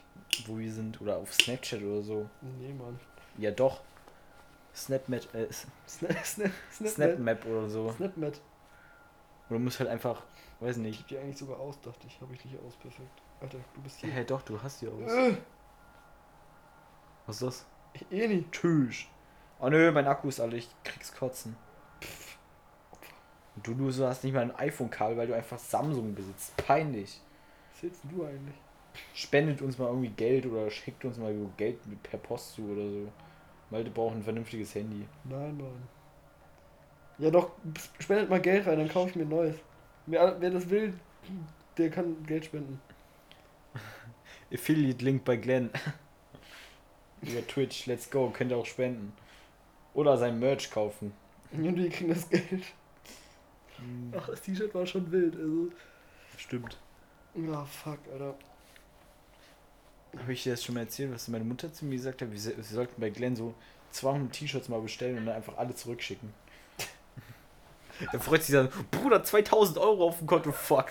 Wo 0.46 0.58
wir 0.58 0.72
sind. 0.72 1.00
Oder 1.00 1.16
auf 1.16 1.32
Snapchat 1.32 1.82
oder 1.82 2.02
so. 2.02 2.28
Nee, 2.40 2.72
Mann. 2.72 2.98
Ja 3.38 3.50
doch. 3.50 3.80
Snapmap, 4.74 5.34
äh, 5.34 5.52
Snap, 5.52 5.72
Snap, 5.88 6.50
Snap, 6.72 6.88
Snapmap 6.90 7.44
oder 7.46 7.68
so. 7.68 7.90
Snapmat. 7.92 8.40
Oder 9.48 9.58
du 9.58 9.64
musst 9.64 9.80
halt 9.80 9.90
einfach, 9.90 10.22
weiß 10.60 10.76
Ich 10.78 10.82
nicht. 10.82 11.00
hab 11.00 11.08
die 11.08 11.18
eigentlich 11.18 11.36
sogar 11.36 11.58
aus, 11.60 11.78
dachte 11.80 12.06
ich. 12.06 12.20
Habe 12.20 12.32
ich 12.34 12.44
nicht 12.44 12.56
aus, 12.66 12.74
perfekt. 12.76 13.22
Alter, 13.40 13.58
du 13.74 13.80
bist 13.82 13.98
hier. 13.98 14.10
Hä, 14.10 14.24
doch, 14.24 14.40
du 14.42 14.62
hast 14.62 14.80
die 14.80 14.88
aus. 14.88 15.10
Äh, 15.10 15.36
Was 17.26 17.36
ist 17.36 17.42
das? 17.42 17.66
ich 17.94 18.10
eh 18.12 18.28
nicht. 18.28 18.50
Tschüss. 18.52 19.04
Oh 19.60 19.68
nö, 19.68 19.92
mein 19.92 20.06
Akku 20.06 20.28
ist 20.28 20.40
alle, 20.40 20.56
ich 20.56 20.68
krieg's 20.84 21.14
kotzen. 21.14 21.56
Du, 23.62 23.74
du 23.74 23.90
so 23.90 24.06
hast 24.06 24.24
nicht 24.24 24.32
mal 24.32 24.40
ein 24.40 24.56
iPhone-Kabel, 24.56 25.16
weil 25.18 25.26
du 25.26 25.34
einfach 25.36 25.58
Samsung 25.58 26.14
besitzt. 26.14 26.56
Peinlich. 26.56 27.20
Was 27.74 27.82
hältst 27.82 28.02
du 28.04 28.24
eigentlich? 28.24 28.56
Spendet 29.14 29.62
uns 29.62 29.78
mal 29.78 29.86
irgendwie 29.86 30.10
Geld 30.10 30.46
oder 30.46 30.70
schickt 30.70 31.04
uns 31.04 31.18
mal 31.18 31.34
Geld 31.56 31.78
per 32.02 32.18
Post 32.18 32.54
zu 32.54 32.62
oder 32.62 32.88
so. 32.88 33.12
Malte 33.70 33.90
braucht 33.90 34.16
ein 34.16 34.22
vernünftiges 34.22 34.74
Handy. 34.74 35.06
Nein, 35.24 35.56
Mann. 35.56 35.88
Ja 37.18 37.30
doch, 37.30 37.52
spendet 37.98 38.28
mal 38.28 38.40
Geld 38.40 38.66
rein, 38.66 38.78
dann 38.78 38.88
kaufe 38.88 39.10
ich 39.10 39.16
mir 39.16 39.22
ein 39.22 39.28
neues. 39.28 39.56
Wer, 40.06 40.40
wer 40.40 40.50
das 40.50 40.68
will, 40.68 40.94
der 41.78 41.90
kann 41.90 42.24
Geld 42.26 42.44
spenden. 42.46 42.80
Affiliate-Link 44.52 45.24
bei 45.24 45.36
Glenn. 45.36 45.70
Über 47.22 47.46
Twitch, 47.46 47.86
let's 47.86 48.10
go, 48.10 48.30
könnt 48.30 48.50
ihr 48.50 48.56
auch 48.56 48.66
spenden. 48.66 49.12
Oder 49.94 50.16
sein 50.16 50.38
Merch 50.38 50.70
kaufen. 50.70 51.12
Und 51.52 51.76
die 51.76 51.88
kriegen 51.88 52.10
das 52.10 52.28
Geld. 52.28 52.64
Ach, 54.16 54.28
das 54.28 54.42
T-Shirt 54.42 54.74
war 54.74 54.86
schon 54.86 55.10
wild, 55.10 55.36
also. 55.36 55.70
Stimmt. 56.36 56.78
Ja, 57.34 57.64
fuck, 57.64 57.98
Alter. 58.12 58.34
Habe 60.18 60.32
ich 60.32 60.42
dir 60.42 60.52
das 60.52 60.62
schon 60.62 60.74
mal 60.74 60.82
erzählt, 60.82 61.12
was 61.12 61.28
meine 61.28 61.44
Mutter 61.44 61.72
zu 61.72 61.84
mir 61.84 61.96
gesagt 61.96 62.22
hat? 62.22 62.30
Wir, 62.30 62.56
wir 62.56 62.64
sollten 62.64 63.00
bei 63.00 63.10
Glenn 63.10 63.34
so 63.34 63.54
200 63.92 64.32
T-Shirts 64.32 64.68
mal 64.68 64.80
bestellen 64.80 65.18
und 65.18 65.26
dann 65.26 65.36
einfach 65.36 65.56
alle 65.56 65.74
zurückschicken. 65.74 66.32
Dann 68.12 68.20
freut 68.20 68.42
sich 68.42 68.54
dann, 68.54 68.68
Bruder, 68.90 69.22
2000 69.22 69.78
Euro 69.78 70.08
auf 70.08 70.18
dem 70.18 70.26
Konto, 70.26 70.50
fuck. 70.50 70.86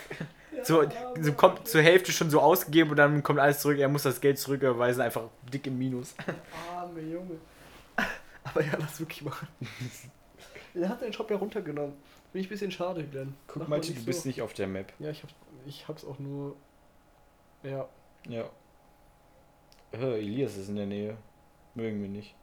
So, 0.63 0.84
so 1.19 1.34
kommt 1.34 1.67
zur 1.67 1.81
Hälfte 1.81 2.12
schon 2.12 2.29
so 2.29 2.39
ausgegeben 2.39 2.91
und 2.91 2.97
dann 2.97 3.23
kommt 3.23 3.39
alles 3.39 3.60
zurück. 3.60 3.79
Er 3.79 3.89
muss 3.89 4.03
das 4.03 4.21
Geld 4.21 4.38
zurückerweisen, 4.38 5.01
einfach 5.01 5.23
dick 5.51 5.65
im 5.65 5.77
Minus. 5.77 6.13
Arme 6.75 7.01
Junge. 7.01 7.38
Aber 8.43 8.63
ja, 8.63 8.73
lass 8.79 8.99
wirklich 8.99 9.23
machen. 9.23 9.47
Er 10.73 10.88
hat 10.88 11.01
den 11.01 11.12
Shop 11.12 11.29
ja 11.29 11.36
runtergenommen. 11.36 11.95
Bin 12.31 12.41
ich 12.41 12.47
ein 12.47 12.49
bisschen 12.49 12.71
schade, 12.71 13.03
Glenn. 13.03 13.36
Guck 13.45 13.67
mal, 13.67 13.81
du 13.81 13.89
nicht 13.89 14.05
bist 14.05 14.23
so. 14.23 14.29
nicht 14.29 14.41
auf 14.41 14.53
der 14.53 14.67
Map. 14.67 14.93
Ja, 14.99 15.10
ich 15.10 15.21
hab's, 15.21 15.34
ich 15.65 15.86
hab's 15.86 16.05
auch 16.05 16.17
nur. 16.17 16.55
Ja. 17.62 17.89
Ja. 18.29 18.49
Hör, 19.91 20.15
Elias 20.15 20.58
ist 20.58 20.69
in 20.69 20.77
der 20.77 20.86
Nähe. 20.86 21.17
Mögen 21.75 22.01
wir 22.01 22.10
nicht. 22.10 22.36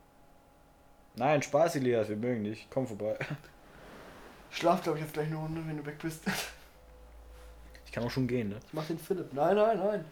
Nein, 1.17 1.43
Spaß, 1.43 1.77
Elias, 1.77 2.09
wir 2.09 2.17
mögen 2.17 2.45
dich. 2.45 2.69
Komm 2.71 2.87
vorbei. 2.87 3.19
Schlaf, 4.51 4.83
glaube 4.83 4.99
ich, 4.99 5.05
jetzt 5.05 5.15
gleich 5.15 5.27
eine 5.27 5.37
Runde, 5.37 5.63
wenn 5.67 5.77
du 5.77 5.85
weg 5.87 5.99
bist. 6.01 6.23
Ich 7.85 7.93
kann 7.93 8.05
auch 8.05 8.11
schon 8.11 8.29
gehen, 8.29 8.51
ne? 8.51 8.57
Ich 8.67 8.73
mach 8.73 8.87
den 8.87 8.99
Philipp. 8.99 9.33
Nein, 9.33 9.57
nein, 9.57 9.79
nein. 9.79 10.05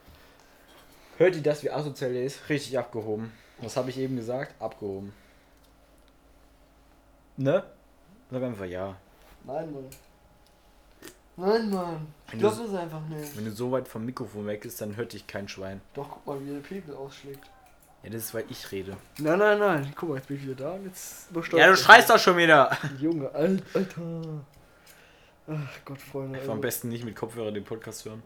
Hört 1.18 1.37
ihr 1.37 1.42
das, 1.42 1.62
wie 1.62 1.70
asozial 1.70 2.12
der 2.12 2.25
ist? 2.25 2.49
Richtig 2.49 2.79
abgehoben. 2.79 3.33
Was 3.61 3.77
habe 3.77 3.90
ich 3.90 3.99
eben 3.99 4.16
gesagt? 4.16 4.55
Abgehoben. 4.61 5.12
Ne? 7.37 7.62
Sag 8.31 8.42
einfach 8.42 8.64
ja. 8.64 8.96
Nein, 9.44 9.72
Mann. 9.72 9.87
Nein, 11.37 11.70
Mann. 11.70 12.07
Ich 12.33 12.38
glaube 12.38 12.57
das 12.64 12.75
einfach 12.75 13.03
nicht. 13.09 13.37
Wenn 13.37 13.44
du 13.44 13.51
so 13.51 13.70
weit 13.72 13.88
vom 13.88 14.05
Mikrofon 14.07 14.46
weg 14.46 14.62
bist, 14.62 14.81
dann 14.81 14.96
hört 14.96 15.12
dich 15.12 15.27
kein 15.27 15.49
Schwein. 15.49 15.81
Doch, 15.94 16.09
guck 16.09 16.27
mal, 16.27 16.40
wie 16.46 16.51
der 16.53 16.61
Pegel 16.61 16.94
ausschlägt. 16.94 17.44
Ja, 18.03 18.11
das 18.11 18.25
ist, 18.25 18.35
weil 18.35 18.44
ich 18.49 18.70
rede. 18.72 18.96
Nein, 19.18 19.38
nein, 19.38 19.59
nein. 19.59 19.92
Guck 19.96 20.09
mal, 20.11 20.14
jetzt 20.16 20.29
bin 20.29 20.37
ich 20.38 20.44
wieder 20.44 20.55
da 20.55 20.72
und 20.72 20.85
jetzt 20.87 21.31
übersteuert 21.31 21.61
Ja, 21.61 21.70
du 21.70 21.77
schreist 21.77 22.09
doch 22.09 22.18
schon 22.18 22.37
wieder. 22.37 22.77
Junge, 22.99 23.31
Al- 23.35 23.61
Alter. 23.75 24.42
Ach 25.49 25.79
Gott, 25.85 26.01
Freunde. 26.01 26.38
Ich 26.40 26.46
war 26.46 26.55
am 26.55 26.61
besten 26.61 26.88
nicht 26.88 27.05
mit 27.05 27.14
Kopfhörer 27.14 27.53
den 27.53 27.64
Podcast 27.64 28.05
hören. 28.05 28.22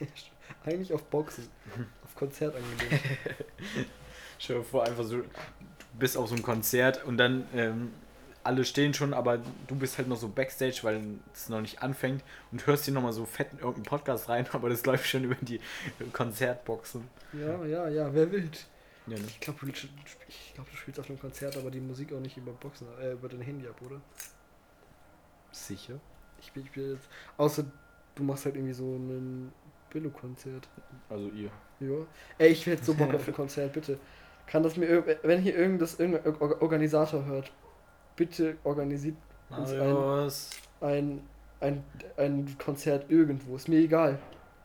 Eigentlich 0.64 0.92
auf 0.92 1.04
Boxen. 1.04 1.48
auf 2.04 2.14
Konzert 2.14 2.54
angelegt. 2.56 3.04
Stell 4.38 4.58
dir 4.58 4.64
vor, 4.64 4.84
einfach 4.84 5.04
so, 5.04 5.18
du 5.18 5.24
bist 5.98 6.16
auf 6.16 6.28
so 6.28 6.34
einem 6.34 6.42
Konzert 6.44 7.04
und 7.04 7.16
dann 7.18 7.46
ähm, 7.54 7.92
alle 8.48 8.64
stehen 8.64 8.94
schon, 8.94 9.12
aber 9.14 9.38
du 9.66 9.74
bist 9.76 9.98
halt 9.98 10.08
noch 10.08 10.16
so 10.16 10.28
Backstage, 10.28 10.78
weil 10.82 11.00
es 11.34 11.48
noch 11.48 11.60
nicht 11.60 11.82
anfängt 11.82 12.24
und 12.50 12.66
hörst 12.66 12.86
dir 12.86 12.92
nochmal 12.92 13.12
so 13.12 13.26
fett 13.26 13.52
in 13.52 13.58
irgendeinen 13.58 13.84
Podcast 13.84 14.28
rein, 14.28 14.46
aber 14.52 14.70
das 14.70 14.84
läuft 14.86 15.06
schon 15.06 15.24
über 15.24 15.36
die 15.42 15.60
Konzertboxen. 16.12 17.06
ja, 17.34 17.64
ja, 17.66 17.88
ja, 17.88 18.12
wer 18.14 18.32
will? 18.32 18.50
Ja, 19.06 19.16
ne? 19.18 19.24
Ich 19.26 19.40
glaube, 19.40 19.60
du, 19.64 19.72
glaub, 20.54 20.70
du 20.70 20.76
spielst 20.76 20.98
auf 21.00 21.08
einem 21.08 21.20
Konzert, 21.20 21.56
aber 21.56 21.70
die 21.70 21.80
Musik 21.80 22.12
auch 22.12 22.20
nicht 22.20 22.36
über 22.36 22.52
Boxen, 22.52 22.86
äh, 23.00 23.12
über 23.12 23.28
dein 23.28 23.40
Handy 23.42 23.66
ab, 23.68 23.80
oder? 23.84 24.00
Sicher? 25.52 26.00
Ich 26.40 26.46
spiele 26.48 26.64
ich 26.66 26.70
spiel 26.72 26.92
jetzt. 26.92 27.08
Außer 27.36 27.64
du 28.14 28.22
machst 28.22 28.44
halt 28.44 28.56
irgendwie 28.56 28.74
so 28.74 28.84
ein 28.96 29.52
Billo-Konzert. 29.90 30.68
Also 31.08 31.28
ihr. 31.30 31.50
Ja. 31.80 32.06
Ey, 32.38 32.48
ich 32.48 32.66
hätte 32.66 32.84
so 32.84 32.94
Bock 32.94 33.14
auf 33.14 33.26
ein 33.26 33.34
Konzert, 33.42 33.72
bitte. 33.72 33.98
Kann 34.46 34.62
das 34.62 34.76
mir, 34.76 35.04
wenn 35.22 35.40
hier 35.40 35.56
irgendein 35.56 36.24
Or- 36.40 36.62
Organisator 36.62 37.24
hört, 37.24 37.50
bitte 38.18 38.58
organisiert 38.64 39.16
uns 39.56 39.70
ein, 39.70 40.50
ein, 40.80 41.22
ein, 41.60 41.84
ein 42.16 42.58
Konzert 42.58 43.10
irgendwo. 43.10 43.56
Ist 43.56 43.68
mir 43.68 43.78
egal. 43.78 44.18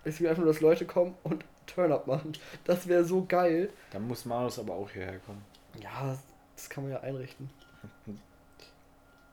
Es 0.04 0.20
will 0.20 0.28
einfach 0.28 0.43
nur, 0.43 0.51
dass 0.51 0.60
Leute 0.60 0.86
kommen 0.86 1.16
und 1.24 1.45
Turn-Up 1.68 2.08
machen. 2.08 2.34
Das 2.66 2.88
wäre 2.88 3.06
so 3.06 3.24
geil. 3.26 3.70
Dann 3.91 4.08
muss 4.08 4.26
Marius 4.26 4.60
aber 4.60 4.74
auch 4.74 4.89
hierher 4.89 5.20
kommen. 5.20 5.41
Ja, 5.82 6.08
das, 6.08 6.20
das 6.58 6.70
kann 6.70 6.84
man 6.84 6.91
ja 6.91 6.99
einrichten. 6.99 7.49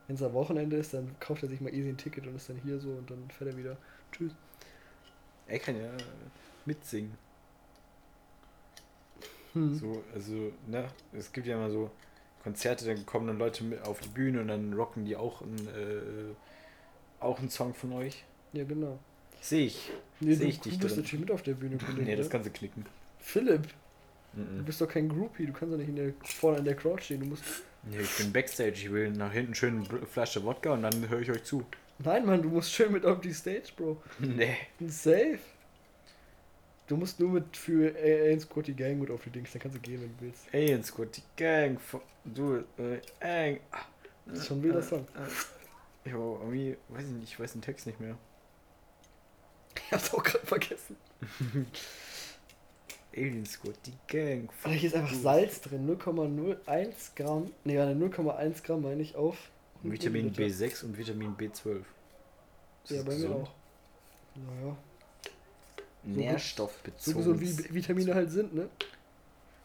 Wenn 0.07 0.17
es 0.17 0.23
am 0.23 0.33
Wochenende 0.33 0.77
ist, 0.77 0.95
dann 0.95 1.17
kauft 1.19 1.43
er 1.43 1.49
sich 1.49 1.61
mal 1.61 1.75
easy 1.75 1.89
ein 1.89 1.97
Ticket 1.97 2.27
und 2.27 2.37
ist 2.37 2.49
dann 2.49 2.61
hier 2.63 2.79
so 2.79 2.91
und 2.91 3.11
dann 3.11 3.31
fährt 3.31 3.51
er 3.51 3.57
wieder. 3.57 3.77
Tschüss. 4.13 4.33
Er 5.47 5.59
kann 5.59 5.77
ja 5.81 5.89
mitsingen. 6.67 7.17
Hm. 9.53 9.75
So, 9.75 10.05
also, 10.15 10.53
ne, 10.69 10.89
es 11.13 11.33
gibt 11.33 11.47
ja 11.47 11.57
immer 11.57 11.71
so 11.71 11.91
Konzerte, 12.43 12.85
dann 12.87 13.05
kommen 13.07 13.27
dann 13.27 13.39
Leute 13.39 13.65
mit 13.65 13.83
auf 13.83 14.01
die 14.01 14.09
Bühne 14.09 14.41
und 14.41 14.49
dann 14.49 14.73
rocken 14.73 15.05
die 15.05 15.17
auch 15.17 15.43
ein, 15.43 15.57
äh, 15.69 16.35
Auch 17.21 17.39
ein 17.39 17.51
Song 17.51 17.75
von 17.75 17.93
euch? 17.93 18.25
Ja, 18.53 18.65
genau. 18.65 18.99
Sehe 19.43 19.67
ich. 19.67 19.91
Nee, 20.21 20.35
Seh 20.35 20.45
du, 20.45 20.49
ich 20.51 20.61
dich 20.61 20.75
du 20.75 20.81
bist 20.81 20.97
drin. 20.97 21.05
natürlich 21.05 21.21
mit 21.21 21.31
auf 21.31 21.43
der 21.43 21.55
Bühne, 21.55 21.77
Kollege. 21.79 22.03
Nee, 22.03 22.17
das 22.17 22.27
ne? 22.27 22.31
kannst 22.33 22.47
du 22.49 22.51
knicken. 22.53 22.85
Philipp, 23.19 23.69
du 24.33 24.41
Mhm. 24.41 24.65
bist 24.65 24.81
doch 24.81 24.89
kein 24.89 25.09
Groupie, 25.09 25.47
du 25.47 25.53
kannst 25.53 25.73
doch 25.75 25.79
nicht 25.79 25.89
in 25.89 25.97
der, 25.97 26.13
vorne 26.25 26.59
in 26.59 26.65
der 26.65 26.77
Crowd 26.77 27.03
stehen. 27.03 27.21
Du 27.21 27.27
musst. 27.27 27.43
Nee, 27.83 28.01
ich 28.01 28.17
bin 28.19 28.33
Backstage. 28.33 28.73
Ich 28.73 28.91
will 28.93 29.11
nach 29.11 29.33
hinten 29.33 29.55
schön 29.55 29.87
eine 29.89 30.07
Flasche 30.07 30.43
Wodka 30.45 30.73
und 30.75 30.83
dann 30.83 31.09
höre 31.09 31.21
ich 31.21 31.31
euch 31.31 31.45
zu. 31.45 31.65
Nein, 31.99 32.25
Mann, 32.27 32.41
du 32.43 32.49
musst 32.49 32.73
schön 32.73 32.93
mit 32.93 33.05
auf 33.05 33.21
die 33.21 33.33
Stage, 33.33 33.73
Bro. 33.77 34.03
Nee. 34.19 34.57
Safe. 34.87 35.39
Du 36.91 36.97
musst 36.97 37.21
nur 37.21 37.31
mit 37.31 37.57
für 37.57 37.95
Alien 37.95 38.41
Squad 38.41 38.67
die 38.67 38.75
Gang 38.75 38.99
mit 38.99 39.13
auf 39.13 39.23
die 39.23 39.31
Dings, 39.31 39.53
dann 39.53 39.63
kannst 39.63 39.77
du 39.77 39.81
gehen, 39.81 40.01
wenn 40.03 40.09
du 40.17 40.25
willst. 40.25 40.53
Alien 40.53 40.83
Squad, 40.83 41.17
die 41.17 41.23
Gang, 41.37 41.79
du, 42.25 42.65
äh, 42.79 43.01
Eng. 43.21 43.61
Das 44.27 44.41
ist 44.41 44.47
schon 44.49 44.59
ein 44.59 44.63
wilder 44.65 44.83
Song. 44.83 45.07
Ich 46.05 46.13
war 46.13 46.41
irgendwie, 46.41 46.77
weiß 46.89 47.05
ich 47.05 47.13
nicht, 47.13 47.33
ich 47.33 47.39
weiß 47.39 47.53
den 47.53 47.63
Text 47.63 47.87
nicht 47.87 48.01
mehr. 48.01 48.17
Ich 49.87 49.93
hab's 49.93 50.13
auch 50.13 50.23
gerade 50.23 50.45
vergessen. 50.45 50.97
Alien 53.17 53.47
Squad, 53.47 53.77
die 53.87 53.95
Gang. 54.09 54.51
Aber 54.65 54.73
hier 54.75 54.89
ist 54.89 54.97
einfach 54.97 55.15
Salz 55.15 55.61
drin, 55.61 55.89
0,01 55.89 57.15
Gramm. 57.15 57.53
Ne, 57.63 57.75
ja, 57.75 57.85
0,1 57.85 58.65
Gramm 58.65 58.83
meine 58.83 59.03
ich 59.03 59.15
auf. 59.15 59.37
100 59.85 60.01
Vitamin 60.01 60.27
Milliliter. 60.33 60.65
B6 60.67 60.85
und 60.87 60.99
Vitamin 60.99 61.37
B12. 61.37 61.85
Ist 62.83 62.91
Ja, 62.91 63.03
bei 63.03 63.11
mir 63.11 63.15
gesund? 63.15 63.35
auch. 63.37 63.51
Naja, 64.35 64.77
so 66.05 66.21
Nährstoffbezogen. 66.21 67.19
gesund 67.19 67.41
wie 67.41 67.75
Vitamine 67.75 68.15
halt 68.15 68.31
sind, 68.31 68.55
ne? 68.55 68.69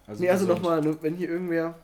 Also 0.07 0.23
nee, 0.23 0.29
also 0.29 0.45
nochmal, 0.45 0.81
ne, 0.81 0.97
wenn 1.01 1.15
hier 1.15 1.29
irgendwer 1.29 1.75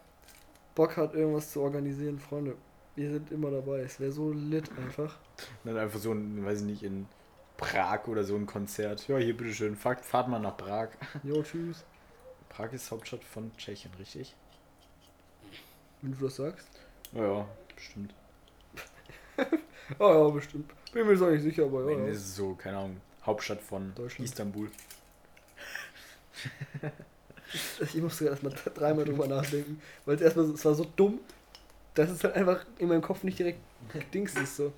Bock 0.76 0.98
hat, 0.98 1.14
irgendwas 1.16 1.52
zu 1.52 1.62
organisieren, 1.62 2.20
Freunde, 2.20 2.56
wir 2.96 3.12
sind 3.12 3.32
immer 3.32 3.50
dabei. 3.52 3.80
Es 3.80 4.00
wäre 4.00 4.12
so 4.12 4.32
lit 4.32 4.70
einfach. 4.78 5.18
Dann 5.64 5.78
einfach 5.78 6.00
so 6.00 6.12
ein, 6.12 6.46
weiß 6.46 6.60
ich 6.62 6.66
nicht, 6.66 6.84
in 6.84 7.08
Prag 7.58 8.08
oder 8.08 8.24
so 8.24 8.36
ein 8.36 8.46
Konzert. 8.46 9.08
Ja, 9.08 9.18
hier 9.18 9.36
bitteschön, 9.36 9.76
fahrt, 9.76 10.06
fahrt 10.06 10.28
mal 10.28 10.40
nach 10.40 10.58
Prag. 10.58 10.90
Jo, 11.24 11.42
tschüss. 11.42 11.84
Prag 12.50 12.72
ist 12.74 12.92
Hauptstadt 12.92 13.24
von 13.24 13.52
Tschechien, 13.58 13.94
richtig? 14.00 14.36
Wenn 16.02 16.12
du 16.18 16.26
das 16.26 16.36
sagst. 16.36 16.68
Ja, 17.14 17.24
ja, 17.24 17.48
bestimmt. 17.76 18.14
Ah 20.00 20.14
ja, 20.14 20.30
bestimmt. 20.30 20.72
Bin 20.94 21.06
mir 21.06 21.14
jetzt 21.14 21.22
auch 21.22 21.30
nicht 21.30 21.42
sicher, 21.42 21.66
aber 21.66 21.92
ja. 21.92 21.98
Ja. 21.98 22.06
ist 22.06 22.36
so, 22.36 22.56
keine 22.56 22.78
Ahnung, 22.78 23.02
Hauptstadt 23.26 23.62
von 23.62 23.94
Deutschland. 23.96 24.30
Istanbul. 24.30 24.70
Ich 27.82 27.96
musste 27.96 28.26
erstmal 28.26 28.54
dreimal 28.54 29.06
drüber 29.06 29.28
nachdenken, 29.28 29.82
weil 30.06 30.16
es 30.16 30.22
erstmal 30.22 30.46
so, 30.46 30.54
es 30.54 30.64
war 30.66 30.74
so 30.74 30.86
dumm, 30.96 31.20
dass 31.94 32.10
es 32.10 32.24
halt 32.24 32.36
einfach 32.36 32.66
in 32.78 32.88
meinem 32.88 33.02
Kopf 33.02 33.24
nicht 33.24 33.38
direkt 33.38 33.60
Dings 34.14 34.36
ist 34.36 34.56
so. 34.56 34.74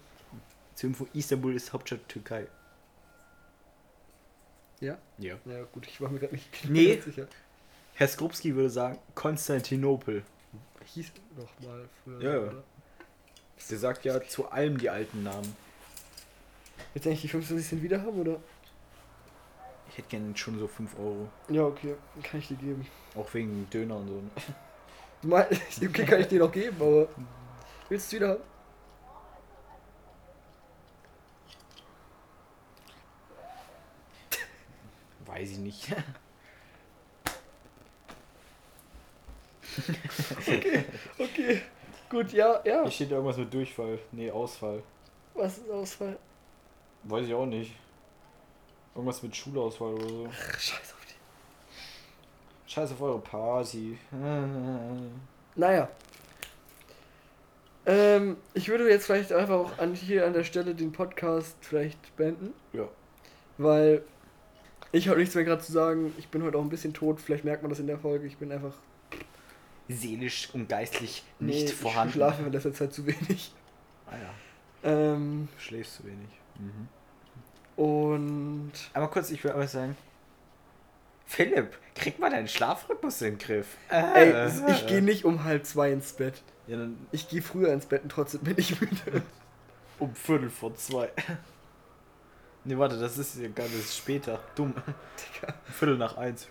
Zur 0.76 0.90
Info, 0.90 1.08
Istanbul 1.14 1.56
ist 1.56 1.72
Hauptstadt 1.72 2.08
Türkei. 2.10 2.48
Ja? 4.80 4.98
Ja. 5.20 5.38
Ja 5.46 5.64
gut, 5.72 5.88
ich 5.88 6.02
war 6.02 6.10
mir 6.10 6.20
gerade 6.20 6.34
nicht 6.34 6.50
Nee. 6.70 6.96
ganz 6.96 7.06
sicher. 7.06 7.28
Herr 7.94 8.08
Skrupski 8.08 8.56
würde 8.56 8.72
sagen, 8.72 8.98
Konstantinopel. 9.14 10.24
Hieß 10.86 11.12
noch 11.38 11.68
mal 11.68 11.88
früher. 12.04 12.22
Ja, 12.22 12.34
ja. 12.34 12.40
oder? 12.40 12.64
Der 13.70 13.78
sagt 13.78 14.04
ja 14.04 14.20
zu 14.22 14.50
allem 14.50 14.78
die 14.78 14.90
alten 14.90 15.24
Namen. 15.24 15.56
Jetzt 16.94 17.08
eigentlich 17.08 17.22
die 17.22 17.28
25 17.28 17.68
Cent 17.68 17.84
wieder 17.84 18.02
haben, 18.02 18.20
oder? 18.20 18.40
Ich 19.90 19.98
hätte 19.98 20.10
gerne 20.10 20.36
schon 20.36 20.58
so 20.60 20.68
5 20.68 20.98
Euro. 20.98 21.30
Ja, 21.50 21.66
okay, 21.66 21.96
kann 22.24 22.40
ich 22.40 22.48
dir 22.48 22.58
geben. 22.58 22.88
Auch 23.16 23.32
wegen 23.34 23.70
Döner 23.70 23.98
und 23.98 24.08
so. 24.08 24.24
Du 25.22 25.28
meinst, 25.28 25.62
okay, 25.84 26.06
kann 26.06 26.22
ich 26.22 26.28
dir 26.28 26.40
noch 26.40 26.52
geben, 26.52 26.78
aber. 26.80 27.08
Willst 27.90 28.12
du 28.12 28.16
es 28.16 28.22
wieder 28.22 28.30
haben? 28.30 28.42
Weiß 35.26 35.52
ich 35.52 35.58
nicht. 35.58 35.96
Okay, 41.18 41.62
gut, 42.10 42.32
ja, 42.32 42.62
ja. 42.64 42.84
Hier 42.84 42.92
steht 42.92 43.12
irgendwas 43.12 43.38
mit 43.38 43.54
Durchfall. 43.54 44.00
Nee, 44.12 44.30
Ausfall. 44.30 44.84
Was 45.34 45.58
ist 45.58 45.70
Ausfall? 45.70 46.18
Weiß 47.06 47.26
ich 47.28 47.34
auch 47.34 47.46
nicht. 47.46 47.76
Irgendwas 48.96 49.24
mit 49.24 49.36
Schulausfall 49.36 49.94
oder 49.94 50.08
so. 50.10 50.30
Ach, 50.32 50.60
scheiß 50.60 50.94
auf 50.94 51.06
die. 51.08 52.72
Scheiß 52.72 52.92
auf 52.94 53.02
eure 53.02 53.20
Party. 53.20 53.98
Naja. 55.56 55.88
Ähm, 57.86 58.38
ich 58.56 58.70
würde 58.70 58.90
jetzt 58.90 59.06
vielleicht 59.06 59.32
einfach 59.34 59.56
auch 59.56 59.78
an, 59.78 59.94
hier 59.94 60.26
an 60.26 60.34
der 60.34 60.44
Stelle 60.44 60.74
den 60.74 60.92
Podcast 60.92 61.56
vielleicht 61.62 62.16
beenden, 62.16 62.54
Ja. 62.72 62.88
weil 63.60 64.04
ich 64.92 65.10
habe 65.10 65.20
nichts 65.20 65.36
mehr 65.36 65.44
gerade 65.44 65.62
zu 65.62 65.72
sagen. 65.72 66.14
Ich 66.18 66.30
bin 66.30 66.42
heute 66.44 66.58
auch 66.58 66.62
ein 66.64 66.70
bisschen 66.70 66.94
tot. 66.94 67.20
Vielleicht 67.22 67.44
merkt 67.44 67.62
man 67.62 67.70
das 67.70 67.80
in 67.80 67.86
der 67.88 68.00
Folge. 68.00 68.26
Ich 68.26 68.38
bin 68.38 68.52
einfach 68.52 68.74
Seelisch 69.90 70.50
und 70.54 70.70
geistlich 70.70 71.24
nee, 71.40 71.54
nicht 71.54 71.66
ich 71.66 71.76
vorhanden. 71.76 72.14
schlafe 72.14 72.42
in 72.44 72.52
letzter 72.52 72.74
Zeit 72.74 72.94
zu 72.94 73.06
wenig. 73.06 73.52
Ah 74.08 74.14
ja. 74.16 74.30
Ähm, 75.14 75.50
Du 75.54 75.62
schläfst 75.62 75.98
zu 75.98 76.06
wenig. 76.06 76.30
Mhm. 76.60 76.88
und 77.84 78.72
Aber 78.94 79.08
kurz, 79.08 79.30
ich 79.32 79.44
will 79.44 79.52
aber 79.52 79.68
sagen. 79.68 79.96
Philipp, 81.26 81.78
krieg 81.96 82.20
mal 82.20 82.30
deinen 82.30 82.48
Schlafrhythmus 82.48 83.22
in 83.22 83.34
den 83.34 83.40
Griff. 83.40 83.78
ey, 83.90 84.32
Äh, 84.32 84.72
ich 84.72 84.86
gehe 84.88 85.02
nicht 85.02 85.26
um 85.26 85.44
halb 85.44 85.66
zwei 85.66 85.92
ins 85.92 86.14
Bett. 86.14 86.42
Ja, 86.68 86.78
Ich 87.12 87.28
gehe 87.28 87.42
früher 87.42 87.74
ins 87.74 87.86
Bett 87.86 88.04
und 88.04 88.10
trotzdem 88.12 88.42
bin 88.42 88.56
ich 88.58 88.80
müde. 88.80 89.24
um 90.00 90.14
Viertel 90.16 90.50
vor 90.50 90.76
zwei. 90.76 91.10
Ne, 92.66 92.78
warte, 92.78 92.98
das 93.00 93.18
ist 93.18 93.38
ja 93.38 93.50
gar 93.50 93.68
nicht 93.68 93.94
später. 93.94 94.40
Dumm. 94.56 94.74
Digga. 94.76 95.54
Viertel 95.66 95.98
nach 95.98 96.16
eins. 96.18 96.48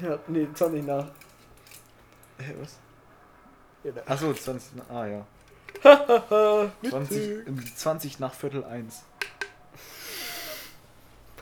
Ja, 0.00 0.18
nee, 0.28 0.48
20 0.54 0.84
nach. 0.86 1.08
Hä, 2.38 2.54
was? 2.60 2.78
Achso, 4.06 4.32
20 4.32 4.76
nach. 4.76 4.90
Ah 4.90 5.06
ja. 5.06 5.26
20, 5.84 6.72
Witzig. 7.46 7.76
20 7.76 8.20
nach 8.20 8.32
Viertel 8.34 8.64
eins. 8.64 9.02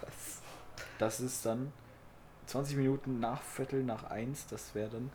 Was? 0.01 0.43
Das 0.99 1.21
ist 1.21 1.47
dann 1.47 1.73
20 2.47 2.77
Minuten 2.77 3.21
nach 3.21 3.41
Viertel 3.43 3.85
nach 3.85 4.05
eins. 4.11 4.47
Das 4.49 4.75
wäre 4.75 4.91
dann. 4.91 5.11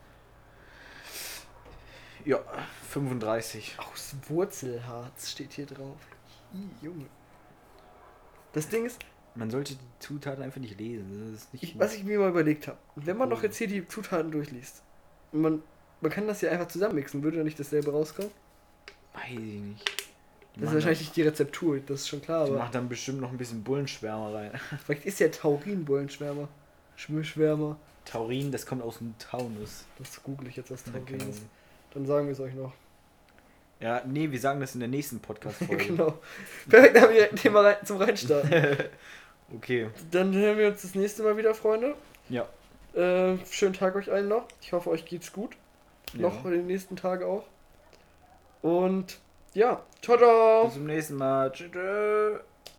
Ja, 2.23 2.39
35. 2.89 3.77
Aus 3.79 4.15
Wurzelharz 4.29 5.31
steht 5.31 5.53
hier 5.53 5.65
drauf. 5.65 5.99
Ih, 6.53 6.85
Junge. 6.85 7.05
Das 8.53 8.69
Ding 8.69 8.85
ist, 8.85 8.99
Man 9.35 9.51
sollte 9.51 9.75
die 9.75 9.99
Zutaten 9.99 10.41
einfach 10.41 10.61
nicht 10.61 10.79
lesen. 10.79 11.31
Das 11.33 11.43
ist 11.43 11.53
nicht. 11.53 11.63
ich, 11.63 11.77
was 11.79 11.93
ich 11.93 12.03
mir 12.03 12.17
mal 12.19 12.29
überlegt 12.29 12.67
habe, 12.67 12.77
wenn 12.95 13.17
man 13.17 13.29
doch 13.29 13.43
jetzt 13.43 13.57
hier 13.57 13.67
die 13.67 13.87
Zutaten 13.87 14.31
durchliest, 14.31 14.81
man, 15.31 15.61
man 16.01 16.11
kann 16.11 16.27
das 16.27 16.41
ja 16.41 16.49
einfach 16.49 16.69
zusammenmixen, 16.69 17.21
würde 17.23 17.37
da 17.37 17.43
nicht 17.43 17.59
dasselbe 17.59 17.91
rauskommen? 17.91 18.31
Weiß 19.17 19.31
ich 19.31 19.37
nicht. 19.37 19.91
Die 20.55 20.61
Das 20.61 20.69
ist 20.69 20.73
wahrscheinlich 20.75 20.99
nicht 21.01 21.15
die 21.15 21.21
Rezeptur, 21.21 21.79
das 21.85 22.01
ist 22.01 22.07
schon 22.07 22.21
klar, 22.21 22.45
die 22.45 22.51
aber 22.51 22.59
macht 22.59 22.73
dann 22.75 22.89
bestimmt 22.89 23.21
noch 23.21 23.31
ein 23.31 23.37
bisschen 23.37 23.63
Bullenschwärmer 23.63 24.33
rein. 24.33 24.51
vielleicht 24.85 25.05
ist 25.05 25.19
ja 25.19 25.27
Taurin-Bullenschwärmer. 25.27 26.47
Schwärmer. 26.95 27.77
Taurin, 28.05 28.51
das 28.51 28.65
kommt 28.65 28.81
aus 28.81 28.97
dem 28.97 29.13
Taunus. 29.19 29.85
Das 29.99 30.23
google 30.23 30.47
ich 30.47 30.55
jetzt, 30.55 30.71
was 30.71 30.83
Taurin 30.83 31.29
ist. 31.29 31.41
Dann 31.93 32.05
sagen 32.07 32.25
wir 32.25 32.31
es 32.33 32.39
euch 32.39 32.55
noch. 32.55 32.73
Ja, 33.79 34.01
nee, 34.07 34.31
wir 34.31 34.39
sagen 34.39 34.59
das 34.59 34.73
in 34.73 34.79
der 34.79 34.89
nächsten 34.89 35.19
Podcast-Folge. 35.19 35.85
genau. 35.87 36.17
Perfekt, 36.67 36.95
dann 36.95 37.03
haben 37.03 37.13
wir 37.13 37.29
ein 37.29 37.35
Thema 37.35 37.61
rein, 37.61 37.75
zum 37.83 37.97
Reinstarten. 37.97 38.77
Okay. 39.55 39.87
Dann 40.11 40.33
hören 40.33 40.57
wir 40.57 40.67
uns 40.67 40.81
das 40.81 40.93
nächste 40.93 41.23
Mal 41.23 41.37
wieder, 41.37 41.55
Freunde. 41.55 41.95
Ja. 42.27 42.49
Äh, 42.93 43.37
schönen 43.49 43.71
Tag 43.71 43.95
euch 43.95 44.11
allen 44.11 44.27
noch. 44.27 44.45
Ich 44.61 44.73
hoffe, 44.73 44.89
euch 44.89 45.05
geht's 45.05 45.31
gut. 45.31 45.55
Noch 46.13 46.43
Ja. 46.43 46.51
in 46.51 46.57
den 46.57 46.67
nächsten 46.67 46.97
Tagen 46.97 47.23
auch. 47.23 47.45
Und 48.61 49.19
ja, 49.53 49.81
ciao, 50.01 50.17
ciao. 50.17 50.65
Bis 50.65 50.73
zum 50.73 50.85
nächsten 50.85 51.15
Mal. 51.15 51.51
Tschüss. 51.51 52.39